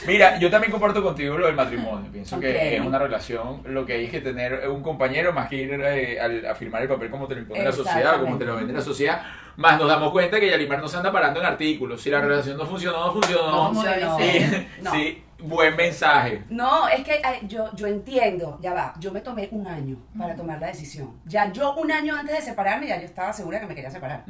Mira, 0.06 0.38
yo 0.38 0.50
también 0.50 0.70
comparto 0.70 1.02
contigo 1.02 1.36
lo 1.36 1.46
del 1.46 1.54
matrimonio. 1.56 2.10
Pienso 2.12 2.36
Ok. 2.36 2.42
que 2.42 2.76
es 2.76 2.80
una 2.84 2.98
relación, 2.98 3.62
lo 3.64 3.84
que 3.84 3.94
hay 3.94 4.04
es 4.04 4.10
que 4.10 4.20
tener 4.20 4.68
un 4.68 4.82
compañero 4.82 5.32
más 5.32 5.48
que 5.48 5.56
ir 5.56 5.72
eh, 5.72 6.20
al- 6.20 6.46
a 6.46 6.54
firmar 6.54 6.82
el 6.82 6.88
papel 6.88 7.10
como 7.10 7.26
te 7.26 7.34
lo 7.34 7.40
impone 7.42 7.64
la 7.64 7.72
sociedad, 7.72 8.20
como 8.20 8.38
te 8.38 8.44
lo 8.44 8.56
vende 8.56 8.72
la 8.72 8.80
sociedad. 8.80 9.22
Más 9.56 9.78
nos 9.78 9.88
damos 9.88 10.12
cuenta 10.12 10.38
que 10.38 10.50
Yalimar 10.50 10.80
no 10.80 10.88
se 10.88 10.96
anda 10.98 11.10
parando 11.10 11.40
en 11.40 11.46
artículos. 11.46 12.02
Si 12.02 12.10
la 12.10 12.20
relación 12.20 12.58
no 12.58 12.66
funcionó, 12.66 13.06
no 13.06 13.12
funcionó. 13.12 13.50
No 13.50 13.74
funcionó. 13.74 14.18
Sí, 14.18 14.66
No. 14.82 14.90
sí, 14.92 15.22
buen 15.38 15.74
mensaje. 15.76 16.42
No, 16.50 16.86
es 16.88 17.02
que 17.02 17.14
eh, 17.14 17.40
yo, 17.48 17.74
yo 17.74 17.86
entiendo, 17.86 18.58
ya 18.60 18.74
va, 18.74 18.92
yo 19.00 19.12
me 19.12 19.20
tomé 19.22 19.48
un 19.52 19.66
año 19.66 19.96
para 20.18 20.34
tomar 20.36 20.60
la 20.60 20.66
decisión. 20.66 21.10
Ya 21.24 21.50
yo 21.52 21.74
un 21.74 21.90
año 21.90 22.14
antes 22.16 22.36
de 22.36 22.42
separarme, 22.42 22.86
ya 22.88 22.98
yo 22.98 23.06
estaba 23.06 23.32
segura 23.32 23.58
que 23.60 23.66
me 23.66 23.74
quería 23.74 23.90
separar. 23.90 24.24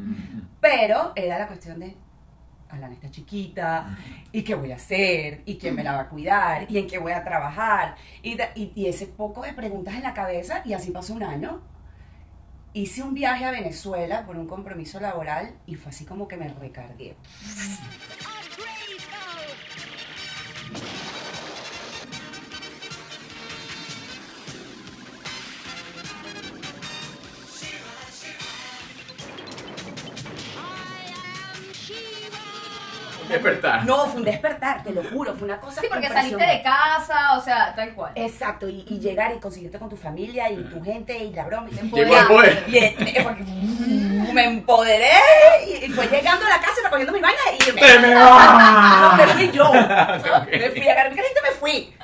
Pero 0.61 1.13
era 1.17 1.39
la 1.39 1.47
cuestión 1.49 1.81
de, 1.81 1.97
Alana 2.77 2.95
está 2.95 3.11
chiquita, 3.11 3.97
¿y 4.33 4.43
qué 4.43 4.55
voy 4.55 4.73
a 4.73 4.77
hacer? 4.77 5.43
¿Y 5.47 5.57
quién 5.57 5.75
me 5.75 5.83
la 5.83 5.93
va 5.93 6.01
a 6.03 6.09
cuidar? 6.09 6.71
¿Y 6.71 6.79
en 6.79 6.87
qué 6.87 6.99
voy 6.99 7.13
a 7.13 7.25
trabajar? 7.25 7.97
Y, 8.23 8.35
de- 8.37 8.51
y, 8.55 8.73
y 8.75 8.87
ese 8.87 9.07
poco 9.07 9.43
de 9.43 9.53
preguntas 9.53 9.95
en 9.95 10.03
la 10.03 10.15
cabeza, 10.15 10.63
y 10.65 10.73
así 10.73 10.91
pasó 10.91 11.15
un 11.15 11.23
año. 11.23 11.61
Hice 12.73 13.03
un 13.03 13.15
viaje 13.15 13.45
a 13.47 13.51
Venezuela 13.53 14.27
por 14.27 14.37
un 14.37 14.47
compromiso 14.47 15.01
laboral 15.01 15.55
y 15.67 15.77
fue 15.77 15.89
así 15.91 16.05
como 16.05 16.29
que 16.29 16.37
me 16.37 16.49
recargué. 16.49 17.17
Despertar. 33.29 33.85
No, 33.85 34.07
fue 34.07 34.21
un 34.21 34.25
despertar, 34.25 34.83
te 34.83 34.91
lo 34.93 35.03
juro, 35.05 35.35
fue 35.35 35.47
una 35.49 35.59
cosa 35.61 35.81
Sí, 35.81 35.87
porque 35.91 36.09
saliste 36.09 36.45
de 36.47 36.63
casa, 36.63 37.37
o 37.37 37.41
sea, 37.41 37.75
tal 37.75 37.93
cual. 37.95 38.13
Exacto, 38.15 38.69
y, 38.69 38.85
y 38.89 38.99
llegar 38.99 39.35
y 39.35 39.39
conseguirte 39.41 39.79
con 39.79 39.89
tu 39.89 39.97
familia 39.97 40.51
y 40.51 40.57
tu 40.65 40.83
gente 40.83 41.17
y 41.19 41.33
la 41.33 41.45
broma. 41.45 41.69
Y, 41.71 41.75
y, 41.75 42.77
eh, 42.79 42.97
me- 42.99 43.23
porque, 43.23 43.43
me 44.33 44.45
empoderé 44.45 45.11
y, 45.67 45.85
y 45.87 45.89
fue 45.91 46.07
llegando 46.09 46.45
a 46.47 46.49
la 46.51 46.61
casa 46.61 46.75
recogiendo 46.85 47.13
mi 47.13 47.21
vaina 47.21 47.41
y 47.59 47.73
me, 47.73 47.81
¡Te 47.81 47.99
me 48.01 48.15
va! 48.15 49.15
me 49.17 49.27
fui 49.29 49.51
yo. 49.51 49.73
Me 49.73 50.71
fui, 50.71 50.89
agarré 50.89 51.11
mi 51.11 51.17
carrito 51.17 51.41
y 51.41 51.49
me 51.49 51.55
fui. 51.59 51.95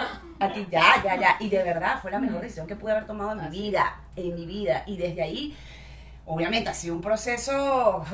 Aquí 0.40 0.66
ya, 0.70 1.00
ya, 1.04 1.16
ya. 1.16 1.36
Y 1.40 1.48
de 1.48 1.62
verdad 1.62 1.98
fue 2.02 2.10
la 2.10 2.18
mejor 2.18 2.40
decisión 2.40 2.66
que 2.66 2.74
pude 2.76 2.92
haber 2.92 3.06
tomado 3.06 3.32
en 3.32 3.42
mi 3.42 3.48
vida, 3.48 3.96
en 4.16 4.34
mi 4.34 4.44
vida. 4.46 4.82
Y 4.86 4.96
desde 4.96 5.22
ahí, 5.22 5.56
obviamente 6.26 6.70
ha 6.70 6.74
sido 6.74 6.94
un 6.96 7.00
proceso 7.00 8.04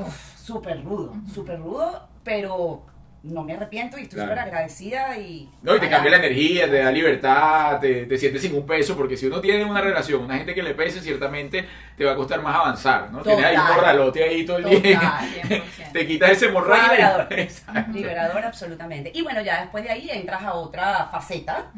súper 0.41 0.83
rudo, 0.83 1.13
súper 1.33 1.59
rudo, 1.59 2.07
pero 2.23 2.83
no 3.23 3.43
me 3.43 3.53
arrepiento 3.53 3.97
y 3.97 4.03
estoy 4.03 4.15
Claro. 4.17 4.31
súper 4.31 4.43
agradecida 4.45 5.17
y... 5.17 5.49
No, 5.61 5.75
y 5.75 5.79
te 5.79 5.89
cambia 5.89 6.11
la 6.11 6.17
energía, 6.17 6.69
te 6.69 6.79
da 6.79 6.91
libertad, 6.91 7.79
te, 7.79 8.05
te 8.05 8.17
sientes 8.17 8.41
sin 8.41 8.55
un 8.55 8.65
peso, 8.65 8.95
porque 8.95 9.17
si 9.17 9.25
uno 9.25 9.41
tiene 9.41 9.65
una 9.65 9.81
relación, 9.81 10.23
una 10.23 10.37
gente 10.37 10.53
que 10.55 10.63
le 10.63 10.73
pese, 10.73 11.01
ciertamente 11.01 11.65
te 11.97 12.05
va 12.05 12.13
a 12.13 12.15
costar 12.15 12.41
más 12.41 12.55
avanzar, 12.55 13.11
¿no? 13.11 13.21
Tienes 13.21 13.43
ahí 13.43 13.55
un 13.55 13.61
Total. 13.61 13.75
morralote 13.75 14.23
ahí 14.23 14.45
todo 14.45 14.57
el 14.57 14.63
Total, 14.63 14.81
día, 14.83 15.01
100%. 15.49 15.91
te 15.91 16.07
quitas 16.07 16.31
ese 16.31 16.47
morral. 16.49 16.91
liberador. 16.91 17.27
Liberador 17.93 18.45
absolutamente. 18.45 19.11
Y 19.13 19.21
bueno, 19.21 19.41
ya 19.41 19.61
después 19.61 19.83
de 19.83 19.89
ahí 19.91 20.09
entras 20.09 20.43
a 20.43 20.53
otra 20.53 21.07
faceta, 21.11 21.71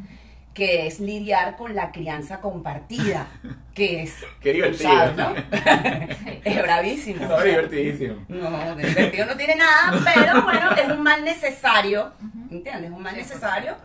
que 0.54 0.86
es 0.88 1.00
lidiar 1.00 1.56
con 1.56 1.76
la 1.76 1.92
crianza 1.92 2.42
compartida, 2.42 3.28
que 3.74 4.04
es... 4.04 4.16
Qué 4.42 4.54
divertido. 4.54 5.12
¿no? 5.16 5.34
es 6.44 6.62
bravísimo. 6.62 7.26
No, 7.26 7.42
divertidísimo. 7.42 8.16
No, 8.28 8.76
de 8.76 8.88
divertido 8.88 9.26
no 9.28 9.38
tiene 9.38 9.56
nada, 9.56 10.00
pero 10.14 10.42
bueno, 10.44 10.72
es 10.74 10.88
un 10.90 11.04
mal 11.04 11.24
necesario, 11.24 12.12
¿entiendes? 12.50 12.92
Un 12.92 13.02
mal 13.02 13.16
necesario. 13.16 13.76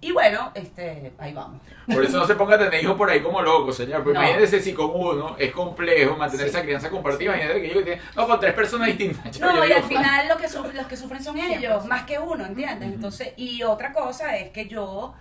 Y 0.00 0.12
bueno, 0.12 0.52
este, 0.54 1.12
ahí 1.18 1.32
vamos. 1.32 1.62
Por 1.86 2.04
eso 2.04 2.18
no 2.18 2.26
se 2.26 2.34
ponga 2.34 2.56
a 2.56 2.58
tener 2.58 2.82
hijos 2.82 2.96
por 2.96 3.08
ahí 3.08 3.20
como 3.22 3.40
locos, 3.40 3.76
señor. 3.78 4.04
Pues 4.04 4.14
No. 4.14 4.22
imagínese 4.22 4.60
si 4.60 4.74
con 4.74 4.90
uno 4.92 5.36
es 5.38 5.52
complejo 5.52 6.16
mantener 6.16 6.46
Sí. 6.46 6.50
esa 6.50 6.62
crianza 6.62 6.90
compartida. 6.90 7.34
Imagínate 7.34 7.62
que 7.62 7.68
yo 7.68 7.74
que 7.78 7.82
tiene- 7.82 8.02
no, 8.14 8.26
con 8.26 8.38
tres 8.38 8.52
personas 8.52 8.88
distintas. 8.88 9.36
Yo 9.38 9.46
No, 9.46 9.64
y 9.66 9.72
al 9.72 9.82
final 9.84 10.28
lo 10.28 10.36
que 10.36 10.48
sufren, 10.48 10.76
los 10.76 10.86
que 10.86 10.96
sufren 10.96 11.22
son 11.24 11.38
ellos, 11.38 11.82
100%. 11.84 11.88
más 11.88 12.02
que 12.02 12.18
uno, 12.18 12.44
¿entiendes? 12.44 12.92
Entonces, 12.92 13.32
y 13.36 13.62
otra 13.62 13.92
cosa 13.92 14.36
es 14.36 14.50
que 14.50 14.66
yo 14.68 15.14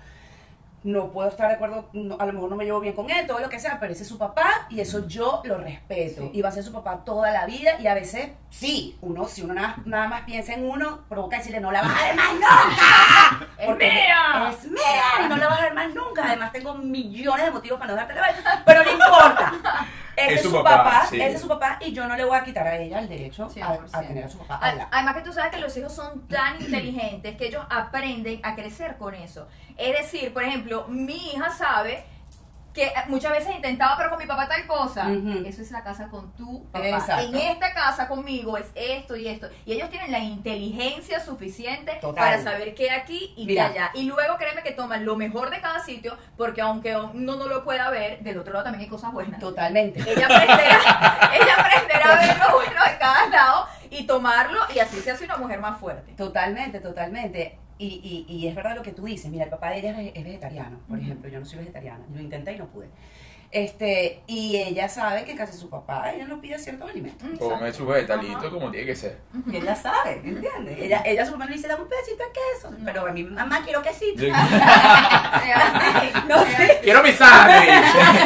no 0.85 1.11
puedo 1.11 1.27
estar 1.27 1.47
de 1.47 1.55
acuerdo, 1.55 1.89
no, 1.93 2.15
a 2.19 2.25
lo 2.27 2.33
mejor 2.33 2.49
no 2.51 2.55
me 2.55 2.63
llevo 2.63 2.79
bien 2.79 2.93
con 2.93 3.09
él, 3.09 3.25
todo 3.25 3.39
lo 3.39 3.49
que 3.49 3.59
sea, 3.59 3.79
pero 3.79 3.91
ese 3.91 4.03
es 4.03 4.07
su 4.07 4.19
papá 4.19 4.67
y 4.69 4.79
eso 4.79 5.07
yo 5.07 5.41
lo 5.43 5.57
respeto. 5.57 6.21
Sí. 6.21 6.29
Y 6.33 6.41
va 6.43 6.49
a 6.49 6.51
ser 6.51 6.63
su 6.63 6.71
papá 6.71 7.03
toda 7.03 7.31
la 7.31 7.47
vida 7.47 7.79
y 7.79 7.87
a 7.87 7.95
veces, 7.95 8.29
sí, 8.51 8.95
uno, 9.01 9.27
si 9.27 9.41
uno 9.41 9.55
nada, 9.55 9.77
nada 9.85 10.07
más 10.07 10.21
piensa 10.25 10.53
en 10.53 10.63
uno, 10.63 11.03
provoca 11.09 11.37
decirle, 11.37 11.59
no 11.59 11.71
la 11.71 11.81
vas 11.81 11.91
a 11.91 12.05
ver 12.05 12.15
más 12.15 12.33
nunca. 12.33 13.47
¡Es 13.57 13.77
mía! 13.77 14.49
Es 14.51 14.71
mía 14.71 15.25
y 15.25 15.27
no 15.27 15.37
la 15.37 15.47
vas 15.47 15.59
a 15.59 15.63
ver 15.63 15.73
más 15.73 15.93
nunca. 15.93 16.23
Además 16.23 16.51
tengo 16.51 16.75
millones 16.75 17.45
de 17.45 17.51
motivos 17.51 17.79
para 17.79 17.91
no 17.91 17.97
darte 17.97 18.13
la 18.13 18.21
ver, 18.21 18.35
pero 18.63 18.83
no 18.83 18.91
importa. 18.91 19.53
Ese 20.15 20.33
es, 20.35 20.41
su 20.41 20.51
papá, 20.51 21.07
sí. 21.09 21.21
ese 21.21 21.35
es 21.35 21.41
su 21.41 21.47
papá 21.47 21.77
y 21.81 21.91
yo 21.91 22.07
no 22.07 22.15
le 22.15 22.25
voy 22.25 22.37
a 22.37 22.43
quitar 22.43 22.67
a 22.67 22.77
ella 22.77 22.99
el 22.99 23.09
derecho 23.09 23.45
a, 23.45 23.49
100%. 23.49 23.89
a 23.91 24.01
tener 24.01 24.23
a 24.23 24.29
su 24.29 24.37
papá. 24.39 24.59
Además 24.91 25.15
que 25.15 25.21
tú 25.21 25.33
sabes 25.33 25.51
que 25.53 25.59
los 25.59 25.75
hijos 25.77 25.93
son 25.93 26.27
tan 26.27 26.55
inteligentes 26.61 27.35
que 27.35 27.47
ellos 27.47 27.65
aprenden 27.69 28.39
a 28.43 28.55
crecer 28.55 28.97
con 28.97 29.13
eso. 29.13 29.47
Es 29.77 29.97
decir, 29.97 30.33
por 30.33 30.43
ejemplo, 30.43 30.85
mi 30.87 31.15
hija 31.33 31.49
sabe 31.49 32.05
que 32.75 32.91
muchas 33.07 33.31
veces 33.31 33.55
intentaba, 33.55 33.95
pero 33.97 34.09
con 34.09 34.19
mi 34.19 34.25
papá 34.25 34.49
tal 34.49 34.67
cosa. 34.67 35.09
Eso 35.45 35.61
es 35.61 35.71
la 35.71 35.81
casa 35.81 36.09
con 36.09 36.33
tu 36.33 36.65
papá. 36.65 36.87
Exacto. 36.87 37.25
En 37.25 37.35
esta 37.35 37.73
casa 37.73 38.07
conmigo 38.07 38.57
es 38.57 38.67
esto 38.75 39.15
y 39.15 39.29
esto. 39.29 39.47
Y 39.65 39.71
ellos 39.71 39.89
tienen 39.89 40.11
la 40.11 40.19
inteligencia 40.19 41.21
suficiente 41.21 41.93
Total. 42.01 42.15
para 42.15 42.43
saber 42.43 42.75
qué 42.75 42.91
aquí 42.91 43.33
y 43.37 43.47
qué 43.47 43.61
allá. 43.61 43.91
Y 43.93 44.03
luego 44.03 44.35
créeme 44.35 44.61
que 44.61 44.71
toman 44.71 45.05
lo 45.05 45.15
mejor 45.15 45.49
de 45.51 45.61
cada 45.61 45.79
sitio, 45.79 46.17
porque 46.35 46.61
aunque 46.61 46.97
uno 46.97 47.37
no 47.37 47.47
lo 47.47 47.63
pueda 47.63 47.89
ver, 47.89 48.19
del 48.19 48.37
otro 48.37 48.51
lado 48.51 48.65
también 48.65 48.83
hay 48.83 48.89
cosas 48.89 49.13
buenas. 49.13 49.39
Totalmente. 49.39 50.01
Ella 50.01 50.25
aprenderá, 50.25 51.31
ella 51.33 51.55
aprenderá 51.57 52.11
a 52.11 52.19
ver 52.19 52.37
lo 52.37 52.55
bueno 52.55 52.81
de 52.91 52.97
cada 52.99 53.29
lado 53.29 53.67
y 53.89 54.03
tomarlo 54.05 54.59
y 54.75 54.79
así 54.79 54.99
se 54.99 55.11
hace 55.11 55.23
una 55.23 55.37
mujer 55.37 55.59
más 55.61 55.79
fuerte. 55.79 56.11
Totalmente, 56.13 56.81
totalmente. 56.81 57.57
Y, 57.77 58.25
y, 58.27 58.33
y 58.33 58.47
es 58.47 58.55
verdad 58.55 58.75
lo 58.75 58.83
que 58.83 58.91
tú 58.91 59.03
dices. 59.05 59.29
Mira, 59.31 59.45
el 59.45 59.49
papá 59.49 59.71
de 59.71 59.79
ella 59.79 59.91
es, 59.91 59.97
ve- 59.97 60.11
es 60.15 60.23
vegetariano, 60.23 60.79
por 60.87 60.99
ejemplo. 60.99 61.29
Yo 61.29 61.39
no 61.39 61.45
soy 61.45 61.59
vegetariana. 61.59 62.03
Lo 62.13 62.21
intenté 62.21 62.53
y 62.53 62.57
no 62.57 62.67
pude. 62.67 62.87
Este, 63.51 64.21
y 64.27 64.57
ella 64.57 64.89
sabe 64.89 65.23
que 65.23 65.31
en 65.31 65.37
casa 65.37 65.53
de 65.53 65.57
su 65.59 65.69
papá 65.69 66.11
ella 66.11 66.25
no 66.25 66.41
pide 66.41 66.57
ciertos 66.59 66.89
alimentos. 66.89 67.25
Come 67.39 67.71
su 67.71 67.85
vegetalito 67.85 68.51
como 68.51 68.69
tiene 68.71 68.87
que 68.87 68.95
ser. 68.95 69.19
Y 69.49 69.55
ella 69.57 69.75
sabe, 69.75 70.19
¿entiendes? 70.25 70.77
Ella, 70.77 71.01
ella 71.05 71.23
a 71.23 71.25
su 71.25 71.31
mamá 71.33 71.45
le 71.45 71.53
dice, 71.53 71.67
dame 71.69 71.83
un 71.83 71.89
pedacito 71.89 72.23
de 72.23 72.31
queso. 72.33 72.75
Pero 72.83 73.07
a 73.07 73.11
mi 73.13 73.23
mamá 73.23 73.61
quiero 73.63 73.81
quesito. 73.81 74.23
No 76.27 76.43
sé. 76.57 76.79
Quiero 76.81 77.03
mi 77.03 77.11
sándwich. 77.11 77.69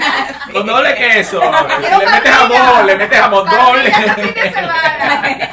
Con 0.54 0.66
doble 0.66 0.96
queso. 0.96 1.42
Quiero 1.80 2.00
Le 2.00 2.06
metes 2.12 2.32
jamón, 2.32 2.88
le 2.88 2.96
metes 2.96 3.20
jamón 3.20 3.46
doble. 3.50 3.92
Parrilla 3.92 4.14
este 4.16 4.24
fin 4.24 4.34
de 4.34 4.54
semana. 4.54 5.50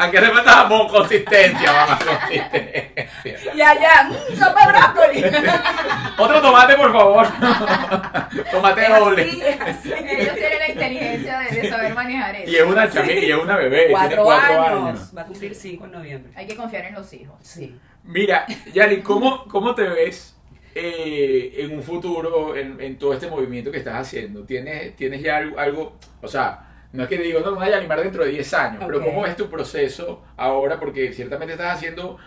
Aquí 0.00 0.16
hace 0.16 0.30
falta 0.30 0.50
jamón, 0.52 0.88
consistencia, 0.88 1.72
mamá, 1.72 1.98
consistencia. 1.98 3.54
Y 3.54 3.60
allá, 3.60 4.08
mmm, 4.08 4.34
sopa 4.36 4.66
de 4.66 4.72
brócoli. 4.72 5.24
Otro 6.18 6.40
tomate, 6.42 6.74
por 6.76 6.92
favor. 6.92 7.26
Tomate 8.50 8.82
Es 8.82 8.88
doble. 8.98 9.22
Ellos 9.22 10.34
tienen 10.34 10.58
la 10.58 10.68
inteligencia 10.68 11.38
de, 11.40 11.60
de 11.62 11.68
saber 11.70 11.94
manejar 11.94 12.34
eso. 12.36 12.50
Y 12.50 12.56
es 12.56 12.62
una 12.62 12.90
chamilla, 12.90 13.20
y 13.26 13.30
es 13.30 13.36
una 13.38 13.56
bebé. 13.56 13.76
tiene 13.86 13.92
Cuatro, 13.92 14.24
cuatro 14.24 14.62
años. 14.62 14.88
años. 14.88 15.12
Va 15.16 15.22
a 15.22 15.26
cumplir 15.26 15.54
cinco 15.54 15.84
en 15.86 15.92
noviembre. 15.92 16.32
Hay 16.36 16.46
que 16.46 16.56
confiar 16.56 16.84
en 16.86 16.94
los 16.94 17.12
hijos. 17.12 17.36
Sí. 17.42 17.78
Mira, 18.04 18.46
Yali, 18.72 19.02
¿cómo, 19.02 19.44
¿cómo 19.44 19.74
te 19.74 19.82
ves 19.82 20.36
eh, 20.74 21.54
en 21.58 21.74
un 21.76 21.82
futuro, 21.82 22.56
en, 22.56 22.80
en 22.80 22.98
todo 22.98 23.12
este 23.12 23.28
movimiento 23.28 23.70
que 23.70 23.78
estás 23.78 23.94
haciendo? 23.96 24.44
¿Tienes, 24.44 24.96
tienes 24.96 25.22
ya 25.22 25.36
algo, 25.36 25.58
algo- 25.58 25.96
o 26.22 26.28
sea, 26.28 26.69
no 26.92 27.02
es 27.04 27.08
que 27.08 27.16
te 27.16 27.22
digo, 27.24 27.40
no, 27.40 27.52
me 27.52 27.64
voy 27.64 27.72
a 27.72 27.76
animar 27.78 28.00
dentro 28.02 28.24
de 28.24 28.30
10 28.30 28.54
años, 28.54 28.82
pero. 28.86 29.04
¿cómo 29.04 29.26
es 29.26 29.36
tu 29.36 29.48
proceso 29.48 30.22
ahora? 30.36 30.78
Porque 30.80 31.12
ciertamente 31.12 31.52
estás 31.54 31.76
haciendo 31.76 32.18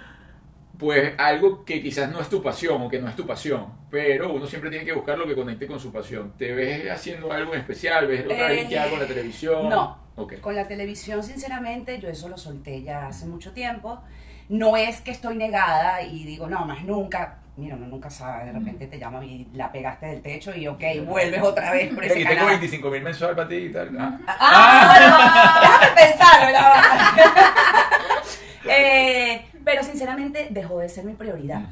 pues 0.78 1.14
algo 1.20 1.64
que 1.64 1.82
quizás 1.82 2.12
no 2.12 2.20
es 2.20 2.30
tu 2.30 2.42
pasión 2.42 2.82
o 2.82 2.90
que 2.90 3.00
no 3.00 3.08
es 3.08 3.16
tu 3.16 3.26
pasión, 3.28 3.68
pero 3.92 4.34
uno 4.34 4.48
siempre 4.48 4.70
tiene 4.70 4.86
que 4.86 4.94
buscar 4.94 5.18
lo 5.18 5.28
que 5.28 5.36
conecte 5.36 5.68
con 5.68 5.80
su 5.80 5.92
pasión. 5.92 6.34
¿Te 6.38 6.52
ves 6.54 6.90
haciendo 6.90 7.32
algo 7.32 7.54
en 7.54 7.60
especial? 7.60 8.08
¿Ves 8.08 8.26
otra 8.26 8.48
vez 8.48 8.66
Eh, 8.66 8.70
que 8.70 8.80
hago 8.80 8.96
en 8.96 9.00
la 9.02 9.08
televisión? 9.08 9.70
no. 9.70 10.04
Con 10.42 10.56
la 10.56 10.68
televisión, 10.68 11.24
sinceramente, 11.24 12.00
yo 12.00 12.08
eso 12.08 12.30
lo 12.30 12.38
solté 12.38 12.84
ya 12.84 13.08
hace 13.08 13.26
mucho 13.26 13.52
tiempo. 13.52 14.00
No 14.48 14.78
es 14.78 15.02
que 15.02 15.10
estoy 15.10 15.36
negada 15.36 16.04
y 16.04 16.24
digo, 16.26 16.48
no, 16.48 16.66
más 16.66 16.84
nunca. 16.84 17.40
Mira, 17.56 17.76
uno 17.76 17.86
nunca 17.86 18.10
sabe, 18.10 18.46
de 18.46 18.52
repente 18.52 18.88
te 18.88 18.98
llaman 18.98 19.24
y 19.24 19.48
la 19.54 19.72
pegaste 19.72 20.08
del 20.08 20.22
techo 20.24 20.56
y 20.56 20.68
ok, 20.68 20.82
vuelves 21.06 21.42
otra 21.42 21.72
vez 21.72 21.94
por 21.94 22.04
ese 22.04 22.14
Aquí 22.14 22.24
tengo 22.24 22.36
canal. 22.40 22.54
25 22.54 22.90
mil 22.90 23.04
mensual 23.04 23.36
para 23.36 23.48
ti 23.48 23.56
y 23.56 23.72
tal. 23.72 23.96
Ah. 24.00 24.20
Ah, 24.28 24.88
bueno, 24.90 25.18
déjame 25.62 25.96
pensarlo. 25.96 26.60
Eh, 28.66 29.46
pero 29.66 29.84
sinceramente 29.84 30.48
dejó 30.50 30.80
de 30.80 30.88
ser 30.88 31.04
mi 31.04 31.16
prioridad. 31.16 31.68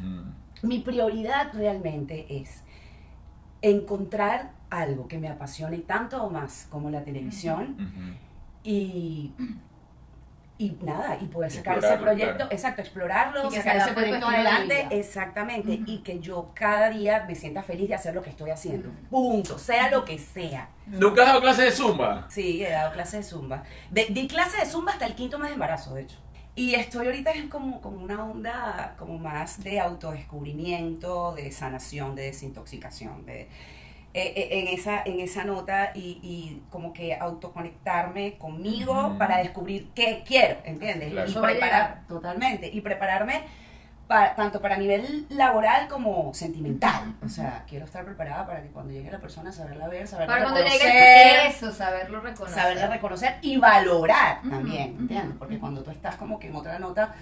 Mi 0.61 0.79
prioridad 0.79 1.51
realmente 1.53 2.25
es 2.29 2.63
encontrar 3.61 4.51
algo 4.69 5.07
que 5.07 5.17
me 5.17 5.29
apasione 5.29 5.77
tanto 5.79 6.21
o 6.21 6.29
más 6.29 6.67
como 6.69 6.89
la 6.89 7.03
televisión 7.03 8.19
y, 8.63 9.32
y 10.62 10.78
nada, 10.84 11.18
y 11.20 11.26
poder 11.26 11.49
sacar 11.49 11.80
ese 11.80 11.97
proyecto, 11.97 12.36
claro. 12.36 12.51
exacto, 12.51 12.82
explorarlo, 12.82 13.47
Y 13.51 13.55
sacar 13.55 13.78
se 13.78 13.84
ese 13.84 13.93
proyecto 13.93 14.28
adelante, 14.28 14.88
exactamente, 14.91 15.82
y 15.88 16.03
que 16.03 16.20
yo 16.20 16.51
cada 16.53 16.91
día 16.91 17.26
me 17.28 17.34
sienta 17.34 17.64
feliz 17.64 17.89
de 17.89 17.95
hacer 17.95 18.14
lo 18.14 18.22
que 18.22 18.30
estoy 18.30 18.51
haciendo, 18.51 18.89
punto, 19.09 19.57
sea 19.57 19.89
lo 19.89 20.05
que 20.05 20.20
sea. 20.20 20.70
¿Nunca 20.86 21.22
has 21.24 21.28
dado 21.30 21.41
clase 21.41 21.64
de 21.64 21.72
zumba? 21.72 22.28
Sí, 22.30 22.64
he 22.64 22.70
dado 22.70 22.93
clase 22.93 23.18
de 23.18 23.24
zumba. 23.24 23.64
De- 23.89 24.05
di 24.12 24.28
clase 24.28 24.57
de 24.57 24.66
zumba 24.68 24.91
hasta 24.91 25.07
el 25.07 25.16
quinto 25.16 25.39
mes 25.39 25.47
de 25.47 25.53
embarazo, 25.55 25.95
de 25.95 26.03
hecho. 26.03 26.18
Y 26.53 26.76
estoy 26.76 27.07
ahorita 27.07 27.32
en 27.32 27.47
como, 27.49 27.82
como 27.82 28.03
una 28.03 28.24
onda 28.24 28.95
como 28.99 29.18
más 29.18 29.64
de 29.64 29.80
autodescubrimiento, 29.80 31.34
de 31.34 31.51
sanación, 31.51 32.14
de 32.14 32.24
desintoxicación, 32.24 33.26
de, 33.26 33.47
en, 34.14 34.68
esa, 34.68 35.01
en 35.03 35.20
esa 35.20 35.43
nota 35.43 35.91
y, 35.95 36.20
y 36.22 36.62
como 36.70 36.93
que 36.93 37.16
autoconectarme 37.16 38.38
conmigo 38.38 39.16
para 39.18 39.38
descubrir 39.38 39.89
qué 39.95 40.24
quiero, 40.26 40.57
¿entiendes? 40.66 41.12
Claro. 41.12 41.30
Y 41.30 41.34
preparar, 41.34 42.01
totalmente, 42.07 42.70
y 42.72 42.82
prepararme 42.82 43.41
tanto 44.36 44.62
para 44.62 44.78
nivel 44.78 45.26
laboral 45.30 45.88
como 45.88 46.34
sentimental. 46.34 47.16
O 47.24 47.30
sea, 47.30 47.64
quiero 47.68 47.86
estar 47.86 48.03
preparada 48.03 48.45
para 48.45 48.62
que 48.62 48.70
cuando 48.70 48.91
llegue 48.91 49.09
la 49.09 49.20
persona, 49.20 49.51
saberla 49.51 49.88
ver, 49.88 50.07
saberla 50.07 50.34
Para 50.34 50.43
cuando 50.43 50.62
reconocer 50.62 50.88
llegue 50.88 51.47
eso, 51.47 51.72
saberlo 51.72 52.22
reconocer. 52.22 52.59
saberla 52.62 52.88
reconocer 52.88 53.36
y 53.41 53.57
valorar 53.57 54.41
también, 54.41 54.97
¿entiendes? 54.99 55.36
Porque 55.39 55.59
cuando 55.59 55.82
tú 55.82 55.91
estás 55.91 56.16
como 56.16 56.39
que 56.39 56.47
en 56.47 56.55
otra 56.55 56.80
nota, 56.80 57.14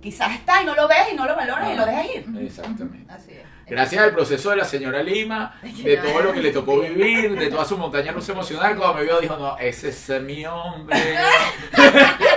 quizás 0.00 0.32
está 0.32 0.62
y 0.62 0.66
no 0.66 0.74
lo 0.74 0.86
ves 0.88 1.12
y 1.12 1.16
no 1.16 1.26
lo 1.26 1.34
valoras 1.34 1.70
y 1.70 1.74
lo 1.74 1.86
dejas 1.86 2.06
ir. 2.14 2.26
Exactamente. 2.40 3.12
Así 3.12 3.32
es. 3.32 3.42
Gracias 3.66 4.00
al 4.00 4.12
proceso 4.12 4.50
de 4.50 4.56
la 4.56 4.64
señora 4.64 5.02
Lima, 5.02 5.58
de 5.60 5.96
todo 5.96 6.20
lo 6.20 6.32
que 6.32 6.40
le 6.40 6.52
tocó 6.52 6.78
vivir, 6.80 7.36
de 7.36 7.48
toda 7.48 7.64
su 7.64 7.76
montaña 7.76 8.12
rusa 8.12 8.30
emocional, 8.30 8.76
cuando 8.76 8.94
me 8.94 9.02
vio 9.02 9.20
dijo, 9.20 9.36
no, 9.36 9.58
ese 9.58 9.88
es 9.88 10.22
mi 10.22 10.46
hombre. 10.46 10.96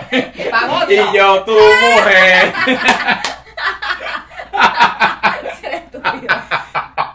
Y 0.89 1.16
yo, 1.16 1.43
tu 1.43 1.51
mujer. 1.51 2.53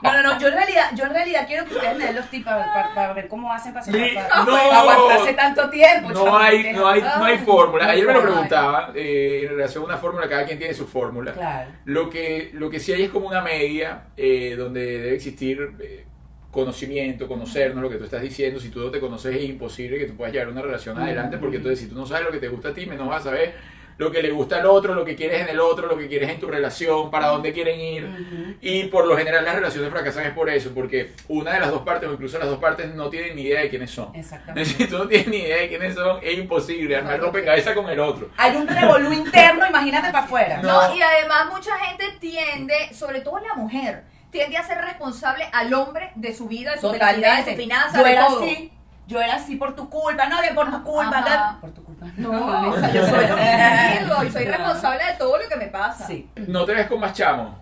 No, 0.02 0.12
no, 0.12 0.22
no, 0.22 0.38
yo 0.38 0.48
en 0.48 1.13
realidad, 1.24 1.46
quiero 1.46 1.64
que 1.64 1.74
ustedes 1.74 1.96
me 1.98 2.04
den 2.06 2.16
los 2.16 2.30
tips 2.30 2.44
para, 2.44 2.72
para- 2.72 2.94
para 2.94 3.12
ver 3.14 3.28
cómo 3.28 3.52
hacen 3.52 3.72
para, 3.74 3.84
para- 3.86 4.28
para 4.28 4.44
no. 4.44 4.56
aguantarse 4.56 5.34
tanto 5.34 5.68
tiempo. 5.70 6.10
No 6.12 6.36
hay, 6.36 6.72
no 6.72 6.86
hay, 6.88 7.00
no 7.00 7.24
hay 7.24 7.36
Ay, 7.38 7.44
fórmula. 7.44 7.86
Ayer 7.88 8.06
me 8.06 8.12
lo 8.14 8.22
preguntaba 8.22 8.92
eh, 8.94 9.40
en 9.44 9.48
relación 9.50 9.82
a 9.82 9.86
una 9.86 9.96
fórmula, 9.96 10.28
cada 10.28 10.44
quien 10.44 10.58
tiene 10.58 10.74
su 10.74 10.86
fórmula. 10.86 11.32
Claro. 11.32 11.70
Lo 11.84 12.08
que, 12.10 12.50
lo 12.54 12.70
que 12.70 12.80
sí 12.80 12.92
hay 12.92 13.02
es 13.04 13.10
como 13.10 13.26
una 13.28 13.40
media 13.40 14.04
eh, 14.16 14.54
donde 14.56 14.84
debe 14.84 15.14
existir 15.14 15.72
eh, 15.80 16.04
conocimiento, 16.50 17.26
conocernos, 17.26 17.82
lo 17.82 17.90
que 17.90 17.96
tú 17.96 18.04
estás 18.04 18.22
diciendo. 18.22 18.60
Si 18.60 18.68
tú 18.70 18.80
no 18.80 18.90
te 18.90 19.00
conoces 19.00 19.34
es 19.36 19.44
imposible 19.44 19.98
que 19.98 20.06
tú 20.06 20.16
puedas 20.16 20.32
llevar 20.32 20.48
una 20.48 20.62
relación 20.62 20.96
adelante, 20.98 21.36
porque 21.38 21.56
entonces 21.56 21.80
si 21.80 21.86
tú 21.88 21.96
no 21.96 22.06
sabes 22.06 22.24
lo 22.26 22.30
que 22.30 22.38
te 22.38 22.48
gusta 22.48 22.68
a 22.68 22.74
ti, 22.74 22.86
menos 22.86 23.08
vas 23.08 23.22
a 23.22 23.30
saber 23.30 23.54
lo 23.96 24.10
que 24.10 24.22
le 24.22 24.30
gusta 24.30 24.56
al 24.56 24.66
otro, 24.66 24.94
lo 24.94 25.04
que 25.04 25.14
quieres 25.14 25.40
en 25.42 25.48
el 25.48 25.60
otro, 25.60 25.86
lo 25.86 25.96
que 25.96 26.08
quieres 26.08 26.28
en 26.30 26.40
tu 26.40 26.46
relación, 26.48 27.10
para 27.10 27.28
dónde 27.28 27.52
quieren 27.52 27.80
ir. 27.80 28.56
Y 28.60 28.84
por 28.84 29.06
lo 29.06 29.16
general 29.16 29.44
las 29.44 29.54
relaciones 29.54 29.90
fracasan 29.90 30.24
es 30.26 30.32
por 30.32 30.48
eso, 30.50 30.72
porque 30.74 31.12
una 31.28 31.52
de 31.52 31.60
las 31.60 31.70
dos 31.70 31.82
partes, 31.82 32.08
o 32.08 32.12
incluso 32.12 32.38
las 32.38 32.48
dos 32.48 32.58
partes, 32.58 32.94
no 32.94 33.08
tienen 33.08 33.36
ni 33.36 33.42
idea 33.42 33.60
de 33.60 33.68
quiénes 33.70 33.90
son. 33.90 34.14
Exactamente. 34.14 34.70
Si 34.74 34.86
tú 34.88 34.98
no 34.98 35.06
tienes 35.06 35.28
ni 35.28 35.36
idea 35.38 35.58
de 35.58 35.68
quiénes 35.68 35.94
son, 35.94 36.18
es 36.22 36.36
imposible 36.38 36.96
armar 36.96 37.20
rompecabezas 37.20 37.74
con 37.74 37.88
el 37.88 38.00
otro. 38.00 38.30
Hay 38.36 38.56
un 38.56 38.66
revolú 38.66 39.12
interno, 39.12 39.66
imagínate 39.66 40.10
para 40.10 40.24
afuera. 40.24 40.60
No, 40.62 40.94
y 40.94 41.00
además 41.00 41.46
mucha 41.52 41.76
gente 41.78 42.04
tiende, 42.20 42.92
sobre 42.92 43.20
todo 43.20 43.38
la 43.38 43.54
mujer, 43.54 44.04
tiende 44.30 44.56
a 44.56 44.64
ser 44.64 44.78
responsable 44.78 45.48
al 45.52 45.72
hombre 45.74 46.10
de 46.16 46.34
su 46.34 46.48
vida, 46.48 46.72
de 46.72 46.80
su 46.80 46.88
felicidad, 46.90 47.10
de 47.12 47.14
Totalmente. 47.20 47.50
su 47.52 47.56
finanza, 47.56 47.98
yo 47.98 48.04
de 48.04 48.12
era 48.12 48.26
todo. 48.26 48.42
así. 48.42 48.72
Yo 49.06 49.20
era 49.20 49.34
así 49.34 49.56
por 49.56 49.76
tu 49.76 49.90
culpa, 49.90 50.26
no, 50.28 50.40
que 50.40 50.54
por 50.54 50.70
tu 50.70 50.82
culpa. 50.82 51.20
No, 51.20 51.60
Por 51.60 51.70
tu 51.72 51.84
culpa. 51.84 51.93
No, 52.16 52.70
o 52.70 52.78
sea, 52.78 52.92
yo 52.92 53.06
soy 53.06 54.26
y 54.26 54.30
soy 54.30 54.44
responsable 54.44 55.04
de 55.04 55.12
todo 55.14 55.38
lo 55.38 55.48
que 55.48 55.56
me 55.56 55.66
pasa. 55.68 56.06
Sí. 56.06 56.28
No 56.36 56.64
te 56.64 56.74
ves 56.74 56.86
con 56.86 57.00
más 57.00 57.12
chamos. 57.12 57.54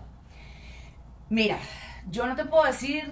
Mira, 1.29 1.57
yo 2.09 2.25
no 2.25 2.35
te 2.35 2.45
puedo 2.45 2.63
decir 2.65 3.11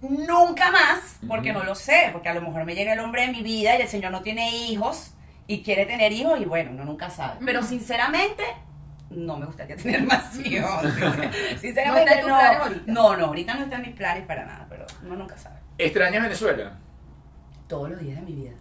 nunca 0.00 0.70
más, 0.70 1.18
porque 1.28 1.52
no 1.52 1.62
lo 1.62 1.74
sé, 1.74 2.10
porque 2.12 2.28
a 2.28 2.34
lo 2.34 2.40
mejor 2.42 2.64
me 2.64 2.74
llega 2.74 2.92
el 2.92 3.00
hombre 3.00 3.26
de 3.26 3.32
mi 3.32 3.42
vida 3.42 3.76
y 3.78 3.82
el 3.82 3.88
señor 3.88 4.10
no 4.10 4.22
tiene 4.22 4.50
hijos 4.50 5.14
y 5.46 5.62
quiere 5.62 5.86
tener 5.86 6.12
hijos 6.12 6.40
y 6.40 6.44
bueno, 6.44 6.72
uno 6.72 6.84
nunca 6.84 7.08
sabe. 7.10 7.38
Pero 7.44 7.62
sinceramente, 7.62 8.42
no 9.10 9.36
me 9.36 9.46
gustaría 9.46 9.76
tener 9.76 10.02
más 10.02 10.36
hijos. 10.44 10.82
¿No 10.82 11.58
Sinceramente, 11.60 12.22
no. 12.22 12.34
ahorita? 12.36 12.82
No, 12.86 13.16
no, 13.16 13.26
ahorita 13.26 13.54
no 13.54 13.62
está 13.64 13.76
en 13.76 13.82
mis 13.82 13.94
planes 13.94 14.26
para 14.26 14.44
nada, 14.44 14.66
pero 14.68 14.86
uno 15.04 15.16
nunca 15.16 15.36
sabe. 15.36 15.56
¿Extrañas 15.78 16.22
Venezuela? 16.22 16.72
Todos 17.68 17.90
los 17.90 18.00
días 18.00 18.16
de 18.16 18.22
mi 18.22 18.32
vida. 18.32 18.52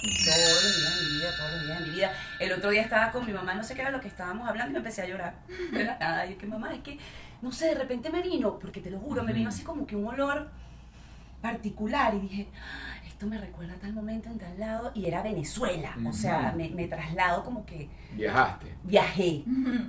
Todos 0.00 0.64
los 0.64 0.76
días 0.76 0.98
de 1.00 1.06
mi 1.06 1.18
vida, 1.18 1.36
todos 1.36 1.52
los 1.52 1.66
días 1.66 1.78
de 1.80 1.84
mi 1.86 1.90
vida. 1.90 2.12
El 2.38 2.52
otro 2.52 2.70
día 2.70 2.82
estaba 2.82 3.10
con 3.10 3.26
mi 3.26 3.32
mamá, 3.32 3.54
no 3.54 3.64
sé 3.64 3.74
qué 3.74 3.80
era 3.82 3.90
lo 3.90 4.00
que 4.00 4.08
estábamos 4.08 4.48
hablando 4.48 4.70
y 4.70 4.72
me 4.74 4.78
empecé 4.78 5.02
a 5.02 5.06
llorar. 5.06 5.34
De 5.72 5.84
la 5.84 5.98
nada. 5.98 6.26
Y 6.26 6.30
yo, 6.32 6.38
que 6.38 6.46
mamá, 6.46 6.72
es 6.72 6.80
que, 6.80 6.98
no 7.42 7.50
sé, 7.52 7.66
de 7.66 7.74
repente 7.74 8.10
me 8.10 8.22
vino, 8.22 8.58
porque 8.58 8.80
te 8.80 8.90
lo 8.90 8.98
juro, 9.00 9.22
me 9.24 9.32
vino 9.32 9.48
así 9.48 9.62
como 9.64 9.86
que 9.86 9.96
un 9.96 10.06
olor 10.06 10.50
particular 11.42 12.14
y 12.14 12.20
dije, 12.20 12.48
"Ah, 12.60 12.96
esto 13.06 13.26
me 13.26 13.38
recuerda 13.38 13.74
a 13.74 13.78
tal 13.78 13.92
momento 13.92 14.28
en 14.28 14.38
tal 14.38 14.58
lado 14.58 14.90
y 14.94 15.06
era 15.06 15.22
Venezuela. 15.22 15.96
O 16.06 16.12
sea, 16.12 16.52
me, 16.56 16.68
me 16.70 16.86
traslado 16.88 17.44
como 17.44 17.64
que 17.66 17.88
Viajaste. 18.12 18.74
viajé. 18.84 19.42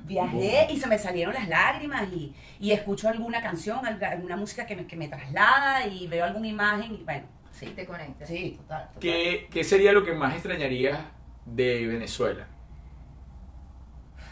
Viajé 0.06 0.68
y 0.72 0.80
se 0.80 0.88
me 0.88 0.98
salieron 0.98 1.34
las 1.36 1.48
lágrimas 1.48 2.08
y, 2.12 2.34
y 2.60 2.72
escucho 2.72 3.08
alguna 3.10 3.42
canción, 3.42 3.86
alguna 3.86 4.36
música 4.36 4.66
que 4.66 4.76
me, 4.76 4.86
que 4.88 4.96
me 4.96 5.08
traslada 5.08 5.86
y 5.88 6.08
veo 6.08 6.26
alguna 6.26 6.48
imagen 6.48 6.94
y 6.96 7.04
bueno, 7.04 7.26
Sí, 7.60 7.68
te 7.76 7.86
conectas. 7.86 8.28
Sí, 8.30 8.56
total. 8.62 8.86
total. 8.88 9.00
¿Qué, 9.02 9.48
qué 9.52 9.64
sería 9.64 9.92
lo 9.92 10.04
que 10.04 10.14
más 10.14 10.34
extrañarías 10.34 11.00
de 11.46 11.88
Venezuela? 11.88 12.48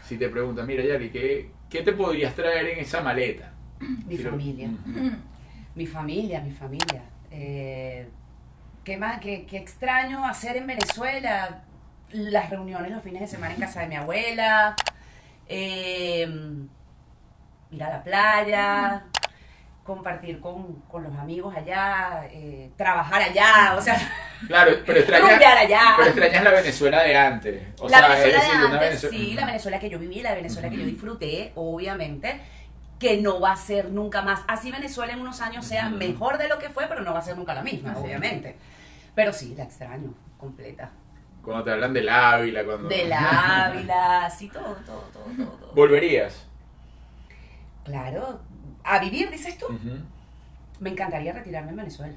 Si 0.04 0.16
te 0.16 0.28
preguntan, 0.28 0.66
mira 0.66 0.82
Yari, 0.84 1.10
¿qué, 1.10 1.50
¿qué 1.68 1.82
te 1.82 1.92
podrías 1.92 2.34
traer 2.34 2.66
en 2.68 2.78
esa 2.78 3.02
maleta? 3.02 3.52
Mi 4.06 4.16
Si 4.16 4.22
lo- 4.22 4.30
familia. 4.30 4.70
Mi 5.74 5.86
familia, 5.86 6.40
mi 6.40 6.50
familia. 6.50 7.02
Eh, 7.30 8.08
¿Qué 8.82 8.96
más? 8.96 9.20
¿Qué, 9.20 9.46
qué 9.46 9.58
extraño 9.58 10.26
hacer 10.26 10.56
en 10.56 10.66
Venezuela? 10.66 11.62
Las 12.10 12.50
reuniones 12.50 12.90
los 12.90 13.02
fines 13.02 13.20
de 13.20 13.26
semana 13.28 13.54
en 13.54 13.60
casa 13.60 13.82
de 13.82 13.86
mi 13.88 13.94
abuela. 13.96 14.74
eh, 15.46 16.26
ir 17.70 17.82
a 17.84 17.90
la 17.90 18.02
playa. 18.02 19.04
Compartir 19.88 20.38
con, 20.38 20.82
con 20.82 21.02
los 21.02 21.16
amigos 21.16 21.56
allá. 21.56 22.28
eh, 22.30 22.70
trabajar 22.76 23.22
allá. 23.22 23.74
O 23.74 23.80
sea, 23.80 23.96
Claro, 24.46 24.72
pero 24.84 24.98
extrañas, 25.00 25.40
allá. 25.42 25.80
pero 25.96 26.08
extrañas 26.10 26.44
la 26.44 26.50
Venezuela 26.50 27.02
de 27.02 27.16
antes. 27.16 27.62
O 27.80 27.88
la 27.88 27.98
sea, 27.98 28.08
Venezuela 28.08 28.38
decir, 28.38 28.52
de 28.60 28.66
antes, 28.66 28.80
Venezuela- 28.80 29.16
sí, 29.16 29.34
la 29.34 29.46
Venezuela 29.46 29.78
que 29.80 29.88
yo 29.90 29.98
viví, 29.98 30.20
la 30.20 30.34
Venezuela 30.34 30.68
que 30.68 30.76
yo 30.76 30.84
disfruté, 30.84 31.52
obviamente, 31.54 32.38
que 33.00 33.16
no 33.22 33.40
va 33.40 33.52
a 33.52 33.56
ser 33.56 33.90
nunca 33.90 34.20
más. 34.20 34.40
Así 34.46 34.70
Venezuela 34.70 35.14
en 35.14 35.20
unos 35.20 35.40
años 35.40 35.64
sea 35.64 35.88
mejor 35.88 36.36
de 36.36 36.48
lo 36.48 36.58
que 36.58 36.68
fue, 36.68 36.86
pero 36.86 37.00
no 37.00 37.14
va 37.14 37.20
a 37.20 37.22
ser 37.22 37.38
nunca 37.38 37.54
la 37.54 37.62
misma, 37.62 37.96
obviamente. 37.96 38.56
Pero 39.14 39.32
sí, 39.32 39.54
la 39.56 39.64
extraño, 39.64 40.12
completa. 40.38 40.90
Cuando 41.42 41.64
te 41.64 41.72
hablan 41.72 41.94
del 41.94 42.10
Ávila, 42.10 42.62
cuando... 42.62 42.88
De 42.90 43.06
la 43.08 43.64
Ávila, 43.66 44.28
sí, 44.28 44.48
todo, 44.48 44.76
todo, 44.84 45.00
todo, 45.14 45.24
todo. 45.24 45.46
todo. 45.46 45.72
¿Volverías? 45.72 46.44
Claro, 47.84 48.40
a 48.84 48.98
vivir, 48.98 49.30
dices 49.30 49.56
tú. 49.58 49.66
Me 50.80 50.90
encantaría 50.90 51.32
retirarme 51.32 51.70
en 51.70 51.76
Venezuela. 51.76 52.14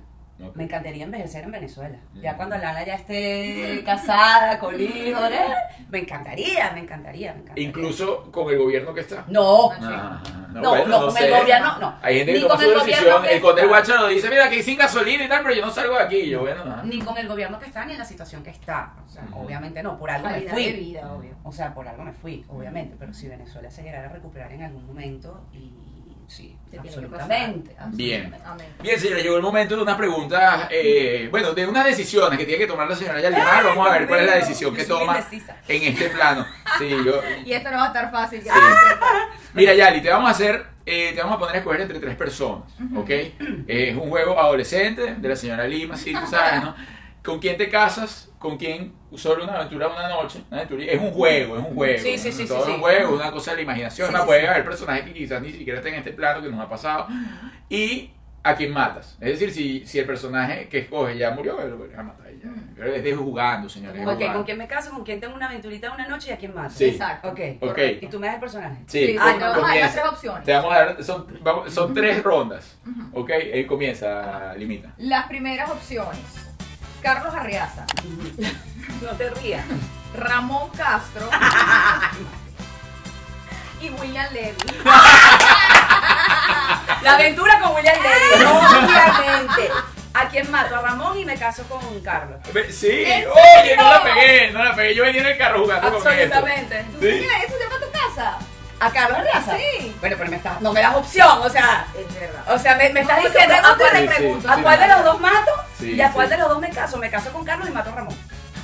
Me 0.55 0.63
encantaría 0.63 1.03
envejecer 1.03 1.43
en 1.43 1.51
Venezuela. 1.51 1.97
Ya 2.15 2.33
Mm. 2.33 2.37
cuando 2.37 2.57
Lala 2.57 2.83
ya 2.83 2.95
esté 2.95 3.83
casada, 3.85 4.57
con 4.57 4.73
hijos, 4.79 5.29
¿eh? 5.31 5.53
me 5.87 5.99
encantaría, 5.99 6.71
me 6.71 6.79
encantaría, 6.79 7.33
me 7.33 7.41
encantaría. 7.41 7.63
Incluso 7.67 8.23
con 8.31 8.51
el 8.51 8.57
gobierno 8.57 8.91
que 8.91 9.01
está. 9.01 9.23
No, 9.27 9.71
Ajá, 9.71 10.23
No, 10.51 10.87
no, 10.87 11.05
con 11.07 11.17
el 11.17 11.29
gobierno, 11.39 11.77
no. 11.79 11.95
Hay 12.01 12.17
gente 12.17 12.33
que 12.33 12.39
toma 12.39 12.57
su 12.57 12.69
decisión. 12.71 13.23
El 13.29 13.39
conde. 13.39 13.67
Guacho 13.67 13.95
lo 13.97 14.07
dice, 14.07 14.29
mira, 14.31 14.45
aquí 14.45 14.63
sin 14.63 14.79
gasolina 14.79 15.25
y 15.25 15.29
tal, 15.29 15.43
pero 15.43 15.53
yo 15.53 15.63
no 15.63 15.71
salgo 15.71 15.93
de 15.95 16.01
aquí. 16.03 16.27
Yo, 16.29 16.39
bueno, 16.41 16.65
nada. 16.65 16.81
ni 16.85 16.97
con 16.99 17.15
el 17.19 17.27
gobierno 17.27 17.59
que 17.59 17.67
está, 17.67 17.85
ni 17.85 17.91
en 17.93 17.99
la 17.99 18.05
situación 18.05 18.41
que 18.43 18.49
está. 18.49 18.93
O 19.05 19.09
sea, 19.09 19.23
obviamente 19.33 19.83
no, 19.83 19.99
por 19.99 20.09
algo 20.09 20.27
me 20.27 20.41
fui. 20.41 20.65
de 20.65 20.71
vida, 20.73 21.13
obvio. 21.13 21.35
O 21.43 21.51
sea, 21.51 21.71
por 21.71 21.87
algo 21.87 22.03
me 22.03 22.13
fui, 22.13 22.43
obviamente, 22.49 22.95
pero 22.97 23.13
si 23.13 23.27
Venezuela 23.27 23.69
se 23.69 23.83
llegara 23.83 24.09
a 24.09 24.11
recuperar 24.11 24.51
en 24.53 24.63
algún 24.63 24.87
momento, 24.87 25.39
y 25.53 25.71
sí, 26.27 26.55
Se 26.65 26.69
tiene 26.71 26.83
que 26.83 26.89
absolutamente. 26.89 27.71
pasar. 27.71 27.91
Bien. 27.91 28.33
Amén. 28.45 28.67
Bien, 28.81 28.99
señora, 28.99 29.21
llegó 29.21 29.35
el 29.37 29.41
momento 29.41 29.75
de 29.75 29.81
unas 29.83 29.97
preguntas, 29.97 30.67
eh, 30.71 31.27
bueno, 31.31 31.53
de 31.53 31.67
unas 31.67 31.85
decisiones 31.85 32.37
que 32.39 32.45
tiene 32.45 32.59
que 32.59 32.67
tomar 32.67 32.89
la 32.89 32.95
señora 32.95 33.19
Yalimar. 33.21 33.63
Vamos 33.63 33.87
a 33.87 33.91
ver 33.91 34.07
cuál 34.07 34.21
es 34.21 34.25
la 34.27 34.35
decisión 34.35 34.75
que 34.75 34.83
toma 34.85 35.23
en 35.67 35.83
este 35.83 36.09
plano. 36.09 36.45
Sí, 36.77 36.89
yo. 37.05 37.21
Y 37.45 37.53
esto 37.53 37.69
no 37.71 37.77
va 37.77 37.83
a 37.83 37.87
estar 37.87 38.11
fácil. 38.11 38.41
ya 38.43 38.53
Sí. 38.53 38.59
Mira, 39.53 39.73
Yali, 39.73 40.01
te 40.01 40.09
vamos 40.09 40.29
a 40.29 40.31
hacer, 40.31 40.65
eh, 40.85 41.11
te 41.13 41.21
vamos 41.21 41.35
a 41.35 41.39
poner 41.39 41.55
a 41.55 41.57
escoger 41.59 41.81
entre 41.81 41.99
tres 41.99 42.15
personas, 42.15 42.63
¿ok? 42.95 43.09
Eh, 43.09 43.33
es 43.67 43.95
un 43.97 44.09
juego 44.09 44.39
adolescente 44.39 45.15
de 45.15 45.27
la 45.29 45.35
señora 45.35 45.67
Lima, 45.67 45.97
sí, 45.97 46.13
tú 46.13 46.25
sabes, 46.27 46.63
¿no? 46.63 46.75
¿Con 47.23 47.39
quién 47.39 47.57
te 47.57 47.69
casas? 47.69 48.30
¿Con 48.41 48.57
quién 48.57 48.91
solo 49.15 49.43
una 49.43 49.53
aventura 49.57 49.87
una 49.87 50.09
noche? 50.09 50.41
Una 50.49 50.61
aventura- 50.61 50.83
es 50.83 50.99
un 50.99 51.11
juego, 51.11 51.57
es 51.59 51.63
un 51.63 51.75
juego. 51.75 51.99
Sí, 51.99 52.17
sí, 52.17 52.31
sí, 52.31 52.47
Todo 52.47 52.63
es 52.63 52.69
un 52.73 52.81
juego, 52.81 53.13
una 53.15 53.31
cosa 53.31 53.51
de 53.51 53.57
la 53.57 53.63
imaginación. 53.63 54.07
Sí, 54.07 54.11
una 54.13 54.21
sí, 54.21 54.25
puede 54.27 54.41
sí. 54.41 54.47
haber 54.47 54.63
personajes 54.65 55.03
que 55.05 55.13
quizás 55.13 55.41
ni 55.43 55.51
siquiera 55.51 55.77
estén 55.77 55.93
en 55.93 55.99
este 55.99 56.11
plano 56.13 56.41
que 56.41 56.49
nos 56.49 56.59
ha 56.59 56.67
pasado. 56.67 57.07
Y 57.69 58.09
a 58.43 58.55
quién 58.55 58.73
matas. 58.73 59.17
Es 59.21 59.39
decir, 59.39 59.51
si, 59.51 59.85
si 59.85 59.99
el 59.99 60.05
personaje 60.07 60.67
que 60.67 60.79
escoge 60.79 61.15
ya 61.15 61.29
murió, 61.29 61.63
lo 61.67 61.77
voy 61.77 61.89
a 61.95 62.01
matar. 62.01 62.25
Ya. 62.41 62.49
Pero 62.75 62.95
es 62.95 63.03
de 63.03 63.13
jugando, 63.15 63.69
señores. 63.69 64.01
es 64.01 64.07
Ok, 64.07 64.13
jugando. 64.15 64.33
¿con 64.33 64.43
quién 64.45 64.57
me 64.57 64.67
caso? 64.67 64.89
¿Con 64.89 65.03
quién 65.03 65.19
tengo 65.19 65.35
una 65.35 65.45
aventurita 65.45 65.89
de 65.89 65.93
una 65.93 66.07
noche 66.07 66.31
y 66.31 66.33
a 66.33 66.37
quién 66.37 66.55
mato? 66.55 66.73
Sí. 66.73 66.85
Exacto. 66.85 67.29
Ok. 67.29 67.39
Ok. 67.59 67.77
¿Y 68.01 68.07
tú 68.07 68.19
me 68.19 68.25
das 68.25 68.33
el 68.35 68.41
personaje? 68.41 68.77
Sí, 68.87 68.99
Sí, 68.99 69.05
sí, 69.05 69.13
te 69.13 69.19
vamos 69.19 69.43
a 69.43 69.67
dar 69.67 69.75
las 69.77 69.93
tres 69.93 70.05
opciones. 70.05 70.43
Te 70.43 70.53
vamos 70.53 70.73
a 70.73 70.75
dar, 70.85 71.03
son, 71.03 71.27
vamos- 71.43 71.71
son 71.71 71.93
tres 71.93 72.23
rondas. 72.23 72.79
Ok, 73.13 73.29
él 73.29 73.67
comienza, 73.67 74.55
limita. 74.55 74.91
Las 74.97 75.27
primeras 75.27 75.69
opciones. 75.69 76.19
Carlos 77.01 77.33
Arriaza, 77.33 77.85
No 79.01 79.09
te 79.17 79.29
rías. 79.31 79.65
Ramón 80.15 80.69
Castro 80.71 81.29
y 83.81 83.89
William 83.89 84.31
Levy. 84.33 84.57
La 87.01 87.13
aventura 87.15 87.59
con 87.59 87.73
William 87.75 87.95
Levy, 87.95 88.45
obviamente. 88.45 89.69
¿A 90.13 90.27
quién 90.27 90.51
mato? 90.51 90.75
A 90.75 90.81
Ramón 90.81 91.17
y 91.17 91.23
me 91.25 91.35
caso 91.37 91.63
con 91.63 91.79
Carlos. 92.01 92.37
Sí, 92.69 93.03
¿En 93.05 93.25
oye, 93.29 93.75
no 93.77 93.89
la 93.89 94.03
pegué, 94.03 94.51
no 94.51 94.61
la 94.63 94.75
pegué. 94.75 94.93
Yo 94.93 95.03
venía 95.03 95.21
en 95.21 95.27
el 95.27 95.37
carro 95.37 95.61
jugando 95.63 95.87
con 95.87 95.95
esto. 95.97 96.09
Absolutamente. 96.09 96.83
¿Tú 96.91 96.97
Sí. 96.99 97.07
tienes 97.19 97.43
eso 97.45 97.55
llama 97.57 97.75
a 97.75 97.79
tu 97.79 97.89
casa? 97.91 98.37
¿A 98.81 98.91
Carlos 98.91 99.19
Arriaza? 99.19 99.55
Sí. 99.57 99.95
Bueno, 100.01 100.15
pero 100.19 100.29
me 100.29 100.35
estás, 100.37 100.59
no 100.59 100.73
me 100.73 100.81
das 100.81 100.95
opción, 100.95 101.39
o 101.41 101.49
sea, 101.49 101.85
Es 101.97 102.13
verdad. 102.19 102.43
o 102.53 102.59
sea, 102.59 102.75
me, 102.75 102.89
me 102.89 102.99
estás 103.01 103.23
No, 103.23 103.29
diciendo 103.29 103.55
yo 103.55 103.61
¿a 103.67 103.77
cuál, 103.77 103.91
te 103.91 104.01
Sí, 104.01 104.07
pregunto. 104.07 104.47
sí, 104.47 104.53
a 104.53 104.57
cuál 104.61 104.79
de 104.79 104.87
los 104.89 105.03
dos 105.05 105.19
mato 105.21 105.51
Sí, 105.81 105.93
y 105.95 106.01
a 106.01 106.11
cuál 106.11 106.27
sí. 106.27 106.33
de 106.33 106.37
los 106.39 106.49
dos 106.49 106.59
me 106.59 106.69
caso. 106.69 106.97
Me 106.97 107.09
caso 107.09 107.31
con 107.33 107.43
Carlos 107.43 107.67
y 107.67 107.71
mato 107.71 107.89
a 107.89 107.95
Ramón. 107.95 108.15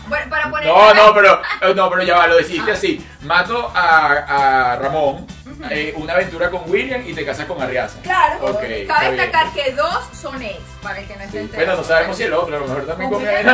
Bueno, 0.07 0.29
para 0.29 0.49
poner 0.49 0.67
No, 0.67 0.93
no, 0.93 1.13
pero, 1.13 1.41
eh, 1.61 1.73
no, 1.75 1.89
pero 1.89 2.01
ya 2.03 2.15
va, 2.17 2.27
lo 2.27 2.37
deciste 2.37 2.71
así. 2.71 3.05
Mato 3.23 3.69
a, 3.75 4.71
a 4.71 4.75
Ramón, 4.77 5.27
eh, 5.69 5.93
una 5.97 6.13
aventura 6.13 6.49
con 6.49 6.61
William 6.71 7.01
y 7.05 7.13
te 7.13 7.25
casas 7.25 7.45
con 7.45 7.61
Arriaza. 7.61 7.99
Claro. 8.03 8.35
Ok, 8.45 8.63
está 8.63 8.93
Cabe 8.93 9.11
bien. 9.11 9.17
destacar 9.17 9.51
que 9.51 9.73
dos 9.73 10.05
son 10.13 10.41
ex, 10.41 10.59
para 10.81 10.99
el 10.99 11.07
que 11.07 11.15
no 11.17 11.23
esté 11.23 11.41
Sí. 11.43 11.49
Bueno, 11.55 11.75
no 11.75 11.83
sabemos 11.83 12.15
si 12.15 12.23
el 12.23 12.33
otro, 12.33 12.55
a 12.55 12.59
lo 12.59 12.67
mejor 12.67 12.85
también 12.87 13.11
Con 13.11 13.27
él. 13.27 13.45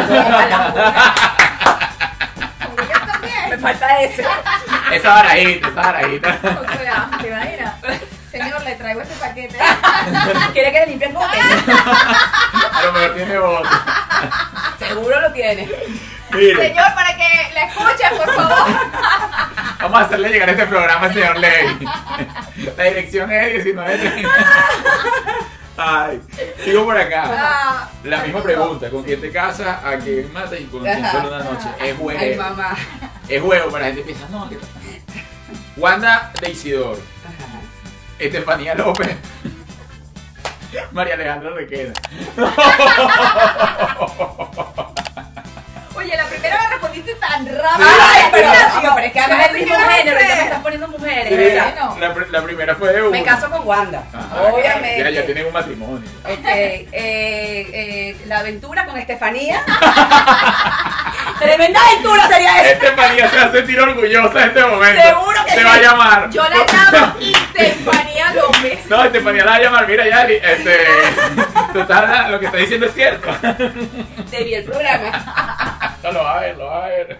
Me 3.50 3.58
falta 3.58 4.02
ese. 4.02 4.24
Esa 4.92 5.10
barajita, 5.10 5.68
esa 5.70 5.82
barajita. 5.82 6.40
O 6.44 6.78
sea, 6.78 7.10
¿te 7.22 7.28
imaginas? 7.28 7.74
Señor, 8.34 8.64
le 8.64 8.76
traigo 8.76 9.02
este 9.02 9.14
paquete. 9.16 9.58
¿Quiere 10.54 10.72
que 10.72 10.80
le 10.80 10.86
limpie 10.88 11.08
el 11.08 11.14
bote? 11.14 11.38
A 11.40 12.82
lo 12.84 12.94
mejor 12.94 13.14
tiene 13.16 13.38
voz. 13.38 13.68
Seguro 14.80 15.22
lo 15.22 15.32
tiene. 15.34 15.70
Mire, 16.32 16.68
Señor, 16.68 16.96
para 16.96 17.16
que 17.16 17.54
la 17.54 17.64
escuchen, 17.66 18.18
por 18.18 18.34
favor. 18.34 18.68
vamos 19.82 20.00
a 20.00 20.06
hacerle 20.06 20.30
llegar 20.30 20.50
este 20.50 20.66
programa 20.66 21.06
al 21.06 21.14
señor 21.14 21.38
Ley. 21.38 21.88
La 22.76 22.84
dirección 22.86 23.32
es 23.32 23.64
1930. 23.66 24.30
Ay, 25.78 26.20
sigo 26.64 26.86
por 26.86 26.98
acá. 26.98 27.24
Ah, 27.28 27.90
La 28.04 28.24
misma 28.24 28.42
pregunta, 28.42 28.90
¿con 28.90 29.04
quién 29.04 29.22
te 29.22 29.32
casas? 29.32 29.78
¿A 29.86 29.96
quién 29.98 30.34
matas? 30.34 30.60
¿Y 30.60 30.64
con 30.66 30.82
quién 30.82 31.06
solo 31.12 31.28
una 31.28 31.44
noche? 31.44 31.68
Es 31.78 31.84
Ay, 31.84 31.96
juego. 32.00 32.42
mamá. 32.42 32.76
Es 33.30 33.42
juego, 33.42 33.70
para 33.72 33.80
la 33.90 33.94
gente 33.94 34.02
piensa, 34.04 34.28
no, 34.32 34.50
¿qué 34.50 34.56
tal? 34.56 34.70
Wanda 35.78 36.32
de 36.42 36.50
Isidoro. 36.50 37.13
Estefanía 38.26 38.76
López, 38.76 39.16
María 40.92 41.14
Alejandra 41.16 41.52
Requena. 41.52 41.94
Oye, 45.96 46.18
la 46.18 46.26
primera 46.26 46.80
tan 47.02 47.46
rápido. 47.48 47.90
Ay, 48.14 48.24
pero, 48.32 48.98
es 49.00 49.12
que 49.12 49.20
además 49.20 49.46
es 49.46 49.52
el 49.52 49.54
mismo 49.60 49.76
Primera 49.76 49.94
género, 49.96 50.20
ya 50.20 50.36
me 50.36 50.44
estás 50.44 50.60
poniendo 50.62 50.88
mujeres. 50.88 51.28
Sí, 51.30 52.00
la, 52.00 52.14
pr- 52.16 52.28
la 52.30 52.42
primera 52.44 52.76
fue 52.76 52.94
de 52.94 53.02
uno. 53.02 53.12
Me 53.12 53.24
caso 53.24 53.50
con 53.50 53.68
Wanda, 53.68 54.04
Ajá, 54.14 54.44
obviamente. 54.44 55.04
Ya, 55.04 55.10
ya 55.10 55.26
tienen 55.26 55.48
un 55.48 55.54
matrimonio. 55.54 56.10
Ok, 56.24 56.46
eh, 56.46 56.88
eh, 56.94 58.18
la 58.28 58.40
aventura 58.40 58.86
con 58.86 58.98
Estefanía. 58.98 59.64
Tremenda 61.40 61.80
aventura 61.92 62.28
sería 62.28 62.62
esa. 62.62 62.72
Estefanía 62.74 63.30
se 63.30 63.38
va 63.38 63.44
a 63.44 63.52
sentir 63.52 63.80
orgullosa 63.80 64.42
en 64.44 64.48
este 64.50 64.66
momento. 64.66 65.02
Seguro 65.02 65.46
que 65.46 65.52
Se 65.52 65.58
sí. 65.60 65.64
va 65.64 65.74
a 65.74 65.82
llamar. 65.82 66.30
Yo 66.30 66.44
la 66.44 66.58
llamo 66.66 67.16
Estefanía 67.20 68.34
López. 68.34 68.86
No, 68.88 69.04
Estefanía 69.04 69.46
la 69.46 69.52
va 69.52 69.58
a 69.58 69.62
llamar. 69.62 69.88
Mira, 69.88 70.08
Yali, 70.08 70.36
este, 70.36 70.78
tú 71.74 71.80
estás- 71.82 72.30
lo 72.30 72.40
que 72.40 72.46
estás 72.46 72.62
diciendo 72.62 72.86
es 72.86 72.94
cierto. 72.94 73.30
Te 74.30 74.44
vi 74.44 74.54
el 74.56 74.64
programa. 74.66 75.83
No, 76.04 76.12
lo 76.12 76.24
va 76.24 76.38
a 76.38 76.42
ver, 76.42 76.58
lo 76.58 76.66
va 76.66 76.86
a 76.86 76.88
ver. 76.90 77.20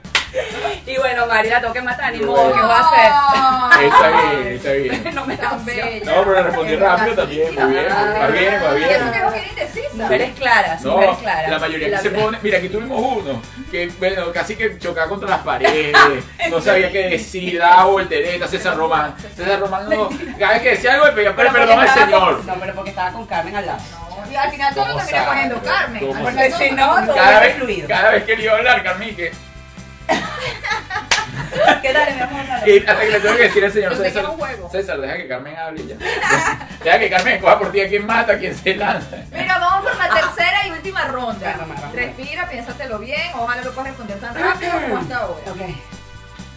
Y 0.88 0.98
bueno, 0.98 1.28
Mari 1.28 1.48
la 1.50 1.62
tengo 1.62 1.74
que 1.74 1.82
matar, 1.84 2.12
ni 2.12 2.20
modo. 2.26 2.52
¿qué 2.54 2.60
va 2.60 2.80
a 2.80 3.70
hacer? 3.70 3.86
Está 3.86 4.10
bien, 4.10 4.48
está 4.56 4.72
bien. 4.72 5.16
No 5.16 5.26
me 5.28 5.38
da 5.38 5.58
bella. 5.64 6.06
No, 6.06 6.24
pero 6.26 6.44
respondí 6.44 6.76
rápido 6.76 7.16
también. 7.16 7.56
Muy 7.56 7.72
bien, 7.72 7.86
va 7.88 8.28
bien, 8.28 8.54
va 8.64 8.80
Y 8.80 8.84
eso 8.84 9.12
que 9.12 9.12
bien. 9.12 9.26
es 9.28 9.34
bien 9.34 9.46
indecisa. 9.50 9.90
Mujeres 9.94 10.32
claras, 10.36 10.82
No, 10.82 10.92
mujeres 10.94 11.18
claras. 11.20 11.50
la 11.52 11.60
mayoría 11.60 11.90
que 11.92 11.98
se 11.98 12.10
pone. 12.10 12.40
Mira, 12.42 12.58
aquí 12.58 12.70
tuvimos 12.70 13.00
uno 13.00 13.42
que, 13.72 13.88
bueno, 14.00 14.32
casi 14.34 14.56
que 14.56 14.78
chocaba 14.80 15.08
contra 15.08 15.30
las 15.30 15.42
paredes, 15.42 15.96
no 16.50 16.60
sabía 16.60 16.92
qué 16.92 17.10
decir, 17.10 17.60
daba 17.60 17.86
volteretas, 17.86 18.50
César 18.50 18.76
Román. 18.76 19.16
César 19.36 19.60
Román 19.60 19.88
no. 19.90 20.10
Cada 20.40 20.54
vez 20.54 20.62
que 20.64 20.70
decía 20.72 20.94
algo, 20.96 21.06
le 21.06 21.12
pedía 21.14 21.36
Pero 21.36 21.52
perdón 21.54 21.80
al 21.80 21.90
señor. 21.90 22.44
no, 22.44 22.56
pero 22.60 22.74
porque 22.74 22.90
estaba 22.90 23.12
con 23.12 23.26
Carmen 23.28 23.56
al 23.56 23.66
lado. 23.68 23.80
Y 24.32 24.36
al 24.36 24.52
final 24.52 24.74
todo 24.76 24.86
¿Cómo 24.86 24.98
termina 24.98 25.26
poniendo 25.26 25.62
Carmen. 25.62 26.06
¿Cómo 26.08 26.16
Al 26.28 26.34
Porque 26.36 26.52
si 26.52 26.72
no, 26.72 27.06
todo 27.06 27.16
Cada 27.16 27.30
hubiese 27.40 27.46
vez, 27.48 27.56
fluido. 27.58 27.88
cada 27.88 28.12
vez 28.12 28.24
que 28.24 28.36
le 28.38 28.44
iba 28.44 28.54
a 28.54 28.58
hablar, 28.58 28.84
Carmique, 28.84 29.32
¿Qué 31.82 31.94
dale, 31.94 32.14
mi 32.16 32.22
amor? 32.22 32.48
dale. 32.48 32.72
y 32.76 32.80
hasta 32.80 33.00
que 33.02 33.10
le 33.10 33.20
tengo 33.20 33.36
que 33.38 33.44
decir 33.44 33.66
al 33.66 33.72
señor 33.72 33.94
Yo 33.96 34.04
que 34.04 34.10
César, 34.10 34.26
es. 34.66 34.72
César, 34.72 35.00
deja 35.02 35.16
que 35.18 35.28
Carmen 35.28 35.56
hable 35.58 35.88
ya. 35.88 35.96
Deja 36.84 37.00
que 37.00 37.10
Carmen 37.10 37.40
coja 37.42 37.60
por 37.60 37.72
ti 37.72 37.82
a 37.82 37.88
quien 37.88 38.06
mata, 38.06 38.34
a 38.34 38.38
quien 38.38 38.56
se 38.56 38.76
lanza. 38.76 39.18
Mira, 39.32 39.58
vamos 39.60 39.90
por 39.92 39.98
la 39.98 40.10
tercera 40.14 40.68
y 40.68 40.72
última 40.72 41.06
ronda. 41.06 41.56
Respira, 41.94 42.50
piénsatelo 42.50 43.00
bien. 43.00 43.32
Ojalá 43.36 43.62
lo 43.62 43.72
puedas 43.72 43.90
responder 43.90 44.20
tan 44.20 44.36
rápido 44.36 44.72
como 44.82 44.98
hasta 44.98 45.18
ahora. 45.18 45.52
Ok, 45.52 45.62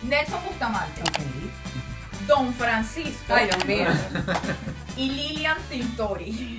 Nelson 0.03 0.45
Bustamante, 0.45 1.01
ok. 1.03 1.19
Don 2.27 2.53
Francisco 2.55 3.33
Ay, 3.35 3.47
Dios 3.47 3.65
mío. 3.67 3.87
y 4.97 5.11
Lilian 5.11 5.59
Tintori. 5.71 6.56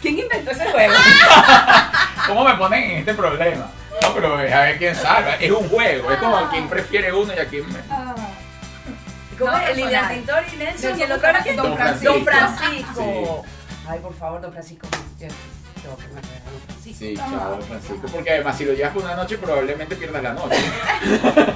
¿Quién 0.00 0.18
inventó 0.18 0.50
ese 0.50 0.64
juego? 0.70 0.94
¿Cómo 2.26 2.44
me 2.44 2.54
ponen 2.54 2.82
en 2.90 2.98
este 2.98 3.14
problema? 3.14 3.70
No, 4.02 4.14
pero 4.14 4.34
a 4.34 4.36
ver 4.42 4.78
quién 4.78 4.94
salva. 4.94 5.34
Es 5.36 5.50
un 5.50 5.68
juego, 5.68 6.10
es 6.10 6.18
como 6.18 6.36
a 6.36 6.50
quien 6.50 6.68
prefiere 6.68 7.12
uno 7.12 7.32
y 7.34 7.38
a 7.38 7.46
quien 7.46 7.66
me... 7.70 7.78
¿Cómo 9.38 9.50
No, 9.52 9.58
es? 9.58 9.76
Lilian. 9.76 10.08
Tintori 10.14 10.46
y 10.52 10.56
Nelson. 10.56 10.98
¿Y 10.98 11.02
el 11.02 11.12
otro 11.12 11.28
era 11.28 11.40
quién? 11.42 11.56
Don 11.56 11.74
Francisco. 11.76 12.12
Don 12.14 12.24
Francisco. 12.24 13.44
Ay, 13.88 13.98
por 14.00 14.14
favor, 14.14 14.40
Don 14.40 14.52
Francisco. 14.52 14.86
Yo 15.18 15.28
tengo 15.82 15.96
que 15.96 16.08
matar 16.08 16.30
a 16.46 16.50
Don 16.50 16.60
Francisco. 16.66 16.79
Sí, 16.82 17.14
chao, 17.16 17.58
Francisco. 17.66 18.06
Porque 18.12 18.30
además, 18.30 18.56
si 18.56 18.64
lo 18.64 18.72
llevas 18.72 18.92
por 18.92 19.02
una 19.04 19.14
noche, 19.14 19.36
probablemente 19.38 19.96
pierdas 19.96 20.22
la 20.22 20.32
noche. 20.32 20.56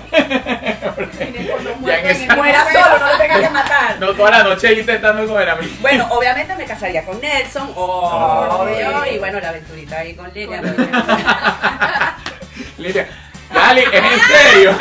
Ya 1.84 1.98
en 2.00 2.06
esa- 2.06 2.36
Muera 2.36 2.64
solo, 2.72 2.98
no 2.98 3.12
lo 3.12 3.18
tenga 3.18 3.40
que 3.40 3.50
matar. 3.50 3.98
No 4.00 4.14
toda 4.14 4.30
la 4.30 4.42
noche 4.44 4.68
ahí 4.68 4.80
intentando 4.80 5.26
comer 5.26 5.50
a 5.50 5.56
mí. 5.56 5.76
Bueno, 5.80 6.06
obviamente 6.10 6.54
me 6.56 6.64
casaría 6.64 7.04
con 7.04 7.20
Nelson, 7.20 7.70
obvio, 7.74 9.02
Ay. 9.02 9.14
y 9.16 9.18
bueno, 9.18 9.40
la 9.40 9.50
aventurita 9.50 9.98
ahí 9.98 10.14
con 10.14 10.32
Lilian. 10.32 10.64
Lilia, 12.78 13.08
Dali, 13.52 13.80
¿es 13.82 13.92
en 13.92 14.20
serio? 14.20 14.78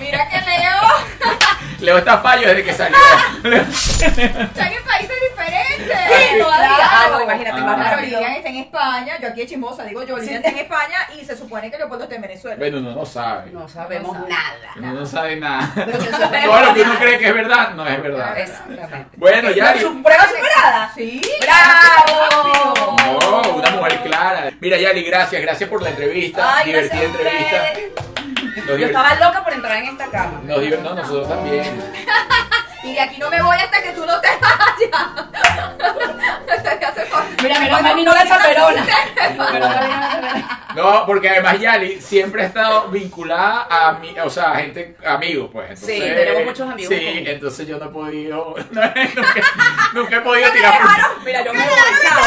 Mira 0.00 0.28
que 0.28 0.37
Leo 1.80 1.98
está 1.98 2.18
fallo 2.18 2.48
desde 2.48 2.64
que 2.64 2.72
salió. 2.72 2.96
está 3.44 4.66
en 4.68 4.84
países 4.84 5.16
diferentes. 5.30 5.98
Sí, 6.08 6.38
todavía. 6.38 6.76
Ah, 6.80 7.06
no, 7.10 7.22
imagínate, 7.22 7.60
Ah. 7.60 7.64
más 7.64 7.76
Claro. 7.76 8.02
Lilian 8.02 8.32
está 8.32 8.48
en 8.48 8.56
España, 8.56 9.18
yo 9.20 9.28
aquí 9.28 9.40
de 9.40 9.46
chismosa, 9.46 9.84
digo 9.84 10.02
yo, 10.02 10.18
Lilian 10.18 10.36
está 10.36 10.48
en 10.48 10.58
España 10.58 10.98
y 11.16 11.24
se 11.24 11.36
supone 11.36 11.70
que 11.70 11.78
Leopoldo 11.78 12.04
está 12.04 12.16
en 12.16 12.22
Venezuela. 12.22 12.56
Bueno, 12.58 12.78
uno 12.78 12.92
no 12.92 13.06
sabe. 13.06 13.50
No 13.52 13.68
sabemos 13.68 14.12
No 14.16 14.20
sabe. 14.26 14.28
nada. 14.30 14.72
Uno 14.76 14.92
no 14.94 15.06
sabe 15.06 15.36
nada. 15.36 15.72
Todo 16.44 16.60
lo 16.62 16.74
que 16.74 16.82
uno 16.82 16.98
cree 16.98 17.18
que 17.18 17.28
es 17.28 17.34
verdad, 17.34 17.70
no 17.74 17.86
es 17.86 18.02
verdad. 18.02 18.38
Exactamente. 18.38 19.16
Bueno. 19.16 19.48
¿Su 19.80 20.02
prueba 20.02 20.26
superada? 20.26 20.92
Sí. 20.94 21.20
¡Bravo! 21.40 22.96
No, 23.20 23.50
una 23.54 23.70
mujer 23.70 24.00
clara. 24.02 24.50
Mira, 24.60 24.76
Yali, 24.78 25.02
gracias, 25.04 25.40
gracias 25.42 25.68
por 25.70 25.82
la 25.82 25.90
entrevista. 25.90 26.56
Ay, 26.58 26.66
divertida 26.66 27.02
entrevista. 27.02 28.07
Yo 28.66 28.86
estaba 28.86 29.14
loca 29.14 29.44
por 29.44 29.52
entrar 29.52 29.76
en 29.76 29.84
esta 29.86 30.06
cama. 30.06 30.40
nos 30.44 30.82
no, 30.82 30.94
nosotros 30.94 31.28
también. 31.28 31.92
Y 32.80 32.94
de 32.94 33.00
aquí 33.00 33.18
no 33.18 33.28
me 33.28 33.42
voy 33.42 33.56
hasta 33.56 33.82
que 33.82 33.90
tú 33.90 34.06
no 34.06 34.20
te 34.20 34.28
vayas. 34.40 34.78
¿Qué 36.78 36.86
hace 36.86 37.06
falta? 37.06 37.42
Mira, 37.42 37.58
menos 37.60 37.82
mal 37.82 37.96
vino 37.96 38.14
la 38.14 38.26
chaperona. 38.26 38.86
No, 40.74 41.04
porque 41.06 41.28
además 41.28 41.58
Yali 41.58 42.00
siempre 42.00 42.42
ha 42.42 42.46
estado 42.46 42.88
vinculada 42.88 43.66
a 43.68 43.92
mí, 43.94 44.14
o 44.22 44.30
sea, 44.30 44.52
a 44.52 44.56
gente, 44.58 44.96
amigos, 45.04 45.50
pues. 45.52 45.80
Sí, 45.80 45.92
Entonces, 45.94 46.16
tenemos 46.16 46.44
muchos 46.44 46.70
amigos 46.70 46.94
Sí, 46.94 47.04
común. 47.04 47.26
entonces 47.26 47.66
yo 47.66 47.78
no 47.78 47.86
he 47.86 47.88
podido, 47.88 48.54
no, 48.70 48.80
nunca, 48.82 49.42
nunca 49.94 50.16
he 50.16 50.20
podido 50.20 50.50
tirar 50.52 50.80
flores, 50.80 51.06
Mira, 51.24 51.44
yo 51.44 51.52
me 51.52 51.60
voy, 51.60 51.68
chao. 52.02 52.20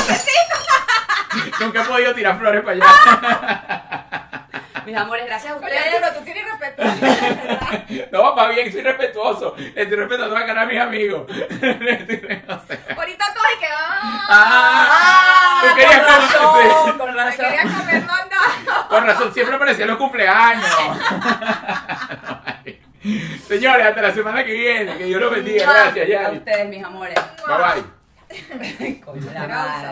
nunca 1.61 1.81
he 1.81 1.85
podido 1.85 2.13
tirar 2.13 2.37
flores 2.39 2.61
para 2.61 2.75
allá. 2.75 4.00
Mis 4.85 4.95
amores, 4.97 5.25
gracias 5.25 5.53
a 5.53 5.55
Oye, 5.57 5.65
ustedes. 5.65 6.03
Arturo, 6.03 6.19
tú 6.19 6.23
tienes 6.25 6.43
respeto. 6.45 6.83
No, 8.11 8.35
más 8.35 8.49
bien 8.55 8.71
soy 8.71 8.81
respetuoso. 8.81 9.55
Estoy 9.57 9.95
respetando 9.97 10.35
a 10.37 10.45
cara 10.45 10.61
a 10.61 10.65
mis 10.65 10.79
amigos. 10.79 11.25
Ahorita 11.29 13.25
coge 13.35 13.59
que 13.59 13.67
ah, 13.73 14.27
Ah, 14.29 15.59
tú 15.61 15.67
con 15.67 15.75
querías 15.77 16.05
razón, 16.07 16.97
con 16.97 17.13
me 17.15 17.23
razón. 17.23 17.45
quería 17.45 17.63
comer 17.63 18.03
mandado. 18.05 18.87
Con 18.89 19.05
razón, 19.05 19.33
siempre 19.33 19.55
aparecía 19.55 19.83
en 19.85 19.89
los 19.91 19.97
cumpleaños. 19.97 20.69
Señores, 23.47 23.85
hasta 23.87 24.01
la 24.01 24.11
semana 24.13 24.43
que 24.45 24.53
viene. 24.53 24.97
Que 24.97 25.05
Dios 25.05 25.19
los 25.21 25.31
bendiga. 25.31 25.71
Gracias, 25.71 26.05
A 26.05 26.09
Yali. 26.09 26.37
ustedes, 26.37 26.69
mis 26.69 26.83
amores. 26.83 27.15
Bye 27.47 27.57
bye. 27.57 27.83
Coño, 29.01 29.31
la 29.33 29.47
madre. 29.47 29.87